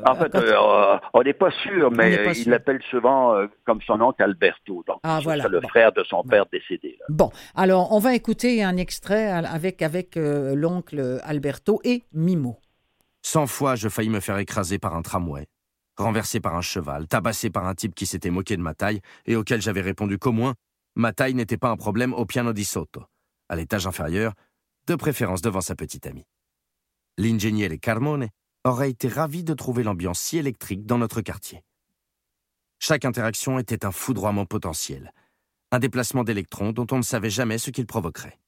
En 0.08 0.14
fait, 0.20 0.32
euh, 0.34 0.98
on 1.14 1.22
n'est 1.22 1.32
pas 1.44 1.50
sûr, 1.64 1.90
mais 1.90 2.10
n'est 2.10 2.24
pas 2.24 2.30
euh, 2.30 2.34
sûr. 2.34 2.42
il 2.46 2.50
l'appelle 2.50 2.80
souvent 2.90 3.34
euh, 3.34 3.46
comme 3.66 3.80
son 3.86 4.00
oncle 4.00 4.22
Alberto. 4.22 4.84
Donc, 4.86 4.98
Ah, 5.02 5.18
voilà. 5.22 5.48
le 5.48 5.60
Bon. 5.60 5.68
frère 5.68 5.90
de 5.92 6.04
son 6.04 6.22
père 6.22 6.44
décédé. 6.52 6.96
là. 7.00 7.06
Bon, 7.08 7.30
alors 7.56 7.92
on 7.92 7.98
va 7.98 8.14
écouter 8.14 8.62
un 8.62 8.76
extrait 8.76 9.26
avec, 9.56 9.82
avec 9.82 10.16
euh, 10.16 10.54
l'oncle 10.54 11.18
Alberto 11.24 11.80
et 11.82 12.04
Mimo. 12.12 12.58
Cent 13.22 13.46
fois, 13.46 13.76
je 13.76 13.88
faillis 13.88 14.10
me 14.10 14.20
faire 14.20 14.38
écraser 14.38 14.78
par 14.78 14.94
un 14.94 15.02
tramway, 15.02 15.46
renversé 15.96 16.40
par 16.40 16.56
un 16.56 16.62
cheval, 16.62 17.06
tabassé 17.06 17.50
par 17.50 17.66
un 17.66 17.74
type 17.74 17.94
qui 17.94 18.06
s'était 18.06 18.30
moqué 18.30 18.56
de 18.56 18.62
ma 18.62 18.74
taille 18.74 19.00
et 19.26 19.36
auquel 19.36 19.60
j'avais 19.60 19.82
répondu 19.82 20.18
qu'au 20.18 20.32
moins, 20.32 20.54
ma 20.94 21.12
taille 21.12 21.34
n'était 21.34 21.58
pas 21.58 21.70
un 21.70 21.76
problème 21.76 22.12
au 22.14 22.24
piano 22.24 22.52
di 22.52 22.64
sotto, 22.64 23.04
à 23.48 23.56
l'étage 23.56 23.86
inférieur, 23.86 24.32
de 24.86 24.94
préférence 24.94 25.42
devant 25.42 25.60
sa 25.60 25.74
petite 25.74 26.06
amie. 26.06 26.26
L'ingénieur 27.18 27.70
Carmone 27.80 28.28
aurait 28.64 28.90
été 28.90 29.08
ravi 29.08 29.44
de 29.44 29.54
trouver 29.54 29.82
l'ambiance 29.82 30.20
si 30.20 30.38
électrique 30.38 30.86
dans 30.86 30.98
notre 30.98 31.20
quartier. 31.20 31.62
Chaque 32.78 33.04
interaction 33.04 33.58
était 33.58 33.84
un 33.84 33.92
foudroiement 33.92 34.46
potentiel, 34.46 35.12
un 35.70 35.78
déplacement 35.78 36.24
d'électrons 36.24 36.72
dont 36.72 36.86
on 36.90 36.96
ne 36.96 37.02
savait 37.02 37.30
jamais 37.30 37.58
ce 37.58 37.70
qu'il 37.70 37.86
provoquerait. 37.86 38.38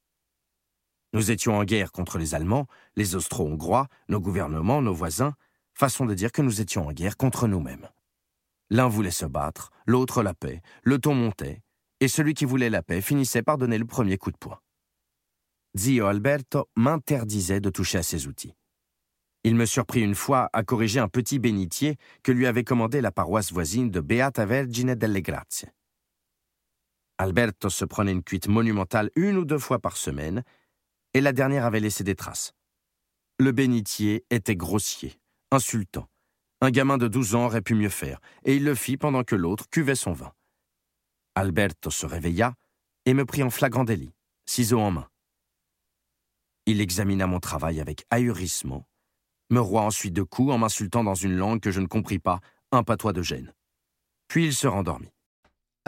Nous 1.12 1.30
étions 1.30 1.56
en 1.58 1.64
guerre 1.64 1.92
contre 1.92 2.18
les 2.18 2.34
Allemands, 2.34 2.66
les 2.96 3.14
Austro-Hongrois, 3.14 3.88
nos 4.08 4.20
gouvernements, 4.20 4.80
nos 4.80 4.94
voisins, 4.94 5.34
façon 5.74 6.06
de 6.06 6.14
dire 6.14 6.32
que 6.32 6.42
nous 6.42 6.60
étions 6.60 6.86
en 6.86 6.92
guerre 6.92 7.16
contre 7.16 7.46
nous-mêmes. 7.48 7.88
L'un 8.70 8.88
voulait 8.88 9.10
se 9.10 9.26
battre, 9.26 9.70
l'autre 9.86 10.22
la 10.22 10.32
paix, 10.32 10.62
le 10.82 10.98
ton 10.98 11.14
montait, 11.14 11.62
et 12.00 12.08
celui 12.08 12.32
qui 12.32 12.46
voulait 12.46 12.70
la 12.70 12.82
paix 12.82 13.02
finissait 13.02 13.42
par 13.42 13.58
donner 13.58 13.76
le 13.76 13.84
premier 13.84 14.16
coup 14.16 14.30
de 14.30 14.38
poing. 14.38 14.58
Zio 15.76 16.06
Alberto 16.06 16.68
m'interdisait 16.76 17.60
de 17.60 17.70
toucher 17.70 17.98
à 17.98 18.02
ces 18.02 18.26
outils. 18.26 18.54
Il 19.44 19.54
me 19.56 19.66
surprit 19.66 20.02
une 20.02 20.14
fois 20.14 20.48
à 20.52 20.62
corriger 20.62 21.00
un 21.00 21.08
petit 21.08 21.38
bénitier 21.38 21.96
que 22.22 22.32
lui 22.32 22.46
avait 22.46 22.64
commandé 22.64 23.00
la 23.00 23.10
paroisse 23.10 23.52
voisine 23.52 23.90
de 23.90 24.00
Beata 24.00 24.46
Vergine 24.46 24.94
delle 24.94 25.20
Grazie. 25.20 25.66
Alberto 27.18 27.68
se 27.68 27.84
prenait 27.84 28.12
une 28.12 28.22
cuite 28.22 28.48
monumentale 28.48 29.10
une 29.16 29.36
ou 29.36 29.44
deux 29.44 29.58
fois 29.58 29.78
par 29.78 29.96
semaine, 29.96 30.42
et 31.14 31.20
la 31.20 31.32
dernière 31.32 31.64
avait 31.64 31.80
laissé 31.80 32.04
des 32.04 32.14
traces. 32.14 32.54
Le 33.38 33.52
bénitier 33.52 34.24
était 34.30 34.56
grossier, 34.56 35.18
insultant. 35.50 36.08
Un 36.60 36.70
gamin 36.70 36.98
de 36.98 37.08
12 37.08 37.34
ans 37.34 37.46
aurait 37.46 37.62
pu 37.62 37.74
mieux 37.74 37.88
faire, 37.88 38.20
et 38.44 38.56
il 38.56 38.64
le 38.64 38.74
fit 38.74 38.96
pendant 38.96 39.24
que 39.24 39.34
l'autre 39.34 39.68
cuvait 39.68 39.94
son 39.94 40.12
vin. 40.12 40.32
Alberto 41.34 41.90
se 41.90 42.06
réveilla 42.06 42.54
et 43.04 43.14
me 43.14 43.24
prit 43.24 43.42
en 43.42 43.50
flagrant 43.50 43.84
délit, 43.84 44.12
ciseaux 44.46 44.80
en 44.80 44.90
main. 44.90 45.08
Il 46.66 46.80
examina 46.80 47.26
mon 47.26 47.40
travail 47.40 47.80
avec 47.80 48.04
ahurissement, 48.10 48.86
me 49.50 49.60
roua 49.60 49.82
ensuite 49.82 50.14
de 50.14 50.22
coups 50.22 50.52
en 50.52 50.58
m'insultant 50.58 51.02
dans 51.02 51.14
une 51.14 51.36
langue 51.36 51.60
que 51.60 51.70
je 51.70 51.80
ne 51.80 51.86
compris 51.86 52.18
pas, 52.18 52.40
un 52.70 52.84
patois 52.84 53.12
de 53.12 53.22
gêne. 53.22 53.52
Puis 54.28 54.46
il 54.46 54.54
se 54.54 54.66
rendormit. 54.66 55.12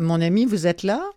Mon 0.00 0.20
ami, 0.20 0.44
vous 0.44 0.66
êtes 0.66 0.82
là? 0.82 1.08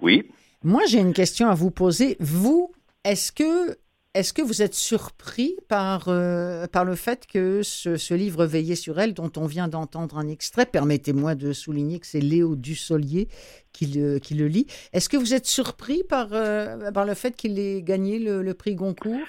Oui. 0.00 0.30
Moi, 0.62 0.82
j'ai 0.86 1.00
une 1.00 1.14
question 1.14 1.48
à 1.48 1.54
vous 1.54 1.70
poser. 1.70 2.16
Vous, 2.20 2.72
est-ce 3.04 3.32
que, 3.32 3.76
est 4.14 4.32
que 4.34 4.42
vous 4.42 4.62
êtes 4.62 4.74
surpris 4.74 5.56
par, 5.68 6.04
euh, 6.08 6.66
par 6.66 6.84
le 6.84 6.94
fait 6.94 7.26
que 7.26 7.62
ce, 7.62 7.96
ce 7.96 8.14
livre 8.14 8.44
Veillé 8.46 8.76
sur 8.76 8.98
elle, 9.00 9.14
dont 9.14 9.32
on 9.36 9.46
vient 9.46 9.68
d'entendre 9.68 10.18
un 10.18 10.28
extrait, 10.28 10.66
permettez-moi 10.66 11.34
de 11.34 11.52
souligner 11.52 11.98
que 12.00 12.06
c'est 12.06 12.20
Léo 12.20 12.56
Dussolier 12.56 13.28
qui 13.72 13.86
le, 13.86 14.18
qui 14.18 14.34
le 14.34 14.46
lit. 14.46 14.66
Est-ce 14.92 15.08
que 15.08 15.16
vous 15.16 15.34
êtes 15.34 15.46
surpris 15.46 16.02
par, 16.08 16.28
euh, 16.32 16.90
par 16.92 17.04
le 17.04 17.14
fait 17.14 17.34
qu'il 17.36 17.58
ait 17.58 17.82
gagné 17.82 18.18
le, 18.18 18.42
le 18.42 18.54
prix 18.54 18.74
Goncourt? 18.74 19.20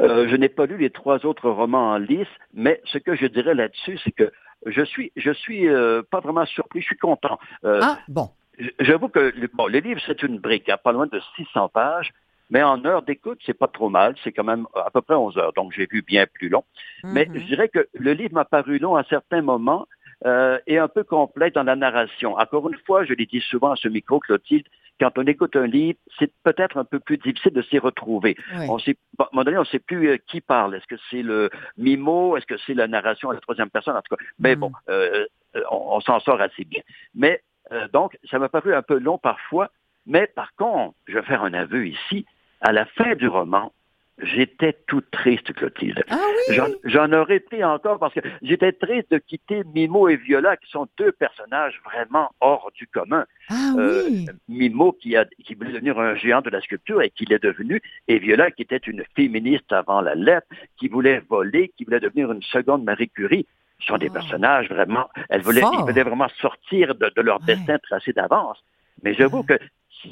Euh, 0.00 0.28
je 0.28 0.36
n'ai 0.36 0.48
pas 0.48 0.66
lu 0.66 0.78
les 0.78 0.90
trois 0.90 1.24
autres 1.26 1.48
romans 1.48 1.92
en 1.92 1.98
lice, 1.98 2.26
mais 2.54 2.80
ce 2.86 2.98
que 2.98 3.14
je 3.14 3.26
dirais 3.26 3.54
là-dessus, 3.54 3.98
c'est 4.02 4.10
que 4.10 4.32
je 4.66 4.82
suis, 4.82 5.12
je 5.16 5.30
suis 5.30 5.68
euh, 5.68 6.02
pas 6.08 6.20
vraiment 6.20 6.44
surpris, 6.46 6.80
je 6.80 6.86
suis 6.86 6.96
content. 6.98 7.38
Euh, 7.64 7.80
Ah, 7.82 7.98
bon. 8.08 8.30
J'avoue 8.80 9.08
que 9.08 9.32
le, 9.34 9.48
bon, 9.52 9.66
le 9.66 9.78
livre, 9.78 10.00
c'est 10.06 10.22
une 10.22 10.38
brique, 10.38 10.68
hein, 10.68 10.76
pas 10.82 10.92
loin 10.92 11.06
de 11.06 11.20
600 11.36 11.68
pages, 11.68 12.12
mais 12.52 12.62
en 12.62 12.84
heure 12.84 13.02
d'écoute, 13.02 13.40
c'est 13.46 13.58
pas 13.58 13.66
trop 13.78 13.88
mal, 13.88 14.14
c'est 14.22 14.32
quand 14.36 14.44
même 14.44 14.66
à 14.74 14.90
peu 14.90 15.00
près 15.00 15.14
11 15.14 15.38
heures, 15.38 15.54
donc 15.54 15.72
j'ai 15.72 15.86
vu 15.90 16.02
bien 16.02 16.26
plus 16.26 16.50
long. 16.50 16.64
Mais 17.02 17.24
Mhm. 17.26 17.40
je 17.40 17.44
dirais 17.46 17.68
que 17.68 17.88
le 17.94 18.12
livre 18.12 18.34
m'a 18.34 18.44
paru 18.44 18.78
long 18.78 18.94
à 18.94 19.04
certains 19.04 19.40
moments 19.40 19.86
euh, 20.26 20.58
et 20.66 20.76
un 20.78 20.86
peu 20.96 21.02
complexe 21.02 21.54
dans 21.54 21.62
la 21.64 21.76
narration. 21.76 22.36
Encore 22.36 22.68
une 22.68 22.78
fois, 22.86 23.04
je 23.04 23.14
l'ai 23.14 23.26
dit 23.26 23.40
souvent 23.40 23.72
à 23.72 23.76
ce 23.76 23.88
micro, 23.88 24.20
Clotilde, 24.20 24.66
quand 25.00 25.16
on 25.18 25.26
écoute 25.26 25.56
un 25.56 25.66
livre, 25.66 25.98
c'est 26.18 26.30
peut-être 26.44 26.76
un 26.76 26.84
peu 26.84 27.00
plus 27.00 27.16
difficile 27.16 27.52
de 27.54 27.62
s'y 27.62 27.78
retrouver. 27.78 28.36
On 28.70 28.78
sait, 28.78 28.96
à 29.18 29.22
un 29.24 29.26
moment 29.32 29.44
donné, 29.44 29.56
on 29.56 29.60
ne 29.60 29.72
sait 29.74 29.80
plus 29.80 30.10
euh, 30.10 30.16
qui 30.28 30.40
parle. 30.42 30.74
Est-ce 30.76 30.86
que 30.86 31.00
c'est 31.10 31.22
le 31.22 31.48
mimo? 31.78 32.36
Est-ce 32.36 32.46
que 32.46 32.58
c'est 32.66 32.74
la 32.74 32.86
narration 32.86 33.30
à 33.30 33.34
la 33.34 33.40
troisième 33.40 33.70
personne? 33.70 33.96
En 33.96 34.02
tout 34.02 34.14
cas, 34.14 34.22
mais 34.38 34.54
bon, 34.60 34.70
euh, 34.90 35.26
euh, 35.56 35.62
on, 35.72 35.96
on 35.96 36.00
s'en 36.00 36.20
sort 36.20 36.40
assez 36.40 36.64
bien. 36.64 36.82
Mais 37.14 37.42
euh, 37.72 37.88
donc, 37.92 38.16
ça 38.30 38.38
m'a 38.38 38.48
paru 38.50 38.74
un 38.74 38.82
peu 38.82 38.98
long 38.98 39.18
parfois. 39.18 39.70
Mais 40.06 40.26
par 40.28 40.54
contre, 40.54 40.94
je 41.08 41.14
vais 41.18 41.22
faire 41.22 41.42
un 41.42 41.54
aveu 41.54 41.86
ici. 41.86 42.26
À 42.62 42.72
la 42.72 42.84
fin 42.86 43.14
du 43.16 43.28
roman, 43.28 43.72
j'étais 44.22 44.76
tout 44.86 45.00
triste, 45.10 45.52
Clotilde. 45.52 46.02
Ah 46.10 46.16
J'en- 46.50 46.66
J'en 46.84 47.12
aurais 47.12 47.40
pris 47.40 47.62
encore 47.64 47.98
parce 47.98 48.14
que 48.14 48.20
j'étais 48.42 48.72
triste 48.72 49.10
de 49.10 49.18
quitter 49.18 49.62
Mimo 49.74 50.08
et 50.08 50.16
Viola, 50.16 50.56
qui 50.56 50.70
sont 50.70 50.86
deux 50.98 51.12
personnages 51.12 51.80
vraiment 51.84 52.30
hors 52.40 52.70
du 52.74 52.86
commun. 52.86 53.24
Ah 53.50 53.72
Euh, 53.78 54.04
oui. 54.08 54.26
Mimo 54.48 54.92
qui, 54.92 55.16
a, 55.16 55.24
qui 55.44 55.54
voulait 55.54 55.72
devenir 55.72 55.98
un 55.98 56.14
géant 56.14 56.40
de 56.40 56.50
la 56.50 56.60
sculpture 56.60 57.02
et 57.02 57.10
qui 57.10 57.24
l'est 57.24 57.42
devenu, 57.42 57.80
et 58.08 58.18
Viola 58.18 58.50
qui 58.50 58.62
était 58.62 58.76
une 58.76 59.02
féministe 59.16 59.72
avant 59.72 60.00
la 60.00 60.14
lettre, 60.14 60.46
qui 60.78 60.88
voulait 60.88 61.20
voler, 61.28 61.72
qui 61.76 61.84
voulait 61.84 62.00
devenir 62.00 62.30
une 62.32 62.42
seconde 62.42 62.84
Marie 62.84 63.08
Curie. 63.10 63.46
Ce 63.80 63.86
sont 63.88 63.98
des 63.98 64.10
personnages 64.10 64.68
vraiment, 64.68 65.08
elles 65.28 65.42
voulaient, 65.42 65.62
ils 65.72 65.80
voulaient 65.80 66.04
vraiment 66.04 66.28
sortir 66.40 66.94
de, 66.94 67.10
de 67.16 67.22
leur 67.22 67.40
destin 67.40 67.78
tracé 67.78 68.12
d'avance. 68.12 68.62
Mais 69.02 69.14
j'avoue 69.14 69.42
que 69.42 69.54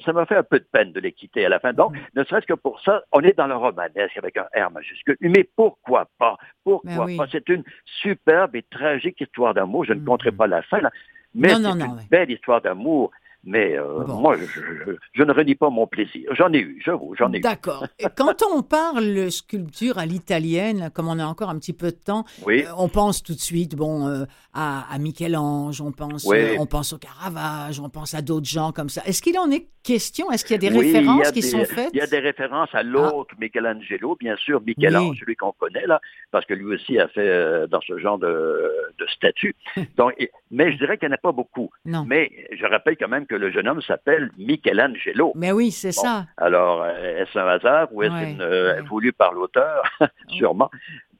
ça 0.04 0.12
m'a 0.12 0.26
fait 0.26 0.36
un 0.36 0.42
peu 0.42 0.58
de 0.58 0.66
peine 0.70 0.92
de 0.92 1.00
les 1.00 1.12
quitter 1.12 1.44
à 1.44 1.48
la 1.48 1.60
fin. 1.60 1.72
Donc, 1.72 1.94
ne 2.14 2.24
serait-ce 2.24 2.46
que 2.46 2.54
pour 2.54 2.80
ça, 2.80 3.02
on 3.12 3.20
est 3.20 3.36
dans 3.36 3.46
le 3.46 3.56
romanesque 3.56 4.16
avec 4.16 4.36
un 4.36 4.46
R 4.54 4.70
majuscule. 4.70 5.16
Mais 5.20 5.48
pourquoi 5.56 6.08
pas? 6.18 6.36
Pourquoi 6.64 6.96
Ben 6.96 7.04
oui. 7.04 7.16
pas? 7.16 7.26
C'est 7.30 7.48
une 7.48 7.64
superbe 7.84 8.56
et 8.56 8.62
tragique 8.62 9.20
histoire 9.20 9.54
d'amour. 9.54 9.84
Je 9.84 9.92
ne 9.92 10.04
compterai 10.04 10.32
pas 10.32 10.46
la 10.46 10.62
fin, 10.62 10.80
là. 10.80 10.90
Mais 11.34 11.48
c'est 11.50 11.56
une 11.56 11.78
non, 11.78 11.96
belle 12.10 12.30
histoire 12.30 12.60
d'amour. 12.60 13.10
Mais 13.42 13.78
euh, 13.78 14.04
moi, 14.06 14.36
je, 14.36 14.92
je, 15.14 15.22
ne 15.22 15.32
renie 15.32 15.54
pas 15.54 15.70
mon 15.70 15.86
plaisir. 15.86 16.28
J'en 16.34 16.52
ai 16.52 16.58
eu, 16.58 16.82
j'avoue, 16.84 17.14
j'en 17.18 17.32
ai 17.32 17.38
eu. 17.38 17.40
D'accord. 17.40 17.86
Quand 18.14 18.42
on 18.54 18.62
parle 18.62 19.30
sculpture 19.30 19.96
à 19.96 20.04
l'italienne, 20.04 20.90
comme 20.92 21.08
on 21.08 21.18
a 21.18 21.24
encore 21.24 21.48
un 21.48 21.58
petit 21.58 21.72
peu 21.72 21.86
de 21.86 21.96
temps, 21.96 22.24
oui. 22.44 22.64
on 22.76 22.88
pense 22.88 23.22
tout 23.22 23.32
de 23.32 23.40
suite 23.40 23.76
bon, 23.76 24.06
euh, 24.08 24.24
à, 24.52 24.92
à 24.92 24.98
Michel-Ange, 24.98 25.80
on, 25.80 25.90
pense, 25.90 26.26
on 26.26 26.66
pense 26.66 26.92
au 26.92 26.98
Caravage, 26.98 27.80
on 27.80 27.88
pense 27.88 28.12
à 28.12 28.20
d'autres 28.20 28.48
gens 28.48 28.72
comme 28.72 28.90
ça. 28.90 29.00
Est-ce 29.06 29.22
qu'il 29.22 29.38
en 29.38 29.50
est 29.50 29.68
question? 29.82 30.30
Est-ce 30.30 30.44
qu'il 30.44 30.62
y 30.62 30.66
a 30.66 30.70
des 30.70 30.76
oui, 30.76 30.92
références 30.92 31.28
a 31.28 31.32
qui 31.32 31.40
des, 31.40 31.46
sont 31.46 31.64
faites? 31.64 31.90
Il 31.94 31.98
y 31.98 32.02
a 32.02 32.06
des 32.06 32.18
références 32.18 32.74
à 32.74 32.82
l'autre 32.82 33.34
Michelangelo, 33.40 34.18
bien 34.20 34.36
sûr, 34.36 34.60
Michel-Ange, 34.60 35.18
celui 35.18 35.36
qu'on 35.36 35.52
connaît 35.52 35.86
là, 35.86 35.98
parce 36.30 36.44
que 36.44 36.52
lui 36.52 36.74
aussi 36.74 36.98
a 36.98 37.08
fait 37.08 37.66
dans 37.68 37.80
ce 37.80 37.98
genre 37.98 38.18
de, 38.18 38.70
de 38.98 39.06
statut. 39.06 39.56
Donc, 39.96 40.14
mais 40.50 40.72
je 40.72 40.76
dirais 40.76 40.98
qu'il 40.98 41.08
n'y 41.08 41.14
en 41.14 41.16
a 41.16 41.20
pas 41.20 41.32
beaucoup. 41.32 41.70
Non. 41.86 42.04
Mais 42.06 42.30
je 42.52 42.66
rappelle 42.66 42.98
quand 42.98 43.08
même 43.08 43.26
que 43.30 43.34
le 43.36 43.50
jeune 43.52 43.68
homme 43.68 43.80
s'appelle 43.82 44.30
Michelangelo. 44.38 45.32
Mais 45.36 45.52
oui, 45.52 45.70
c'est 45.70 45.94
bon, 45.94 46.02
ça. 46.02 46.26
Alors, 46.36 46.84
est-ce 46.86 47.38
un 47.38 47.46
hasard 47.46 47.88
ou 47.92 48.02
est-ce 48.02 48.12
Ouais, 48.12 48.32
une 48.32 48.42
euh, 48.42 48.82
voulu 48.88 49.12
par 49.12 49.32
l'auteur? 49.32 49.82
Sûrement. 50.28 50.68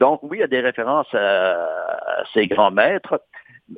Donc, 0.01 0.21
oui, 0.25 0.39
il 0.39 0.41
y 0.41 0.45
a 0.45 0.49
des 0.49 0.61
références 0.61 1.13
à, 1.15 1.53
à 1.53 2.25
ces 2.35 2.47
grands 2.49 2.73
maîtres. 2.73 3.23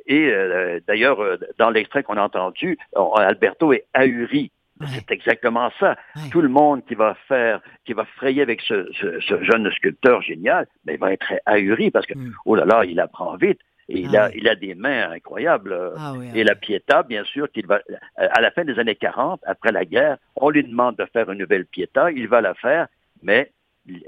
Et 0.07 0.29
euh, 0.31 0.79
d'ailleurs, 0.87 1.21
euh, 1.21 1.37
dans 1.59 1.69
l'extrait 1.69 2.01
qu'on 2.01 2.17
a 2.17 2.23
entendu, 2.23 2.77
Alberto 3.15 3.71
est 3.73 3.85
ahuri. 3.93 4.51
C'est 4.87 5.11
exactement 5.11 5.69
ça. 5.79 5.95
Tout 6.31 6.41
le 6.41 6.49
monde 6.49 6.83
qui 6.85 6.95
va 6.95 7.15
faire, 7.27 7.61
qui 7.85 7.93
va 7.93 8.03
frayer 8.17 8.41
avec 8.41 8.59
ce, 8.61 8.89
ce- 8.99 9.19
ce 9.21 9.43
jeune 9.43 9.71
sculpteur 9.71 10.21
génial, 10.23 10.65
mais 10.85 10.95
il 10.95 10.99
va 10.99 11.13
être 11.13 11.31
ahuri 11.45 11.91
parce 11.91 12.05
que, 12.07 12.13
oh 12.45 12.55
là 12.55 12.65
là, 12.65 12.83
il 12.83 12.99
apprend 12.99 13.35
vite. 13.37 13.59
Et 13.89 13.99
il, 13.99 14.15
Ah 14.15 14.25
a, 14.25 14.31
il 14.33 14.47
a 14.47 14.55
des 14.55 14.75
mains 14.75 15.11
incroyables. 15.11 15.93
Ah 15.97 16.13
oui, 16.17 16.29
et 16.33 16.43
la 16.43 16.55
Pietà, 16.55 17.03
bien 17.03 17.23
sûr, 17.23 17.51
qu'il 17.51 17.67
va, 17.67 17.81
à 18.17 18.41
la 18.41 18.51
fin 18.51 18.63
des 18.63 18.79
années 18.79 18.95
40, 18.95 19.41
après 19.45 19.71
la 19.71 19.85
guerre, 19.85 20.17
on 20.35 20.49
lui 20.49 20.63
demande 20.63 20.95
de 20.95 21.05
faire 21.11 21.29
une 21.29 21.39
nouvelle 21.39 21.65
Pietà, 21.65 22.11
il 22.11 22.27
va 22.27 22.41
la 22.41 22.53
faire, 22.53 22.87
mais 23.21 23.51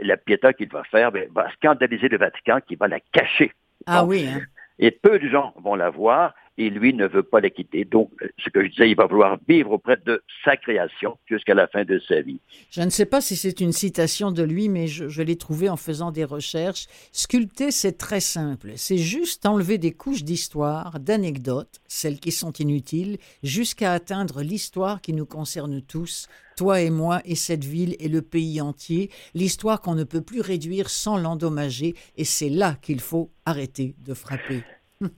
la 0.01 0.17
Pietà 0.17 0.53
qu'il 0.53 0.69
va 0.69 0.83
faire 0.85 1.11
ben, 1.11 1.27
va 1.33 1.51
scandaliser 1.53 2.07
le 2.07 2.17
Vatican 2.17 2.59
qui 2.65 2.75
va 2.75 2.87
la 2.87 2.99
cacher. 2.99 3.51
Ah 3.85 4.01
Donc, 4.01 4.09
oui, 4.09 4.27
hein. 4.27 4.41
Et 4.79 4.91
peu 4.91 5.19
de 5.19 5.27
gens 5.29 5.53
vont 5.57 5.75
la 5.75 5.89
voir 5.89 6.33
et 6.57 6.69
lui 6.69 6.93
ne 6.93 7.07
veut 7.07 7.23
pas 7.23 7.41
la 7.41 7.49
quitter. 7.49 7.85
Donc, 7.85 8.11
ce 8.37 8.49
que 8.49 8.63
je 8.63 8.69
disais, 8.69 8.89
il 8.89 8.95
va 8.95 9.07
vouloir 9.07 9.37
vivre 9.47 9.71
auprès 9.71 9.97
de 10.05 10.23
sa 10.43 10.55
création 10.55 11.17
jusqu'à 11.25 11.53
la 11.53 11.67
fin 11.67 11.83
de 11.83 11.99
sa 12.07 12.21
vie. 12.21 12.39
Je 12.71 12.81
ne 12.81 12.89
sais 12.89 13.05
pas 13.05 13.21
si 13.21 13.35
c'est 13.35 13.59
une 13.59 13.71
citation 13.71 14.31
de 14.31 14.43
lui, 14.43 14.69
mais 14.69 14.87
je, 14.87 15.21
l'ai 15.21 15.35
trouvé 15.35 15.69
en 15.69 15.75
faisant 15.75 16.11
des 16.11 16.23
recherches. 16.23 16.87
Sculpter, 17.11 17.71
c'est 17.71 17.97
très 17.97 18.19
simple. 18.19 18.71
C'est 18.75 18.97
juste 18.97 19.45
enlever 19.45 19.77
des 19.77 19.91
couches 19.91 20.23
d'histoire, 20.23 20.99
d'anecdotes, 20.99 21.81
celles 21.87 22.19
qui 22.19 22.31
sont 22.31 22.53
inutiles, 22.53 23.17
jusqu'à 23.43 23.91
atteindre 23.91 24.41
l'histoire 24.41 25.01
qui 25.01 25.13
nous 25.13 25.25
concerne 25.25 25.81
tous, 25.81 26.27
toi 26.55 26.79
et 26.81 26.89
moi 26.89 27.21
et 27.25 27.35
cette 27.35 27.65
ville 27.65 27.95
et 27.99 28.07
le 28.07 28.21
pays 28.21 28.61
entier, 28.61 29.09
l'histoire 29.33 29.81
qu'on 29.81 29.95
ne 29.95 30.03
peut 30.03 30.21
plus 30.21 30.41
réduire 30.41 30.89
sans 30.89 31.17
l'endommager, 31.17 31.95
et 32.15 32.23
c'est 32.23 32.49
là 32.49 32.77
qu'il 32.81 33.01
faut 33.01 33.31
arrêter 33.45 33.95
de 34.05 34.13
frapper. 34.13 34.63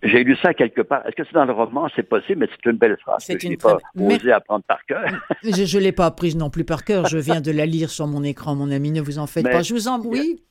J'ai 0.03 0.23
lu 0.23 0.35
ça 0.37 0.53
quelque 0.53 0.81
part. 0.81 1.05
Est-ce 1.05 1.15
que 1.15 1.23
c'est 1.23 1.33
dans 1.33 1.45
le 1.45 1.53
roman? 1.53 1.87
C'est 1.95 2.03
possible, 2.07 2.39
mais 2.39 2.49
c'est 2.51 2.69
une 2.69 2.77
belle 2.77 2.97
phrase. 2.97 3.23
C'est 3.25 3.39
je 3.39 3.47
une 3.47 3.57
pas 3.57 3.77
belle- 3.95 4.17
osé 4.19 4.31
apprendre 4.31 4.63
par 4.65 4.83
cœur. 4.85 5.03
Je 5.43 5.77
ne 5.77 5.83
l'ai 5.83 5.91
pas 5.91 6.07
apprise 6.07 6.35
non 6.35 6.49
plus 6.49 6.63
par 6.65 6.83
cœur, 6.83 7.05
je 7.05 7.17
viens 7.17 7.41
de 7.41 7.51
la 7.51 7.65
lire 7.65 7.89
sur 7.89 8.07
mon 8.07 8.23
écran, 8.23 8.55
mon 8.55 8.71
ami, 8.71 8.91
ne 8.91 9.01
vous 9.01 9.19
en 9.19 9.27
faites 9.27 9.45
Mais- 9.45 9.51
pas. 9.51 9.61
Je 9.61 9.73
vous 9.73 9.87
en... 9.87 9.99
Oui? 10.01 10.43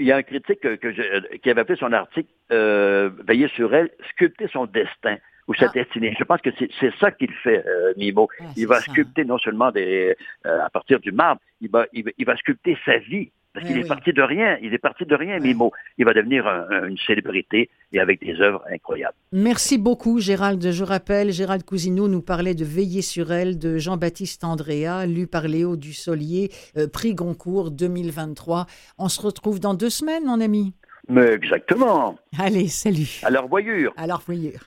Il 0.00 0.06
y 0.06 0.12
a 0.12 0.16
un 0.16 0.22
critique 0.24 0.58
que, 0.60 0.74
que 0.74 0.92
je- 0.92 1.36
qui 1.36 1.50
avait 1.50 1.60
appelé 1.60 1.78
son 1.78 1.92
article 1.92 2.28
euh, 2.50 3.10
Veiller 3.28 3.48
sur 3.54 3.72
elle, 3.74 3.90
sculpter 4.10 4.48
son 4.52 4.66
destin 4.66 5.16
ou 5.46 5.54
sa 5.54 5.68
destinée. 5.68 6.16
Je 6.18 6.24
pense 6.24 6.40
que 6.40 6.50
c'est 6.58 6.92
ça 6.98 7.12
qu'il 7.12 7.30
fait, 7.44 7.64
euh, 7.64 7.92
Mimo. 7.96 8.28
il 8.56 8.66
va 8.66 8.80
sculpter 8.80 9.24
non 9.24 9.38
seulement 9.38 9.70
des, 9.70 10.16
euh, 10.46 10.60
à 10.64 10.68
partir 10.70 10.98
du 10.98 11.12
marbre, 11.12 11.40
il 11.60 11.70
va, 11.70 11.86
il 11.92 12.04
va, 12.04 12.10
il 12.18 12.26
va 12.26 12.36
sculpter 12.36 12.76
sa 12.84 12.98
vie. 12.98 13.30
Parce 13.54 13.64
Oui, 13.66 13.70
qu'il 13.70 13.78
est 13.78 13.82
oui. 13.84 13.88
parti 13.88 14.12
de 14.12 14.20
rien. 14.20 14.58
Il 14.62 14.74
est 14.74 14.78
parti 14.78 15.06
de 15.06 15.14
rien, 15.14 15.38
Mimo. 15.38 15.72
Il 15.96 16.04
va 16.04 16.12
devenir 16.12 16.44
un- 16.46 16.66
un- 16.70 16.88
une 16.88 16.98
célébrité 16.98 17.70
et 17.92 18.00
avec 18.00 18.20
des 18.20 18.40
œuvres 18.40 18.62
incroyables. 18.68 19.14
Merci 19.32 19.78
beaucoup, 19.78 20.18
Gérald. 20.18 20.60
Je 20.72 20.82
rappelle, 20.84 21.30
Gérald 21.30 21.62
Cousineau 21.64 22.08
nous 22.08 22.20
parlait 22.20 22.54
de 22.56 22.64
Veiller 22.64 23.00
sur 23.00 23.30
elle 23.32 23.56
de 23.58 23.78
Jean-Baptiste 23.78 24.42
Andrea, 24.42 25.06
lu 25.06 25.28
par 25.28 25.46
Léo 25.46 25.76
Dussolier, 25.76 26.50
euh, 26.76 26.88
prix 26.88 27.14
Goncourt 27.14 27.70
2023. 27.70 28.66
On 28.98 29.08
se 29.08 29.22
retrouve 29.22 29.60
dans 29.60 29.74
deux 29.74 29.90
semaines, 29.90 30.24
mon 30.24 30.40
ami. 30.40 30.74
Mais 31.08 31.32
exactement. 31.32 32.16
Allez, 32.38 32.66
salut. 32.66 33.20
À 33.22 33.30
leur 33.30 33.46
voyure. 33.46 33.92
À 33.96 34.06
leur 34.08 34.20
voyure. 34.20 34.64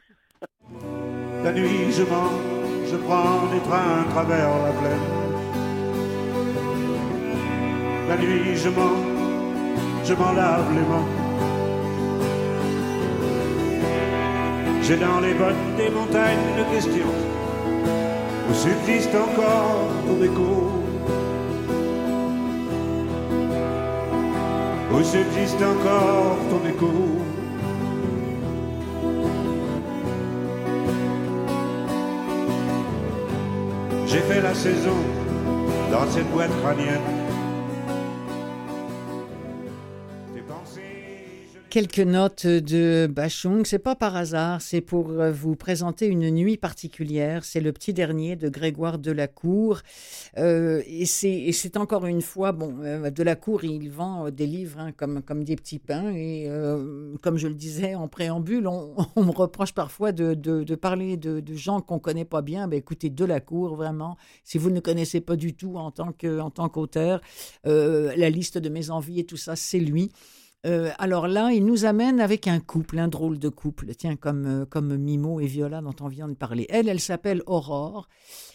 La 1.43 1.51
nuit, 1.51 1.91
je 1.91 2.03
mens, 2.03 2.31
je 2.89 2.95
prends 2.97 3.47
des 3.53 3.59
trains 3.61 4.01
à 4.01 4.05
travers 4.11 4.47
la 4.47 4.71
plaine. 4.71 5.26
La 8.08 8.16
nuit, 8.16 8.55
je 8.55 8.70
mens, 8.70 9.03
je 10.05 10.14
m'en 10.14 10.32
lave 10.32 10.74
les 10.74 10.82
mains. 10.82 11.08
J'ai 14.82 14.95
dans 14.95 15.20
les 15.20 15.34
bottes 15.34 15.76
des 15.76 15.89
montagnes 15.89 16.55
de 16.58 16.64
questions 16.74 17.14
où 18.49 18.53
subsiste 18.53 19.14
encore 19.14 19.89
ton 20.08 20.24
écho. 20.24 20.72
Où 24.93 25.03
subsiste 25.03 25.62
encore 25.62 26.38
ton 26.49 26.70
écho. 26.70 26.93
J'ai 34.05 34.20
fait 34.20 34.41
la 34.41 34.53
saison 34.53 34.95
dans 35.91 36.10
cette 36.10 36.32
boîte 36.32 36.51
crânienne. 36.62 37.26
Quelques 41.78 41.99
notes 41.99 42.47
de 42.47 43.05
Bachung, 43.05 43.63
c'est 43.63 43.78
pas 43.78 43.93
par 43.93 44.15
hasard, 44.15 44.63
c'est 44.63 44.82
pour 44.82 45.11
euh, 45.11 45.32
vous 45.32 45.55
présenter 45.55 46.07
une 46.07 46.32
nuit 46.32 46.57
particulière. 46.57 47.45
C'est 47.45 47.59
le 47.59 47.71
petit 47.71 47.93
dernier 47.93 48.36
de 48.36 48.49
Grégoire 48.49 48.97
Delacour. 48.97 49.82
Euh, 50.39 50.82
et 50.88 51.05
c'est 51.05 51.78
encore 51.78 52.07
une 52.07 52.23
fois, 52.23 52.51
bon, 52.51 52.78
euh, 52.82 53.11
Delacour, 53.11 53.63
il 53.63 53.91
vend 53.91 54.32
des 54.32 54.47
livres 54.47 54.80
hein, 54.80 54.91
comme, 54.91 55.21
comme 55.21 55.43
des 55.43 55.55
petits 55.55 55.78
pains. 55.78 56.11
Et 56.15 56.49
comme 57.21 57.38
je 57.38 57.47
le 57.47 57.53
disais 57.53 57.93
en 57.93 58.07
préambule, 58.07 58.65
on, 58.65 58.95
me 59.15 59.30
reproche 59.30 59.73
parfois 59.73 60.11
de, 60.11 60.34
de, 60.34 60.73
parler 60.73 61.15
de, 61.15 61.43
gens 61.53 61.82
qu'on 61.82 61.99
connaît 61.99 62.25
pas 62.25 62.41
bien. 62.41 62.67
Ben, 62.67 62.78
écoutez, 62.78 63.11
Delacour, 63.11 63.75
vraiment, 63.75 64.17
si 64.43 64.57
vous 64.57 64.71
ne 64.71 64.80
connaissez 64.80 65.21
pas 65.21 65.36
du 65.36 65.53
tout 65.53 65.75
en 65.75 65.91
tant 65.91 66.69
qu'auteur, 66.69 67.21
euh, 67.67 68.15
la 68.17 68.32
liste 68.32 68.57
de 68.57 68.69
mes 68.69 68.89
envies 68.89 69.19
et 69.19 69.25
tout 69.25 69.38
ça, 69.38 69.55
c'est 69.55 69.78
lui. 69.78 70.09
Euh, 70.66 70.91
alors 70.97 71.28
là, 71.28 71.51
il 71.51 71.66
nous 71.66 71.86
amène 71.86 72.20
avec 72.20 72.47
un 72.47 72.60
couple, 72.60 72.97
un 72.97 73.08
drôle 73.08 73.38
de 73.38 73.49
couple, 73.49 73.93
tiens, 73.95 74.16
comme, 74.16 74.45
euh, 74.45 74.66
comme 74.66 74.97
Mimo 74.97 75.39
et 75.39 75.45
Viola 75.45 75.82
dont 75.82 75.95
on 76.01 76.08
vient 76.08 76.28
de 76.28 76.34
parler. 76.34 76.66
Elle, 76.70 76.89
elle 76.89 76.99
s'appelle 76.99 77.43
Aurore, 77.45 78.08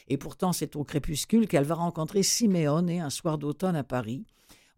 et 0.08 0.16
pourtant 0.16 0.52
c'est 0.52 0.74
au 0.74 0.82
crépuscule 0.82 1.46
qu'elle 1.46 1.64
va 1.64 1.76
rencontrer 1.76 2.22
Siméone 2.22 2.90
un 2.90 3.10
soir 3.10 3.38
d'automne 3.38 3.76
à 3.76 3.84
Paris, 3.84 4.26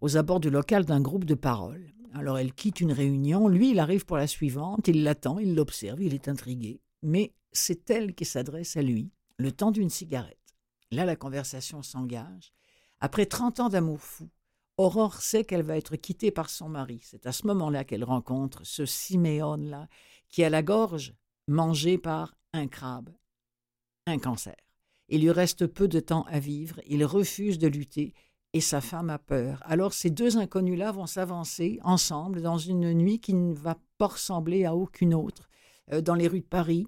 aux 0.01 0.17
abords 0.17 0.41
du 0.41 0.51
local 0.51 0.85
d'un 0.85 1.01
groupe 1.01 1.25
de 1.25 1.35
paroles. 1.35 1.93
Alors 2.13 2.39
elle 2.39 2.53
quitte 2.53 2.81
une 2.81 2.93
réunion, 2.93 3.49
lui 3.49 3.71
il 3.71 3.81
arrive 3.81 4.05
pour 4.05 4.19
la 4.19 4.27
suivante, 4.27 4.87
il 4.87 5.03
l'attend, 5.03 5.39
il 5.39 5.55
l'observe, 5.55 6.03
il 6.03 6.15
est 6.15 6.29
intrigué, 6.29 6.81
mais 7.03 7.33
c'est 7.53 7.91
elle 7.91 8.15
qui 8.15 8.27
s'adresse 8.27 8.77
à 8.77 8.83
lui, 8.83 9.11
le 9.39 9.51
temps 9.51 9.71
d'une 9.71 9.91
cigarette. 9.91 10.39
Là, 10.91 11.05
la 11.05 11.17
conversation 11.17 11.83
s'engage. 11.83 12.53
Après 13.01 13.27
30 13.27 13.61
ans 13.61 13.69
d'amour 13.69 14.01
fou, 14.01 14.29
Aurore 14.77 15.23
sait 15.23 15.45
qu'elle 15.45 15.63
va 15.63 15.77
être 15.77 15.97
quittée 15.97 16.31
par 16.31 16.51
son 16.51 16.69
mari. 16.69 17.01
C'est 17.05 17.27
à 17.27 17.33
ce 17.33 17.47
moment-là 17.47 17.85
qu'elle 17.85 18.05
rencontre 18.05 18.65
ce 18.65 18.85
Siméone-là, 18.87 19.89
qui 20.29 20.43
a 20.43 20.51
la 20.51 20.63
gorge 20.63 21.15
mangée 21.47 21.99
par 21.99 22.35
un 22.53 22.67
crabe, 22.67 23.11
un 24.07 24.19
cancer. 24.19 24.57
Il 25.09 25.21
lui 25.21 25.31
reste 25.31 25.67
peu 25.67 25.87
de 25.87 26.01
temps 26.01 26.25
à 26.29 26.39
vivre, 26.39 26.81
il 26.87 27.05
refuse 27.05 27.59
de 27.59 27.69
lutter 27.69 28.15
et 28.53 28.61
sa 28.61 28.81
femme 28.81 29.11
a 29.11 29.19
peur. 29.19 29.61
Alors 29.65 29.93
ces 29.93 30.11
deux 30.11 30.39
inconnus-là 30.39 30.93
vont 30.93 31.07
s'avancer 31.07 31.79
ensemble 31.83 32.41
dans 32.41 32.59
une 32.59 32.93
nuit 32.95 33.21
qui 33.21 33.35
ne 33.35 33.53
va 33.53 33.77
pas 33.99 34.07
ressembler 34.07 34.65
à 34.65 34.75
aucune 34.75 35.15
autre 35.15 35.49
euh, 35.93 36.01
dans 36.01 36.15
les 36.15 36.29
rues 36.29 36.41
de 36.41 36.47
Paris. 36.47 36.87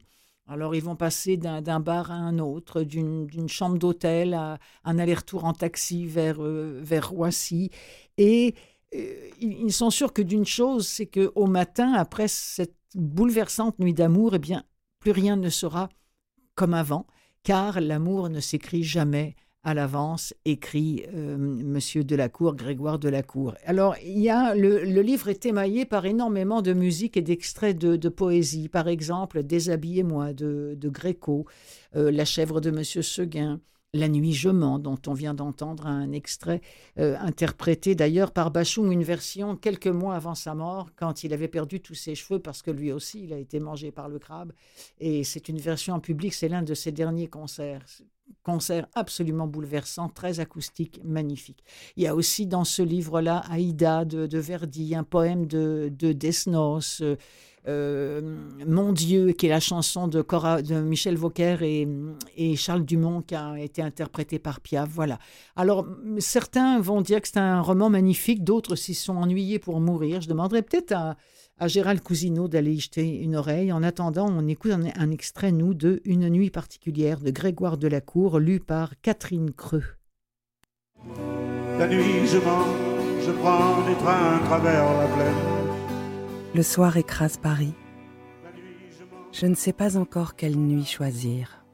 Alors 0.49 0.75
ils 0.77 0.83
vont 0.83 0.95
passer 0.95 1.37
d'un 1.37 1.81
bar 1.81 2.11
à 2.13 2.15
un 2.15 2.39
autre, 2.39 2.83
d'une 2.83 3.49
chambre 3.49 3.79
d'hôtel 3.79 4.35
à 4.35 4.59
un 4.85 4.99
aller-retour 4.99 5.45
en 5.45 5.53
taxi 5.53 6.07
vers, 6.07 6.41
euh, 6.41 6.81
vers 6.83 7.11
Roissy. 7.11 7.71
Et 8.17 8.55
euh, 8.95 9.29
ils 9.41 9.65
ils 9.65 9.73
sont 9.73 9.91
sûrs 9.91 10.13
que 10.13 10.23
d'une 10.23 10.47
chose, 10.47 10.87
c'est 10.87 11.07
qu'au 11.07 11.47
matin, 11.47 11.93
après 11.95 12.29
cette 12.29 12.77
bouleversante 12.95 13.79
nuit 13.81 13.95
d'amour, 13.95 14.37
eh 14.37 14.39
bien, 14.39 14.65
plus 15.01 15.11
rien 15.11 15.37
ne 15.37 15.49
sera 15.49 15.89
comme 16.55 16.75
avant, 16.75 17.07
car 17.43 17.81
l'amour 17.81 18.29
ne 18.29 18.41
s'écrit 18.41 18.85
jamais 18.85 19.35
à 19.67 19.75
l'avance, 19.75 20.33
écrit 20.45 21.05
euh, 21.13 21.37
Monsieur 21.37 22.05
Delacour, 22.05 22.55
Grégoire 22.55 23.01
Delacour. 23.01 23.55
Alors, 23.65 23.97
il 24.01 24.21
y 24.21 24.31
a, 24.31 24.55
le, 24.55 24.79
livre 25.03 25.29
est 25.29 25.45
émaillé 25.45 25.85
par 25.85 26.07
énormément 26.07 26.63
de 26.63 26.73
musique 26.73 27.17
et 27.17 27.21
d'extraits 27.21 27.77
de, 27.77 28.09
poésie. 28.09 28.69
Par 28.69 28.87
exemple, 28.87 29.43
Déshabillez-moi 29.43 30.35
de, 30.35 30.77
de 30.79 30.89
Gréco, 30.89 31.47
euh, 31.97 32.13
La 32.13 32.25
chèvre 32.25 32.61
de 32.61 32.71
Monsieur 32.71 33.03
Seguin, 33.03 33.61
la 33.93 34.07
nuit 34.07 34.35
je 34.35 34.51
mens, 34.51 34.79
dont 34.79 35.01
on 35.09 35.15
vient 35.15 35.35
d'entendre 35.35 35.89
un 35.89 36.13
extrait 36.13 36.61
euh, 37.01 37.17
interprété 37.19 37.97
d'ailleurs 37.97 38.31
par 38.31 38.53
Bachung, 38.53 38.93
une 38.93 39.03
version 39.03 39.57
quelques 39.57 39.89
mois 39.89 40.15
avant 40.15 40.37
sa 40.37 40.55
mort, 40.55 40.91
quand 40.95 41.25
il 41.25 41.33
avait 41.33 41.49
perdu 41.49 41.81
tous 41.81 41.95
ses 41.95 42.15
cheveux, 42.15 42.39
parce 42.39 42.63
que 42.63 42.71
lui 42.71 42.93
aussi, 42.93 43.25
il 43.25 43.33
a 43.33 43.39
été 43.39 43.59
mangé 43.59 43.91
par 43.91 44.09
le 44.09 44.21
crabe. 44.21 44.53
Et 45.01 45.25
c'est 45.25 45.49
une 45.49 45.59
version 45.59 45.95
en 45.95 46.01
public, 46.01 46.35
c'est 46.35 46.49
l'un 46.49 46.63
de 46.63 46.75
ses 46.75 46.93
derniers 46.93 47.27
concerts. 47.27 47.85
Concert 48.43 48.87
absolument 48.95 49.49
bouleversant, 49.49 50.09
très 50.09 50.39
acoustique, 50.39 51.01
magnifique. 51.05 51.65
Il 51.97 52.05
y 52.05 52.07
a 52.07 52.15
aussi 52.15 52.47
dans 52.47 52.65
ce 52.65 52.83
livre-là 52.83 53.43
Aïda 53.51 54.05
de, 54.05 54.39
Verdi, 54.39 54.95
un 54.95 55.03
poème 55.03 55.47
de, 55.47 55.91
de 55.93 56.13
Desnos. 56.13 57.01
Euh, 57.03 57.17
euh, 57.67 58.21
Mon 58.65 58.93
Dieu, 58.93 59.33
qui 59.33 59.47
est 59.47 59.51
la 59.51 59.61
chanson 59.61 60.07
de, 60.07 60.23
de 60.23 60.81
Michel 60.81 61.17
Vauquer 61.17 61.57
et, 62.37 62.57
Charles 62.57 62.85
Dumont, 62.85 63.23
qui 63.23 63.35
a 63.35 63.59
été 63.59 63.83
interprétée 63.83 64.39
par 64.39 64.61
Piaf. 64.61 64.89
Voilà. 64.89 65.19
Alors, 65.57 65.87
certains 66.19 66.81
vont 66.81 67.01
dire 67.01 67.21
que 67.21 67.29
c'est 67.29 67.39
un 67.39 67.61
roman 67.61 67.91
magnifique, 67.91 68.45
d'autres 68.45 68.77
s'y 68.77 68.95
sont 68.95 69.17
ennuyés 69.17 69.59
pour 69.59 69.81
mourir. 69.81 70.21
Je 70.21 70.29
demanderais 70.29 70.63
peut-être 70.63 70.93
à, 70.93 71.17
Gérald 71.65 72.03
Cousineau 72.03 72.49
d'aller 72.49 72.75
y 72.75 72.81
jeter 72.81 73.19
une 73.19 73.35
oreille. 73.35 73.73
En 73.73 73.83
attendant, 73.83 74.29
on 74.29 74.47
écoute 74.47 74.73
un, 74.73 75.11
extrait, 75.11 75.53
nous, 75.53 75.73
de 75.73 76.03
Une 76.05 76.29
nuit 76.29 76.51
particulière 76.51 77.21
de 77.21 77.31
Grégoire 77.31 77.79
Delacour, 77.79 78.39
lu 78.39 78.61
par 78.61 79.01
Catherine 79.01 79.53
Creux. 79.53 79.97
La 81.79 81.89
nuit, 81.89 82.27
je 82.27 82.37
mens, 82.39 82.67
je 83.25 83.33
prends 83.33 83.87
des 83.89 83.97
trains 83.97 84.37
à 84.37 84.41
travers 84.45 84.85
la 84.85 85.07
plaine. 85.07 85.57
Le 86.55 86.63
soir 86.63 86.97
écrase 86.97 87.39
Paris. 87.39 87.75
Je 89.33 89.47
ne 89.47 89.55
sais 89.55 89.73
pas 89.73 89.97
encore 89.97 90.37
quelle 90.37 90.57
nuit 90.57 90.85
choisir, 90.85 91.65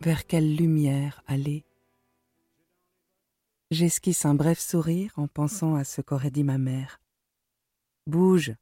vers 0.00 0.26
quelle 0.26 0.56
lumière 0.56 1.22
aller. 1.26 1.64
J'esquisse 3.70 4.24
un 4.24 4.34
bref 4.34 4.58
sourire 4.58 5.12
en 5.16 5.28
pensant 5.28 5.76
à 5.76 5.84
ce 5.84 6.00
qu'aurait 6.00 6.30
dit 6.30 6.44
ma 6.44 6.58
mère. 6.58 7.00
Bouge, 8.06 8.54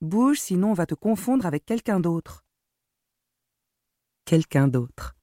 bouge, 0.00 0.40
sinon 0.40 0.70
on 0.70 0.74
va 0.74 0.86
te 0.86 0.94
confondre 0.94 1.46
avec 1.46 1.64
quelqu'un 1.64 2.00
d'autre. 2.00 2.44
Quelqu'un 4.24 4.68
d'autre. 4.68 5.16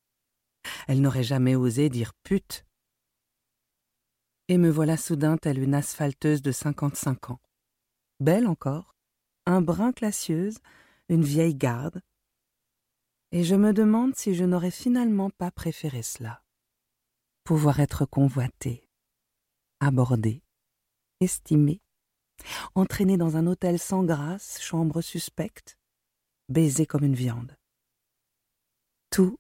Elle 0.88 1.02
n'aurait 1.02 1.24
jamais 1.24 1.56
osé 1.56 1.90
dire 1.90 2.14
pute. 2.24 2.66
Et 4.50 4.58
me 4.58 4.70
voilà 4.70 4.98
soudain 4.98 5.38
telle 5.38 5.60
une 5.60 5.74
asphalteuse 5.74 6.42
de 6.42 6.52
cinquante-cinq 6.52 7.30
ans. 7.30 7.42
Belle 8.20 8.48
encore, 8.48 8.96
un 9.46 9.62
brin 9.62 9.92
classieuse, 9.92 10.60
une 11.10 11.24
vieille 11.24 11.56
garde. 11.56 12.02
Et 13.32 13.44
je 13.44 13.56
me 13.56 13.74
demande 13.74 14.16
si 14.16 14.36
je 14.36 14.46
n'aurais 14.46 14.72
finalement 14.72 15.30
pas 15.30 15.52
préféré 15.52 16.02
cela. 16.02 16.44
Pouvoir 17.44 17.80
être 17.80 18.06
convoité, 18.06 18.90
abordé, 19.80 20.44
estimé, 21.20 21.82
entraîné 22.76 23.18
dans 23.18 23.38
un 23.38 23.48
hôtel 23.48 23.80
sans 23.80 24.04
grâce, 24.04 24.62
chambre 24.62 25.02
suspecte, 25.02 25.78
baisé 26.50 26.86
comme 26.86 27.04
une 27.04 27.16
viande. 27.16 27.56
Tout 29.10 29.38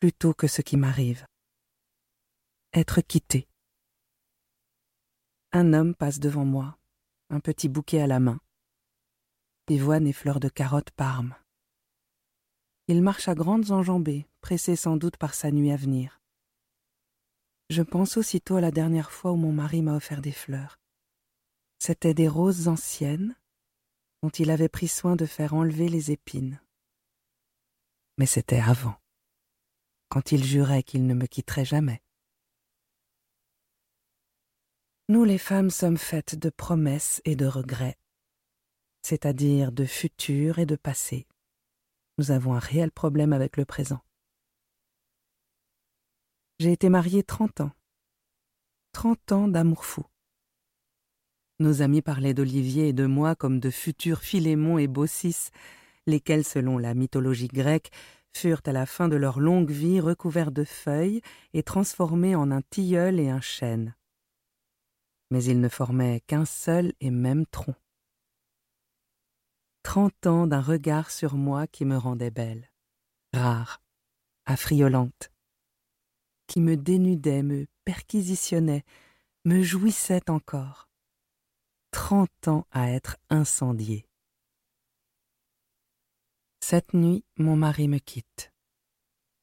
plutôt 0.00 0.34
que 0.34 0.46
ce 0.46 0.62
qui 0.62 0.76
m'arrive. 0.76 1.26
Être 2.72 3.00
quitté. 3.00 3.48
Un 5.52 5.72
homme 5.72 5.94
passe 5.94 6.20
devant 6.20 6.44
moi, 6.44 6.78
un 7.30 7.40
petit 7.40 7.68
bouquet 7.68 8.00
à 8.00 8.06
la 8.06 8.20
main 8.20 8.38
pivoine 9.68 10.06
et 10.06 10.14
fleurs 10.14 10.40
de 10.40 10.48
carotte 10.48 10.90
parme. 10.92 11.34
Il 12.86 13.02
marche 13.02 13.28
à 13.28 13.34
grandes 13.34 13.70
enjambées, 13.70 14.26
pressé 14.40 14.76
sans 14.76 14.96
doute 14.96 15.18
par 15.18 15.34
sa 15.34 15.50
nuit 15.50 15.70
à 15.70 15.76
venir. 15.76 16.22
Je 17.68 17.82
pense 17.82 18.16
aussitôt 18.16 18.56
à 18.56 18.62
la 18.62 18.70
dernière 18.70 19.12
fois 19.12 19.32
où 19.32 19.36
mon 19.36 19.52
mari 19.52 19.82
m'a 19.82 19.94
offert 19.94 20.22
des 20.22 20.32
fleurs. 20.32 20.77
C'étaient 21.78 22.14
des 22.14 22.28
roses 22.28 22.68
anciennes 22.68 23.36
dont 24.22 24.30
il 24.30 24.50
avait 24.50 24.68
pris 24.68 24.88
soin 24.88 25.16
de 25.16 25.26
faire 25.26 25.54
enlever 25.54 25.88
les 25.88 26.10
épines. 26.10 26.60
Mais 28.16 28.26
c'était 28.26 28.60
avant, 28.60 28.96
quand 30.08 30.32
il 30.32 30.42
jurait 30.42 30.82
qu'il 30.82 31.06
ne 31.06 31.14
me 31.14 31.26
quitterait 31.26 31.64
jamais. 31.64 32.02
Nous 35.08 35.24
les 35.24 35.38
femmes 35.38 35.70
sommes 35.70 35.96
faites 35.96 36.34
de 36.34 36.50
promesses 36.50 37.22
et 37.24 37.36
de 37.36 37.46
regrets 37.46 37.96
c'est-à-dire 39.02 39.72
de 39.72 39.86
futur 39.86 40.58
et 40.58 40.66
de 40.66 40.76
passé. 40.76 41.26
Nous 42.18 42.30
avons 42.30 42.54
un 42.54 42.58
réel 42.58 42.90
problème 42.90 43.32
avec 43.32 43.56
le 43.56 43.64
présent. 43.64 44.00
J'ai 46.58 46.72
été 46.72 46.90
mariée 46.90 47.22
trente 47.22 47.62
ans. 47.62 47.70
Trente 48.92 49.32
ans 49.32 49.48
d'amour 49.48 49.86
fou. 49.86 50.04
Nos 51.60 51.82
amis 51.82 52.02
parlaient 52.02 52.34
d'Olivier 52.34 52.88
et 52.88 52.92
de 52.92 53.06
moi 53.06 53.34
comme 53.34 53.58
de 53.58 53.70
futurs 53.70 54.20
Philémon 54.20 54.78
et 54.78 54.86
Baucis, 54.86 55.50
lesquels, 56.06 56.44
selon 56.44 56.78
la 56.78 56.94
mythologie 56.94 57.48
grecque, 57.48 57.90
furent 58.32 58.62
à 58.66 58.72
la 58.72 58.86
fin 58.86 59.08
de 59.08 59.16
leur 59.16 59.40
longue 59.40 59.70
vie 59.70 60.00
recouverts 60.00 60.52
de 60.52 60.64
feuilles 60.64 61.20
et 61.54 61.62
transformés 61.62 62.36
en 62.36 62.50
un 62.50 62.62
tilleul 62.62 63.18
et 63.18 63.30
un 63.30 63.40
chêne. 63.40 63.96
Mais 65.30 65.42
ils 65.44 65.60
ne 65.60 65.68
formaient 65.68 66.20
qu'un 66.26 66.44
seul 66.44 66.92
et 67.00 67.10
même 67.10 67.44
tronc 67.46 67.74
trente 69.88 70.26
ans 70.26 70.46
d'un 70.46 70.60
regard 70.60 71.10
sur 71.10 71.34
moi 71.36 71.66
qui 71.66 71.86
me 71.86 71.96
rendait 71.96 72.30
belle, 72.30 72.70
rare, 73.32 73.80
affriolante, 74.44 75.32
qui 76.46 76.60
me 76.60 76.76
dénudait, 76.76 77.42
me 77.42 77.66
perquisitionnait, 77.86 78.84
me 79.46 79.62
jouissait 79.62 80.28
encore. 80.28 80.87
Trente 81.90 82.48
ans 82.48 82.66
à 82.70 82.90
être 82.90 83.16
incendié. 83.30 84.06
Cette 86.60 86.92
nuit, 86.92 87.24
mon 87.36 87.56
mari 87.56 87.88
me 87.88 87.98
quitte. 87.98 88.52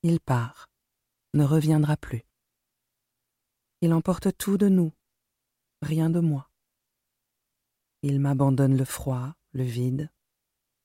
Il 0.04 0.20
part, 0.20 0.68
ne 1.34 1.44
reviendra 1.44 1.98
plus. 1.98 2.24
Il 3.82 3.94
emporte 3.94 4.38
tout 4.38 4.58
de 4.58 4.70
nous, 4.70 4.94
rien 5.82 6.10
de 6.10 6.20
moi. 6.20 6.50
Il 8.04 8.20
m'abandonne 8.20 8.78
le 8.78 8.86
froid, 8.86 9.34
le 9.54 9.64
vide, 9.64 10.12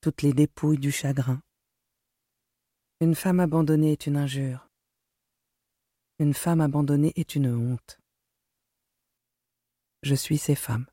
toutes 0.01 0.23
les 0.23 0.33
dépouilles 0.33 0.79
du 0.79 0.91
chagrin. 0.91 1.43
Une 3.01 3.15
femme 3.15 3.41
abandonnée 3.41 3.93
est 3.93 4.07
une 4.07 4.17
injure. 4.17 4.69
Une 6.19 6.35
femme 6.35 6.63
abandonnée 6.63 7.13
est 7.17 7.35
une 7.35 7.53
honte. 7.53 8.01
Je 10.03 10.15
suis 10.15 10.39
ces 10.39 10.55
femmes. 10.55 10.87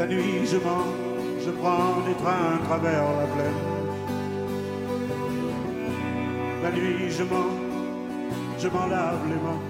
La 0.00 0.06
nuit, 0.06 0.46
je 0.46 0.56
mens, 0.56 0.86
je 1.44 1.50
prends 1.50 2.00
des 2.08 2.14
trains 2.14 2.54
à 2.54 2.64
travers 2.64 3.02
la 3.18 3.26
plaine. 3.26 3.60
La 6.62 6.72
nuit, 6.72 7.10
je 7.10 7.22
mens, 7.22 7.50
je 8.58 8.68
m'en 8.68 8.86
lave 8.86 9.28
les 9.28 9.34
mains. 9.34 9.60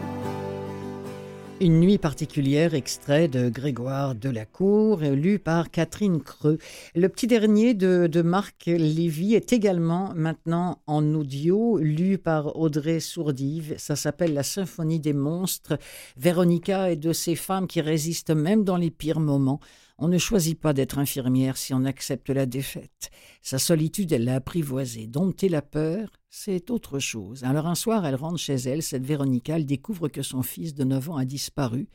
Une 1.61 1.81
nuit 1.81 1.99
particulière, 1.99 2.75
extrait 2.75 3.27
de 3.27 3.49
Grégoire 3.49 4.15
Delacour, 4.15 5.01
lu 5.01 5.41
par 5.41 5.71
Catherine 5.71 6.23
Creux. 6.23 6.59
Le 6.95 7.09
petit 7.09 7.27
dernier 7.27 7.75
de, 7.75 8.23
Marc 8.23 8.67
Lévy 8.67 9.35
est 9.35 9.53
également 9.53 10.13
maintenant 10.15 10.79
en 10.87 11.13
audio, 11.13 11.77
lu 11.79 12.19
par 12.19 12.57
Audrey 12.57 13.01
Sourdive. 13.01 13.75
Ça 13.79 13.97
s'appelle 13.97 14.33
La 14.33 14.45
symphonie 14.45 15.01
des 15.01 15.13
monstres. 15.13 15.77
Véronica 16.17 16.93
est 16.93 16.97
de 16.97 17.13
ces 17.13 17.35
femmes 17.35 17.67
qui 17.67 17.81
résistent 17.81 18.31
même 18.31 18.63
dans 18.63 18.77
les 18.77 18.93
pires 18.93 19.21
moments. 19.21 19.61
On 20.03 20.09
ne 20.09 20.17
choisit 20.17 20.59
pas 20.59 20.73
d'être 20.73 20.99
infirmière 20.99 21.59
si 21.59 21.75
on 21.75 21.85
accepte 21.85 22.31
la 22.31 22.47
défaite. 22.47 23.11
Sa 23.43 23.59
solitude, 23.59 24.13
elle 24.13 24.25
l'a 24.25 24.37
apprivoisée. 24.37 25.07
Dompter 25.07 25.51
la 25.51 25.61
peur, 25.61 26.09
c'est 26.31 26.71
autre 26.71 26.99
chose. 26.99 27.45
Alors 27.45 27.67
un 27.67 27.75
soir, 27.75 28.07
elle 28.07 28.15
rentre 28.15 28.39
chez 28.39 28.55
elle, 28.55 28.83
cette 28.83 29.05
Véronica, 29.05 29.57
elle 29.57 29.67
découvre 29.67 30.09
que 30.09 30.23
son 30.23 30.43
fils 30.43 30.75
de 30.75 30.85
9 30.85 31.11
ans 31.11 31.17
a 31.19 31.27
disparu. 31.27 31.91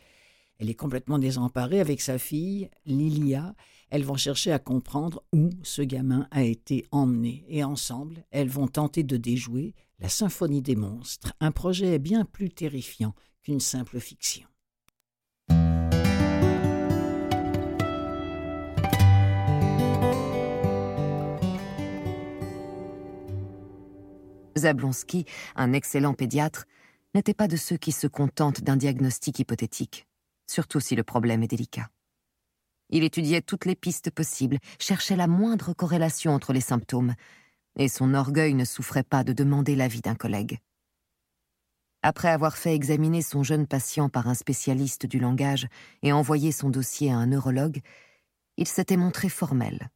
Elle 0.59 0.69
est 0.69 0.75
complètement 0.75 1.17
désemparée 1.17 1.79
avec 1.79 1.99
sa 1.99 2.19
fille, 2.19 2.69
Lilia. 2.85 3.55
Elles 3.89 4.05
vont 4.05 4.17
chercher 4.17 4.51
à 4.51 4.59
comprendre 4.59 5.23
où 5.33 5.49
ce 5.63 5.81
gamin 5.81 6.27
a 6.29 6.43
été 6.43 6.85
emmené. 6.91 7.43
Et 7.49 7.63
ensemble, 7.63 8.23
elles 8.29 8.49
vont 8.49 8.67
tenter 8.67 9.01
de 9.01 9.17
déjouer 9.17 9.73
la 9.99 10.09
symphonie 10.09 10.61
des 10.61 10.75
monstres, 10.75 11.33
un 11.39 11.51
projet 11.51 11.97
bien 11.97 12.23
plus 12.23 12.51
terrifiant 12.51 13.15
qu'une 13.41 13.59
simple 13.59 13.99
fiction. 13.99 14.47
Zablonski, 24.57 25.25
un 25.55 25.73
excellent 25.73 26.13
pédiatre, 26.13 26.65
n'était 27.13 27.33
pas 27.33 27.47
de 27.47 27.57
ceux 27.57 27.77
qui 27.77 27.91
se 27.91 28.07
contentent 28.07 28.61
d'un 28.61 28.77
diagnostic 28.77 29.39
hypothétique, 29.39 30.07
surtout 30.47 30.79
si 30.79 30.95
le 30.95 31.03
problème 31.03 31.43
est 31.43 31.47
délicat. 31.47 31.89
Il 32.89 33.03
étudiait 33.03 33.41
toutes 33.41 33.65
les 33.65 33.75
pistes 33.75 34.11
possibles, 34.11 34.59
cherchait 34.79 35.15
la 35.15 35.27
moindre 35.27 35.73
corrélation 35.73 36.33
entre 36.33 36.53
les 36.53 36.61
symptômes, 36.61 37.15
et 37.77 37.87
son 37.87 38.13
orgueil 38.13 38.53
ne 38.53 38.65
souffrait 38.65 39.03
pas 39.03 39.23
de 39.23 39.33
demander 39.33 39.75
l'avis 39.75 40.01
d'un 40.01 40.15
collègue. 40.15 40.59
Après 42.03 42.29
avoir 42.29 42.55
fait 42.55 42.75
examiner 42.75 43.23
son 43.23 43.41
jeune 43.41 43.65
patient 43.65 44.09
par 44.09 44.27
un 44.27 44.35
spécialiste 44.35 45.07
du 45.07 45.19
langage 45.19 45.67
et 46.03 46.11
envoyé 46.11 46.51
son 46.51 46.69
dossier 46.69 47.11
à 47.11 47.17
un 47.17 47.25
neurologue, 47.25 47.81
il 48.57 48.67
s'était 48.67 48.95
montré 48.95 49.27
formel. 49.27 49.89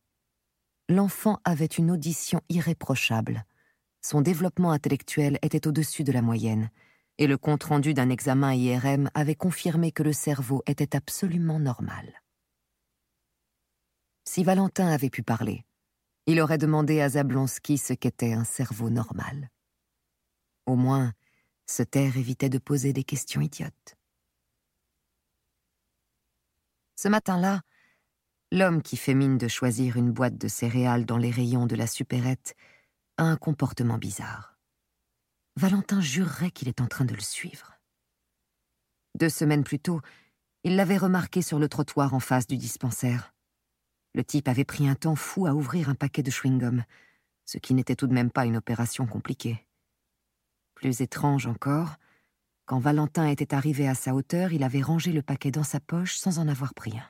L'enfant 0.89 1.39
avait 1.43 1.67
une 1.67 1.91
audition 1.91 2.41
irréprochable. 2.49 3.45
Son 4.01 4.21
développement 4.21 4.71
intellectuel 4.71 5.37
était 5.41 5.67
au-dessus 5.67 6.03
de 6.03 6.11
la 6.11 6.21
moyenne, 6.21 6.69
et 7.17 7.27
le 7.27 7.37
compte-rendu 7.37 7.93
d'un 7.93 8.09
examen 8.09 8.53
IRM 8.53 9.09
avait 9.13 9.35
confirmé 9.35 9.91
que 9.91 10.03
le 10.03 10.13
cerveau 10.13 10.63
était 10.65 10.95
absolument 10.95 11.59
normal. 11.59 12.21
Si 14.23 14.43
Valentin 14.43 14.87
avait 14.87 15.09
pu 15.09 15.21
parler, 15.21 15.65
il 16.27 16.39
aurait 16.39 16.57
demandé 16.57 17.01
à 17.01 17.09
Zablonski 17.09 17.77
ce 17.77 17.93
qu'était 17.93 18.33
un 18.33 18.45
cerveau 18.45 18.89
normal. 18.89 19.49
Au 20.65 20.75
moins, 20.75 21.13
se 21.65 21.83
taire 21.83 22.15
évitait 22.15 22.49
de 22.49 22.57
poser 22.57 22.93
des 22.93 23.03
questions 23.03 23.41
idiotes. 23.41 23.95
Ce 26.95 27.07
matin-là, 27.07 27.61
l'homme 28.51 28.81
qui 28.81 28.97
fait 28.97 29.13
mine 29.13 29.37
de 29.37 29.47
choisir 29.47 29.97
une 29.97 30.11
boîte 30.11 30.37
de 30.37 30.47
céréales 30.47 31.05
dans 31.05 31.17
les 31.17 31.31
rayons 31.31 31.65
de 31.65 31.75
la 31.75 31.87
supérette 31.87 32.55
un 33.23 33.35
comportement 33.37 33.97
bizarre. 33.97 34.57
Valentin 35.55 36.01
jurerait 36.01 36.51
qu'il 36.51 36.67
est 36.69 36.81
en 36.81 36.87
train 36.87 37.05
de 37.05 37.13
le 37.13 37.21
suivre. 37.21 37.73
Deux 39.15 39.29
semaines 39.29 39.63
plus 39.63 39.79
tôt, 39.79 40.01
il 40.63 40.75
l'avait 40.75 40.97
remarqué 40.97 41.41
sur 41.41 41.59
le 41.59 41.67
trottoir 41.67 42.13
en 42.13 42.19
face 42.19 42.47
du 42.47 42.57
dispensaire. 42.57 43.33
Le 44.13 44.23
type 44.23 44.47
avait 44.47 44.65
pris 44.65 44.87
un 44.87 44.95
temps 44.95 45.15
fou 45.15 45.45
à 45.45 45.53
ouvrir 45.53 45.89
un 45.89 45.95
paquet 45.95 46.23
de 46.23 46.31
chewing-gum, 46.31 46.83
ce 47.45 47.57
qui 47.57 47.73
n'était 47.73 47.95
tout 47.95 48.07
de 48.07 48.13
même 48.13 48.31
pas 48.31 48.45
une 48.45 48.57
opération 48.57 49.05
compliquée. 49.05 49.65
Plus 50.75 51.01
étrange 51.01 51.45
encore, 51.45 51.97
quand 52.65 52.79
Valentin 52.79 53.25
était 53.27 53.53
arrivé 53.53 53.87
à 53.87 53.95
sa 53.95 54.13
hauteur, 54.13 54.53
il 54.53 54.63
avait 54.63 54.81
rangé 54.81 55.11
le 55.11 55.21
paquet 55.21 55.51
dans 55.51 55.63
sa 55.63 55.79
poche 55.79 56.17
sans 56.17 56.39
en 56.39 56.47
avoir 56.47 56.73
pris 56.73 56.97
un. 56.97 57.09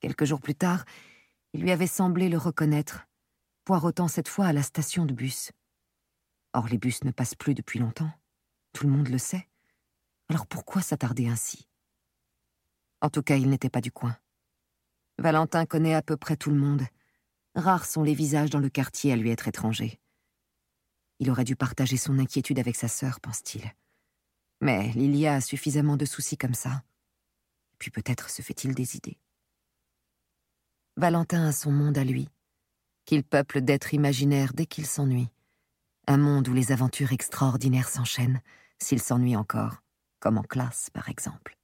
Quelques 0.00 0.24
jours 0.24 0.40
plus 0.40 0.54
tard, 0.54 0.84
il 1.52 1.62
lui 1.62 1.70
avait 1.70 1.86
semblé 1.86 2.28
le 2.28 2.38
reconnaître, 2.38 3.06
poireautant 3.64 4.08
cette 4.08 4.28
fois 4.28 4.46
à 4.46 4.52
la 4.52 4.62
station 4.62 5.06
de 5.06 5.14
bus. 5.14 5.52
Or 6.52 6.68
les 6.68 6.78
bus 6.78 7.04
ne 7.04 7.10
passent 7.10 7.34
plus 7.34 7.54
depuis 7.54 7.78
longtemps, 7.78 8.10
tout 8.72 8.86
le 8.86 8.92
monde 8.92 9.08
le 9.08 9.18
sait. 9.18 9.48
Alors 10.28 10.46
pourquoi 10.46 10.82
s'attarder 10.82 11.28
ainsi? 11.28 11.68
En 13.00 13.10
tout 13.10 13.22
cas, 13.22 13.36
il 13.36 13.48
n'était 13.50 13.70
pas 13.70 13.80
du 13.80 13.90
coin. 13.90 14.16
Valentin 15.18 15.66
connaît 15.66 15.94
à 15.94 16.02
peu 16.02 16.16
près 16.16 16.36
tout 16.36 16.50
le 16.50 16.56
monde. 16.56 16.82
Rares 17.54 17.86
sont 17.86 18.02
les 18.02 18.14
visages 18.14 18.50
dans 18.50 18.60
le 18.60 18.70
quartier 18.70 19.12
à 19.12 19.16
lui 19.16 19.30
être 19.30 19.48
étrangers. 19.48 20.00
Il 21.18 21.30
aurait 21.30 21.44
dû 21.44 21.54
partager 21.54 21.96
son 21.96 22.18
inquiétude 22.18 22.58
avec 22.58 22.76
sa 22.76 22.88
sœur, 22.88 23.20
pense-t-il. 23.20 23.72
Mais 24.60 24.92
Lilia 24.92 25.34
a 25.34 25.40
suffisamment 25.40 25.96
de 25.96 26.04
soucis 26.04 26.36
comme 26.36 26.54
ça. 26.54 26.82
Puis 27.78 27.90
peut-être 27.90 28.30
se 28.30 28.42
fait-il 28.42 28.74
des 28.74 28.96
idées. 28.96 29.18
Valentin 30.96 31.46
a 31.46 31.52
son 31.52 31.72
monde 31.72 31.98
à 31.98 32.04
lui, 32.04 32.28
qu'il 33.04 33.24
peuple 33.24 33.60
d'êtres 33.60 33.94
imaginaires 33.94 34.52
dès 34.54 34.66
qu'il 34.66 34.86
s'ennuie. 34.86 35.30
Un 36.06 36.16
monde 36.16 36.48
où 36.48 36.52
les 36.52 36.72
aventures 36.72 37.12
extraordinaires 37.12 37.88
s'enchaînent, 37.88 38.42
s'il 38.78 39.00
s'ennuie 39.00 39.36
encore, 39.36 39.82
comme 40.20 40.38
en 40.38 40.42
classe, 40.42 40.90
par 40.90 41.08
exemple. 41.08 41.56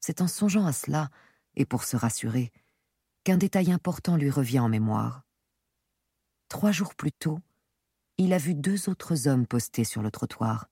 C'est 0.00 0.20
en 0.20 0.28
songeant 0.28 0.66
à 0.66 0.72
cela, 0.72 1.08
et 1.56 1.64
pour 1.64 1.84
se 1.84 1.96
rassurer, 1.96 2.50
qu'un 3.24 3.36
détail 3.36 3.72
important 3.72 4.16
lui 4.16 4.30
revient 4.30 4.58
en 4.58 4.68
mémoire. 4.68 5.22
Trois 6.48 6.72
jours 6.72 6.94
plus 6.94 7.12
tôt, 7.12 7.40
il 8.18 8.32
a 8.32 8.38
vu 8.38 8.54
deux 8.54 8.88
autres 8.88 9.26
hommes 9.28 9.46
postés 9.46 9.84
sur 9.84 10.02
le 10.02 10.10
trottoir. 10.10 10.68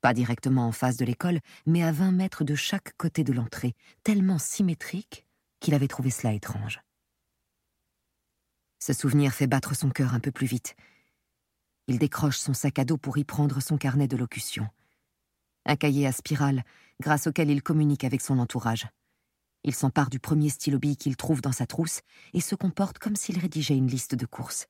Pas 0.00 0.14
directement 0.14 0.66
en 0.66 0.72
face 0.72 0.96
de 0.96 1.04
l'école, 1.04 1.40
mais 1.66 1.82
à 1.82 1.92
vingt 1.92 2.10
mètres 2.10 2.42
de 2.42 2.54
chaque 2.54 2.96
côté 2.96 3.22
de 3.22 3.32
l'entrée, 3.32 3.74
tellement 4.02 4.38
symétrique 4.38 5.26
qu'il 5.60 5.74
avait 5.74 5.88
trouvé 5.88 6.10
cela 6.10 6.32
étrange. 6.32 6.80
Ce 8.82 8.92
souvenir 8.92 9.32
fait 9.32 9.46
battre 9.46 9.76
son 9.76 9.90
cœur 9.90 10.14
un 10.14 10.20
peu 10.20 10.32
plus 10.32 10.46
vite. 10.46 10.74
Il 11.86 11.98
décroche 11.98 12.38
son 12.38 12.54
sac 12.54 12.78
à 12.78 12.84
dos 12.84 12.96
pour 12.96 13.18
y 13.18 13.24
prendre 13.24 13.60
son 13.60 13.78
carnet 13.78 14.08
de 14.08 14.16
locution. 14.16 14.68
Un 15.66 15.76
cahier 15.76 16.06
à 16.06 16.12
spirale, 16.12 16.64
grâce 17.00 17.26
auquel 17.26 17.50
il 17.50 17.62
communique 17.62 18.04
avec 18.04 18.20
son 18.20 18.38
entourage. 18.38 18.88
Il 19.62 19.74
s'empare 19.74 20.10
du 20.10 20.18
premier 20.18 20.48
stylo 20.48 20.78
bille 20.78 20.96
qu'il 20.96 21.16
trouve 21.16 21.42
dans 21.42 21.52
sa 21.52 21.66
trousse 21.66 22.00
et 22.32 22.40
se 22.40 22.54
comporte 22.54 22.98
comme 22.98 23.16
s'il 23.16 23.38
rédigeait 23.38 23.76
une 23.76 23.88
liste 23.88 24.14
de 24.14 24.26
courses 24.26 24.66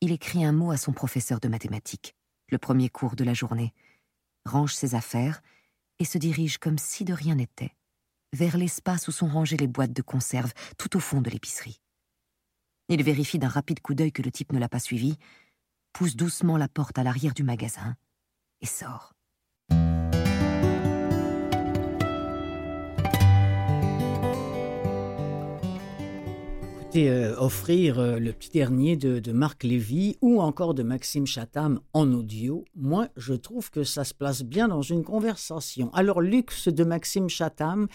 il 0.00 0.12
écrit 0.12 0.44
un 0.44 0.52
mot 0.52 0.70
à 0.70 0.76
son 0.76 0.92
professeur 0.92 1.40
de 1.40 1.48
mathématiques, 1.48 2.14
le 2.48 2.58
premier 2.58 2.88
cours 2.88 3.16
de 3.16 3.24
la 3.24 3.34
journée, 3.34 3.74
range 4.46 4.74
ses 4.74 4.94
affaires 4.94 5.42
et 5.98 6.04
se 6.04 6.16
dirige 6.16 6.58
comme 6.58 6.78
si 6.78 7.04
de 7.04 7.12
rien 7.12 7.34
n'était, 7.34 7.76
vers 8.32 8.56
l'espace 8.56 9.08
où 9.08 9.12
sont 9.12 9.28
rangées 9.28 9.58
les 9.58 9.66
boîtes 9.66 9.92
de 9.92 10.02
conserve, 10.02 10.52
tout 10.78 10.96
au 10.96 11.00
fond 11.00 11.20
de 11.20 11.28
l'épicerie. 11.28 11.80
Il 12.92 13.04
vérifie 13.04 13.38
d'un 13.38 13.48
rapide 13.48 13.78
coup 13.78 13.94
d'œil 13.94 14.10
que 14.10 14.20
le 14.20 14.32
type 14.32 14.52
ne 14.52 14.58
l'a 14.58 14.68
pas 14.68 14.80
suivi, 14.80 15.16
pousse 15.92 16.16
doucement 16.16 16.56
la 16.56 16.66
porte 16.66 16.98
à 16.98 17.04
l'arrière 17.04 17.34
du 17.34 17.44
magasin 17.44 17.94
et 18.60 18.66
sort. 18.66 19.12
Euh, 26.96 27.36
offrir 27.38 28.00
euh, 28.00 28.18
le 28.18 28.32
petit 28.32 28.50
dernier 28.50 28.96
de, 28.96 29.30
Marc 29.30 29.62
Lévy 29.62 30.16
ou 30.22 30.40
encore 30.40 30.74
de 30.74 30.82
Maxime 30.82 31.24
Chatham 31.24 31.78
en 31.92 32.12
audio, 32.12 32.64
moi, 32.74 33.08
je 33.16 33.32
trouve 33.34 33.70
que 33.70 33.84
ça 33.84 34.02
se 34.02 34.12
place 34.12 34.42
bien 34.42 34.66
dans 34.66 34.82
une 34.82 35.04
conversation. 35.04 35.90
Alors, 35.94 36.20
Luxe 36.20 36.66
de 36.66 36.82
Maxime 36.82 37.28
Chatham, 37.28 37.86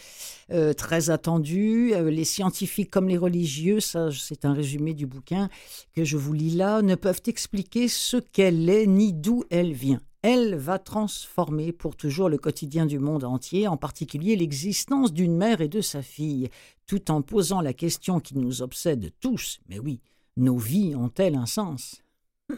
euh, 0.52 0.72
très 0.72 1.10
attendu. 1.10 1.94
les 2.06 2.24
scientifiques 2.24 2.90
comme 2.90 3.10
les 3.10 3.18
religieux, 3.18 3.82
ça, 3.82 4.10
c'est 4.12 4.46
un 4.46 4.54
résumé 4.54 4.94
du 4.94 5.06
bouquin 5.06 5.50
que 5.94 6.06
je 6.06 6.16
vous 6.16 6.32
lis 6.32 6.56
là, 6.56 6.82
ne 6.82 6.96
peuvent 6.96 7.24
expliquer 7.26 7.90
ce 7.90 8.16
qu'elle 8.16 8.70
est 8.70 8.88
ni 8.88 9.12
d'où 9.12 9.44
elle 9.50 9.74
vient 9.74 10.00
elle 10.28 10.56
va 10.56 10.80
transformer 10.80 11.72
pour 11.72 11.96
toujours 11.96 12.30
le 12.30 12.40
quotidien 12.40 12.88
du 12.88 12.98
monde 12.98 13.24
entier, 13.24 13.68
en 13.68 13.78
particulier 13.78 14.36
l'existence 14.36 15.14
d'une 15.14 15.38
mère 15.38 15.62
et 15.62 15.68
de 15.68 15.82
sa 15.82 16.02
fille, 16.02 16.50
tout 16.88 17.12
en 17.12 17.22
posant 17.22 17.62
la 17.62 17.74
question 17.74 18.20
qui 18.20 18.36
nous 18.36 18.64
obsède 18.64 19.14
tous, 19.20 19.60
mais 19.70 19.78
oui, 19.78 20.02
nos 20.36 20.58
vies 20.58 20.96
ont-elles 20.96 21.36
un 21.36 21.46
sens? 21.46 22.02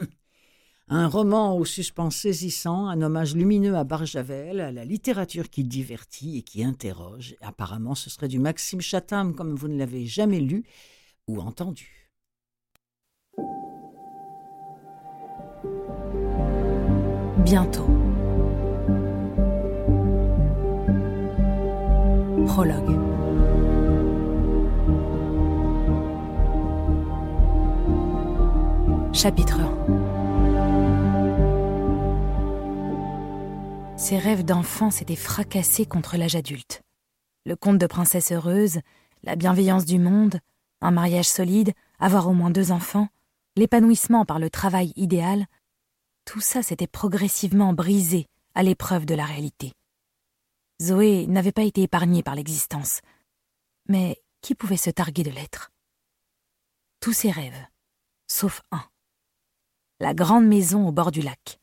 Un 0.88 1.09
roman 1.09 1.57
au 1.57 1.65
suspens 1.65 2.11
saisissant, 2.11 2.88
un 2.88 3.01
hommage 3.01 3.36
lumineux 3.36 3.76
à 3.76 3.84
Barjavel, 3.84 4.61
à 4.61 4.72
la 4.72 4.86
littérature 4.86 5.49
qui 5.49 5.65
divertit 5.65 6.38
et 6.38 6.43
qui 6.43 6.63
interroge. 6.63 7.36
Apparemment, 7.41 7.93
ce 7.93 8.09
serait 8.09 8.30
du 8.30 8.39
Maxime 8.39 8.80
Chatham 8.80 9.36
comme 9.36 9.53
vous 9.53 9.68
ne 9.68 9.78
l'avez 9.78 10.05
jamais 10.05 10.39
lu 10.39 10.63
ou 11.28 11.41
entendu. 11.41 12.06
Bientôt. 17.47 17.87
Prologue. 22.45 22.99
Chapitre 29.13 29.61
1 29.61 29.73
Ses 33.95 34.17
rêves 34.17 34.43
d'enfant 34.43 34.91
s'étaient 34.91 35.15
fracassés 35.15 35.85
contre 35.85 36.17
l'âge 36.17 36.35
adulte. 36.35 36.81
Le 37.45 37.55
conte 37.55 37.77
de 37.77 37.87
princesse 37.87 38.33
heureuse, 38.33 38.79
la 39.23 39.37
bienveillance 39.37 39.85
du 39.85 39.99
monde, 39.99 40.41
un 40.81 40.91
mariage 40.91 41.29
solide, 41.29 41.71
avoir 41.97 42.27
au 42.27 42.33
moins 42.33 42.51
deux 42.51 42.73
enfants, 42.73 43.07
l'épanouissement 43.55 44.25
par 44.25 44.37
le 44.37 44.49
travail 44.49 44.91
idéal, 44.97 45.45
tout 46.28 46.41
ça 46.41 46.61
s'était 46.61 46.88
progressivement 46.88 47.71
brisé 47.71 48.28
à 48.53 48.61
l'épreuve 48.61 49.05
de 49.05 49.15
la 49.15 49.23
réalité. 49.23 49.71
Zoé 50.82 51.25
n'avait 51.25 51.53
pas 51.53 51.63
été 51.63 51.84
épargnée 51.84 52.21
par 52.21 52.36
l'existence. 52.36 52.99
Mais 53.88 54.21
qui 54.41 54.53
pouvait 54.53 54.75
se 54.75 54.89
targuer 54.89 55.23
de 55.23 55.32
l'être? 55.32 55.71
Tous 56.99 57.13
ses 57.13 57.32
rêves, 57.32 57.65
sauf 58.28 58.61
un. 58.71 58.84
La 60.01 60.13
grande 60.13 60.45
maison 60.45 60.86
au 60.86 60.91
bord 60.91 61.11
du 61.11 61.21
lac. 61.21 61.61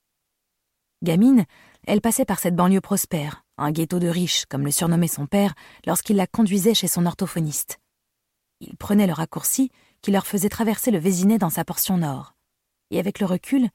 Gamine, 1.02 1.44
elle 1.86 2.00
passait 2.00 2.24
par 2.24 2.38
cette 2.38 2.56
banlieue 2.56 2.80
prospère, 2.80 3.44
un 3.58 3.70
ghetto 3.70 3.98
de 3.98 4.08
riches, 4.08 4.46
comme 4.46 4.64
le 4.64 4.70
surnommait 4.70 5.08
son 5.08 5.26
père, 5.26 5.54
lorsqu'il 5.84 6.16
la 6.16 6.26
conduisait 6.26 6.74
chez 6.74 6.88
son 6.88 7.04
orthophoniste. 7.04 7.80
Il 8.60 8.78
prenait 8.78 9.06
le 9.06 9.12
raccourci 9.12 9.70
qui 10.00 10.10
leur 10.10 10.26
faisait 10.26 10.48
traverser 10.48 10.90
le 10.90 10.98
Vésinet 10.98 11.36
dans 11.36 11.50
sa 11.50 11.66
portion 11.66 11.98
nord. 11.98 12.34
Et 12.90 12.98
avec 12.98 13.20
le 13.20 13.26
recul, 13.26 13.68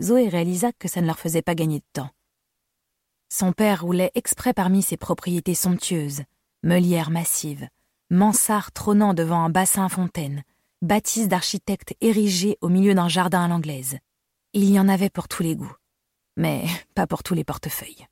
Zoé 0.00 0.28
réalisa 0.28 0.72
que 0.72 0.88
ça 0.88 1.00
ne 1.00 1.06
leur 1.06 1.18
faisait 1.18 1.42
pas 1.42 1.54
gagner 1.54 1.80
de 1.80 1.86
temps. 1.92 2.10
Son 3.30 3.52
père 3.52 3.82
roulait 3.82 4.12
exprès 4.14 4.54
parmi 4.54 4.82
ses 4.82 4.96
propriétés 4.96 5.54
somptueuses, 5.54 6.22
meulières 6.62 7.10
massives, 7.10 7.68
mansards 8.10 8.72
trônant 8.72 9.12
devant 9.12 9.44
un 9.44 9.50
bassin 9.50 9.88
fontaine, 9.88 10.42
bâtisses 10.82 11.28
d'architectes 11.28 11.94
érigées 12.00 12.56
au 12.60 12.68
milieu 12.68 12.94
d'un 12.94 13.08
jardin 13.08 13.44
à 13.44 13.48
l'anglaise. 13.48 13.98
Il 14.54 14.70
y 14.70 14.80
en 14.80 14.88
avait 14.88 15.10
pour 15.10 15.28
tous 15.28 15.42
les 15.42 15.56
goûts, 15.56 15.74
mais 16.36 16.64
pas 16.94 17.06
pour 17.06 17.22
tous 17.22 17.34
les 17.34 17.44
portefeuilles. 17.44 18.06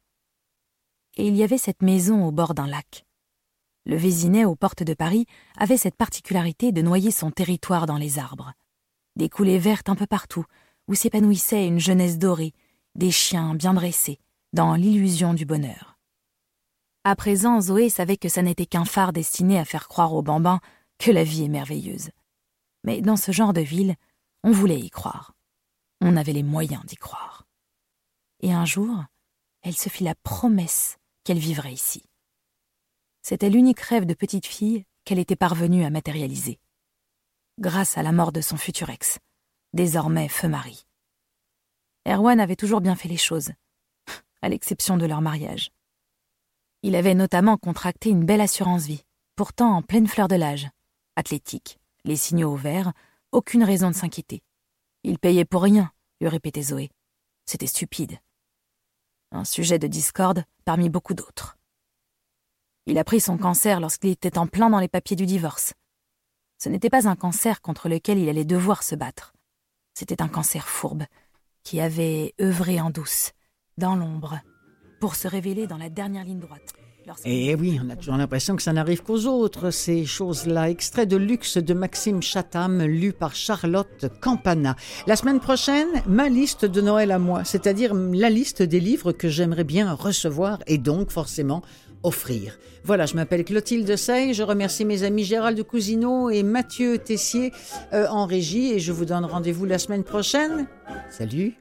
Et 1.17 1.27
il 1.29 1.37
y 1.37 1.43
avait 1.43 1.59
cette 1.59 1.83
maison 1.83 2.27
au 2.27 2.33
bord 2.33 2.55
d'un 2.55 2.67
lac. 2.67 3.05
Le 3.87 3.97
Vésinet 3.97 4.45
aux 4.45 4.57
portes 4.57 4.83
de 4.83 4.95
Paris 4.95 5.27
avait 5.57 5.77
cette 5.77 5.95
particularité 5.95 6.73
de 6.73 6.83
noyer 6.83 7.11
son 7.11 7.31
territoire 7.31 7.87
dans 7.87 7.97
les 7.97 8.19
arbres. 8.19 8.53
Des 9.15 9.31
coulées 9.31 9.59
vertes 9.59 9.89
un 9.89 9.95
peu 9.95 10.07
partout, 10.07 10.45
où 10.89 10.95
s'épanouissait 10.95 11.67
une 11.67 11.81
jeunesse 11.81 12.19
dorée, 12.19 12.53
des 12.95 13.11
chiens 13.11 13.55
bien 13.55 13.75
dressés, 13.75 14.19
dans 14.53 14.75
l'illusion 14.75 15.35
du 15.35 15.45
bonheur. 15.45 15.99
À 17.05 17.15
présent, 17.15 17.61
Zoé 17.61 17.89
savait 17.89 18.17
que 18.17 18.29
ça 18.29 18.43
n'était 18.43 18.67
qu'un 18.67 18.85
phare 18.85 19.13
destiné 19.13 19.59
à 19.59 19.65
faire 19.65 19.89
croire 19.89 20.15
aux 20.15 20.23
bambins 20.23 20.61
que 20.99 21.11
la 21.11 21.25
vie 21.25 21.45
est 21.45 21.49
merveilleuse. 21.49 22.11
Mais 22.85 23.01
dans 23.01 23.17
ce 23.17 23.33
genre 23.33 23.53
de 23.53 23.61
ville, 23.61 23.95
on 24.43 24.51
voulait 24.51 24.81
y 24.81 24.91
croire. 24.91 25.33
On 26.01 26.17
avait 26.17 26.33
les 26.33 26.43
moyens 26.43 26.85
d'y 26.85 26.97
croire. 26.97 27.47
Et 28.41 28.53
un 28.53 28.65
jour, 28.65 29.05
elle 29.63 29.77
se 29.77 29.89
fit 29.89 30.05
la 30.05 30.15
promesse 30.15 30.99
qu'elle 31.25 31.39
vivrait 31.39 31.73
ici. 31.73 32.03
C'était 33.23 33.51
l'unique 33.51 33.81
rêve 33.81 34.05
de 34.05 34.15
petite 34.15 34.47
fille 34.47 34.85
qu'elle 35.05 35.19
était 35.19 35.37
parvenue 35.37 35.85
à 35.85 35.91
matérialiser. 35.91 36.59
Grâce 37.59 37.99
à 37.99 38.03
la 38.03 38.13
mort 38.13 38.33
de 38.33 38.41
son 38.41 38.57
futur 38.57 38.91
ex, 38.91 39.19
désormais 39.77 40.29
feu 40.29 40.49
mari. 40.49 40.87
Erwan 42.09 42.41
avait 42.41 42.57
toujours 42.57 42.81
bien 42.81 42.97
fait 42.97 43.09
les 43.09 43.17
choses 43.17 43.53
à 44.43 44.49
l'exception 44.49 44.97
de 44.97 45.07
leur 45.07 45.21
mariage. 45.21 45.71
Il 46.83 46.97
avait 46.97 47.15
notamment 47.15 47.57
contracté 47.59 48.11
une 48.11 48.25
belle 48.25 48.41
assurance 48.41 48.87
vie, 48.87 49.05
pourtant 49.37 49.77
en 49.77 49.83
pleine 49.83 50.09
fleur 50.09 50.29
de 50.29 50.35
l'âge, 50.35 50.69
athlétique, 51.15 51.79
les 52.05 52.17
signaux 52.17 52.53
au 52.53 52.57
vert, 52.57 52.93
aucune 53.33 53.65
raison 53.65 53.91
de 53.91 53.95
s'inquiéter. 53.95 54.43
Il 55.05 55.19
payait 55.19 55.45
pour 55.45 55.63
rien, 55.63 55.93
lui 56.21 56.29
répétait 56.29 56.63
Zoé. 56.63 56.91
C'était 57.45 57.67
stupide. 57.67 58.19
Un 59.31 59.45
sujet 59.45 59.79
de 59.79 59.87
discorde 59.87 60.45
parmi 60.65 60.89
beaucoup 60.89 61.15
d'autres. 61.15 61.59
Il 62.87 62.99
a 62.99 63.05
pris 63.05 63.21
son 63.21 63.37
cancer 63.37 63.81
lorsqu'il 63.81 64.11
était 64.11 64.39
en 64.39 64.47
plein 64.47 64.71
dans 64.71 64.81
les 64.81 64.89
papiers 64.89 65.17
du 65.17 65.27
divorce. 65.27 65.75
Ce 66.59 66.69
n'était 66.69 66.91
pas 66.91 67.09
un 67.09 67.17
cancer 67.17 67.61
contre 67.61 67.89
lequel 67.89 68.19
il 68.19 68.29
allait 68.29 68.45
devoir 68.45 68.83
se 68.83 68.95
battre. 68.95 69.36
C'était 69.99 70.21
un 70.21 70.29
cancer 70.29 70.69
fourbe, 70.69 71.05
qui 71.65 71.81
avait 71.81 72.35
œuvré 72.39 72.83
en 72.83 72.91
douce, 72.91 73.33
dans 73.79 73.97
l'ombre, 73.97 74.41
pour 75.01 75.15
se 75.15 75.27
révéler 75.27 75.67
dans 75.67 75.79
la 75.79 75.89
dernière 75.89 76.27
ligne 76.27 76.39
droite. 76.39 76.75
Et 77.25 77.51
eh 77.51 77.55
oui, 77.55 77.81
on 77.83 77.89
a 77.89 77.97
toujours 77.97 78.17
l'impression 78.17 78.57
que 78.57 78.63
ça 78.63 78.75
n'arrive 78.75 79.03
qu'aux 79.03 79.25
autres, 79.27 79.71
ces 79.71 80.05
choses-là. 80.05 80.69
Extrait 80.69 81.07
de 81.07 81.17
Luxe 81.17 81.57
de 81.57 81.73
Maxime 81.73 82.21
Chatham, 82.21 82.83
lu 82.83 83.13
par 83.13 83.35
Charlotte 83.35 84.07
Campana. 84.21 84.77
La 85.07 85.17
semaine 85.17 85.41
prochaine, 85.41 85.89
ma 86.07 86.29
liste 86.29 86.65
de 86.67 86.81
Noël 86.83 87.11
à 87.11 87.19
moi, 87.19 87.45
c'est-à-dire 87.45 87.95
la 87.95 88.29
liste 88.29 88.63
des 88.63 88.81
livres 88.81 89.13
que 89.13 89.29
j'aimerais 89.29 89.65
bien 89.65 89.95
recevoir 89.95 90.59
et 90.67 90.79
donc 90.79 91.11
forcément 91.11 91.63
Voilà, 92.85 93.07
je 93.07 93.15
m'appelle 93.15 93.45
Clotilde 93.45 93.97
Sey, 93.97 94.33
je 94.33 94.43
remercie 94.43 94.85
mes 94.85 95.03
amis 95.03 95.25
Gérald 95.25 95.61
Cousineau 95.65 96.31
et 96.31 96.43
Mathieu 96.43 96.99
Tessier 96.99 97.53
euh, 97.93 98.07
en 98.09 98.27
régie 98.27 98.73
et 98.73 98.79
je 98.79 98.93
vous 98.93 99.05
donne 99.05 99.25
rendez-vous 99.25 99.65
la 99.65 99.79
semaine 99.79 100.05
prochaine. 100.05 100.67
Salut 101.11 101.55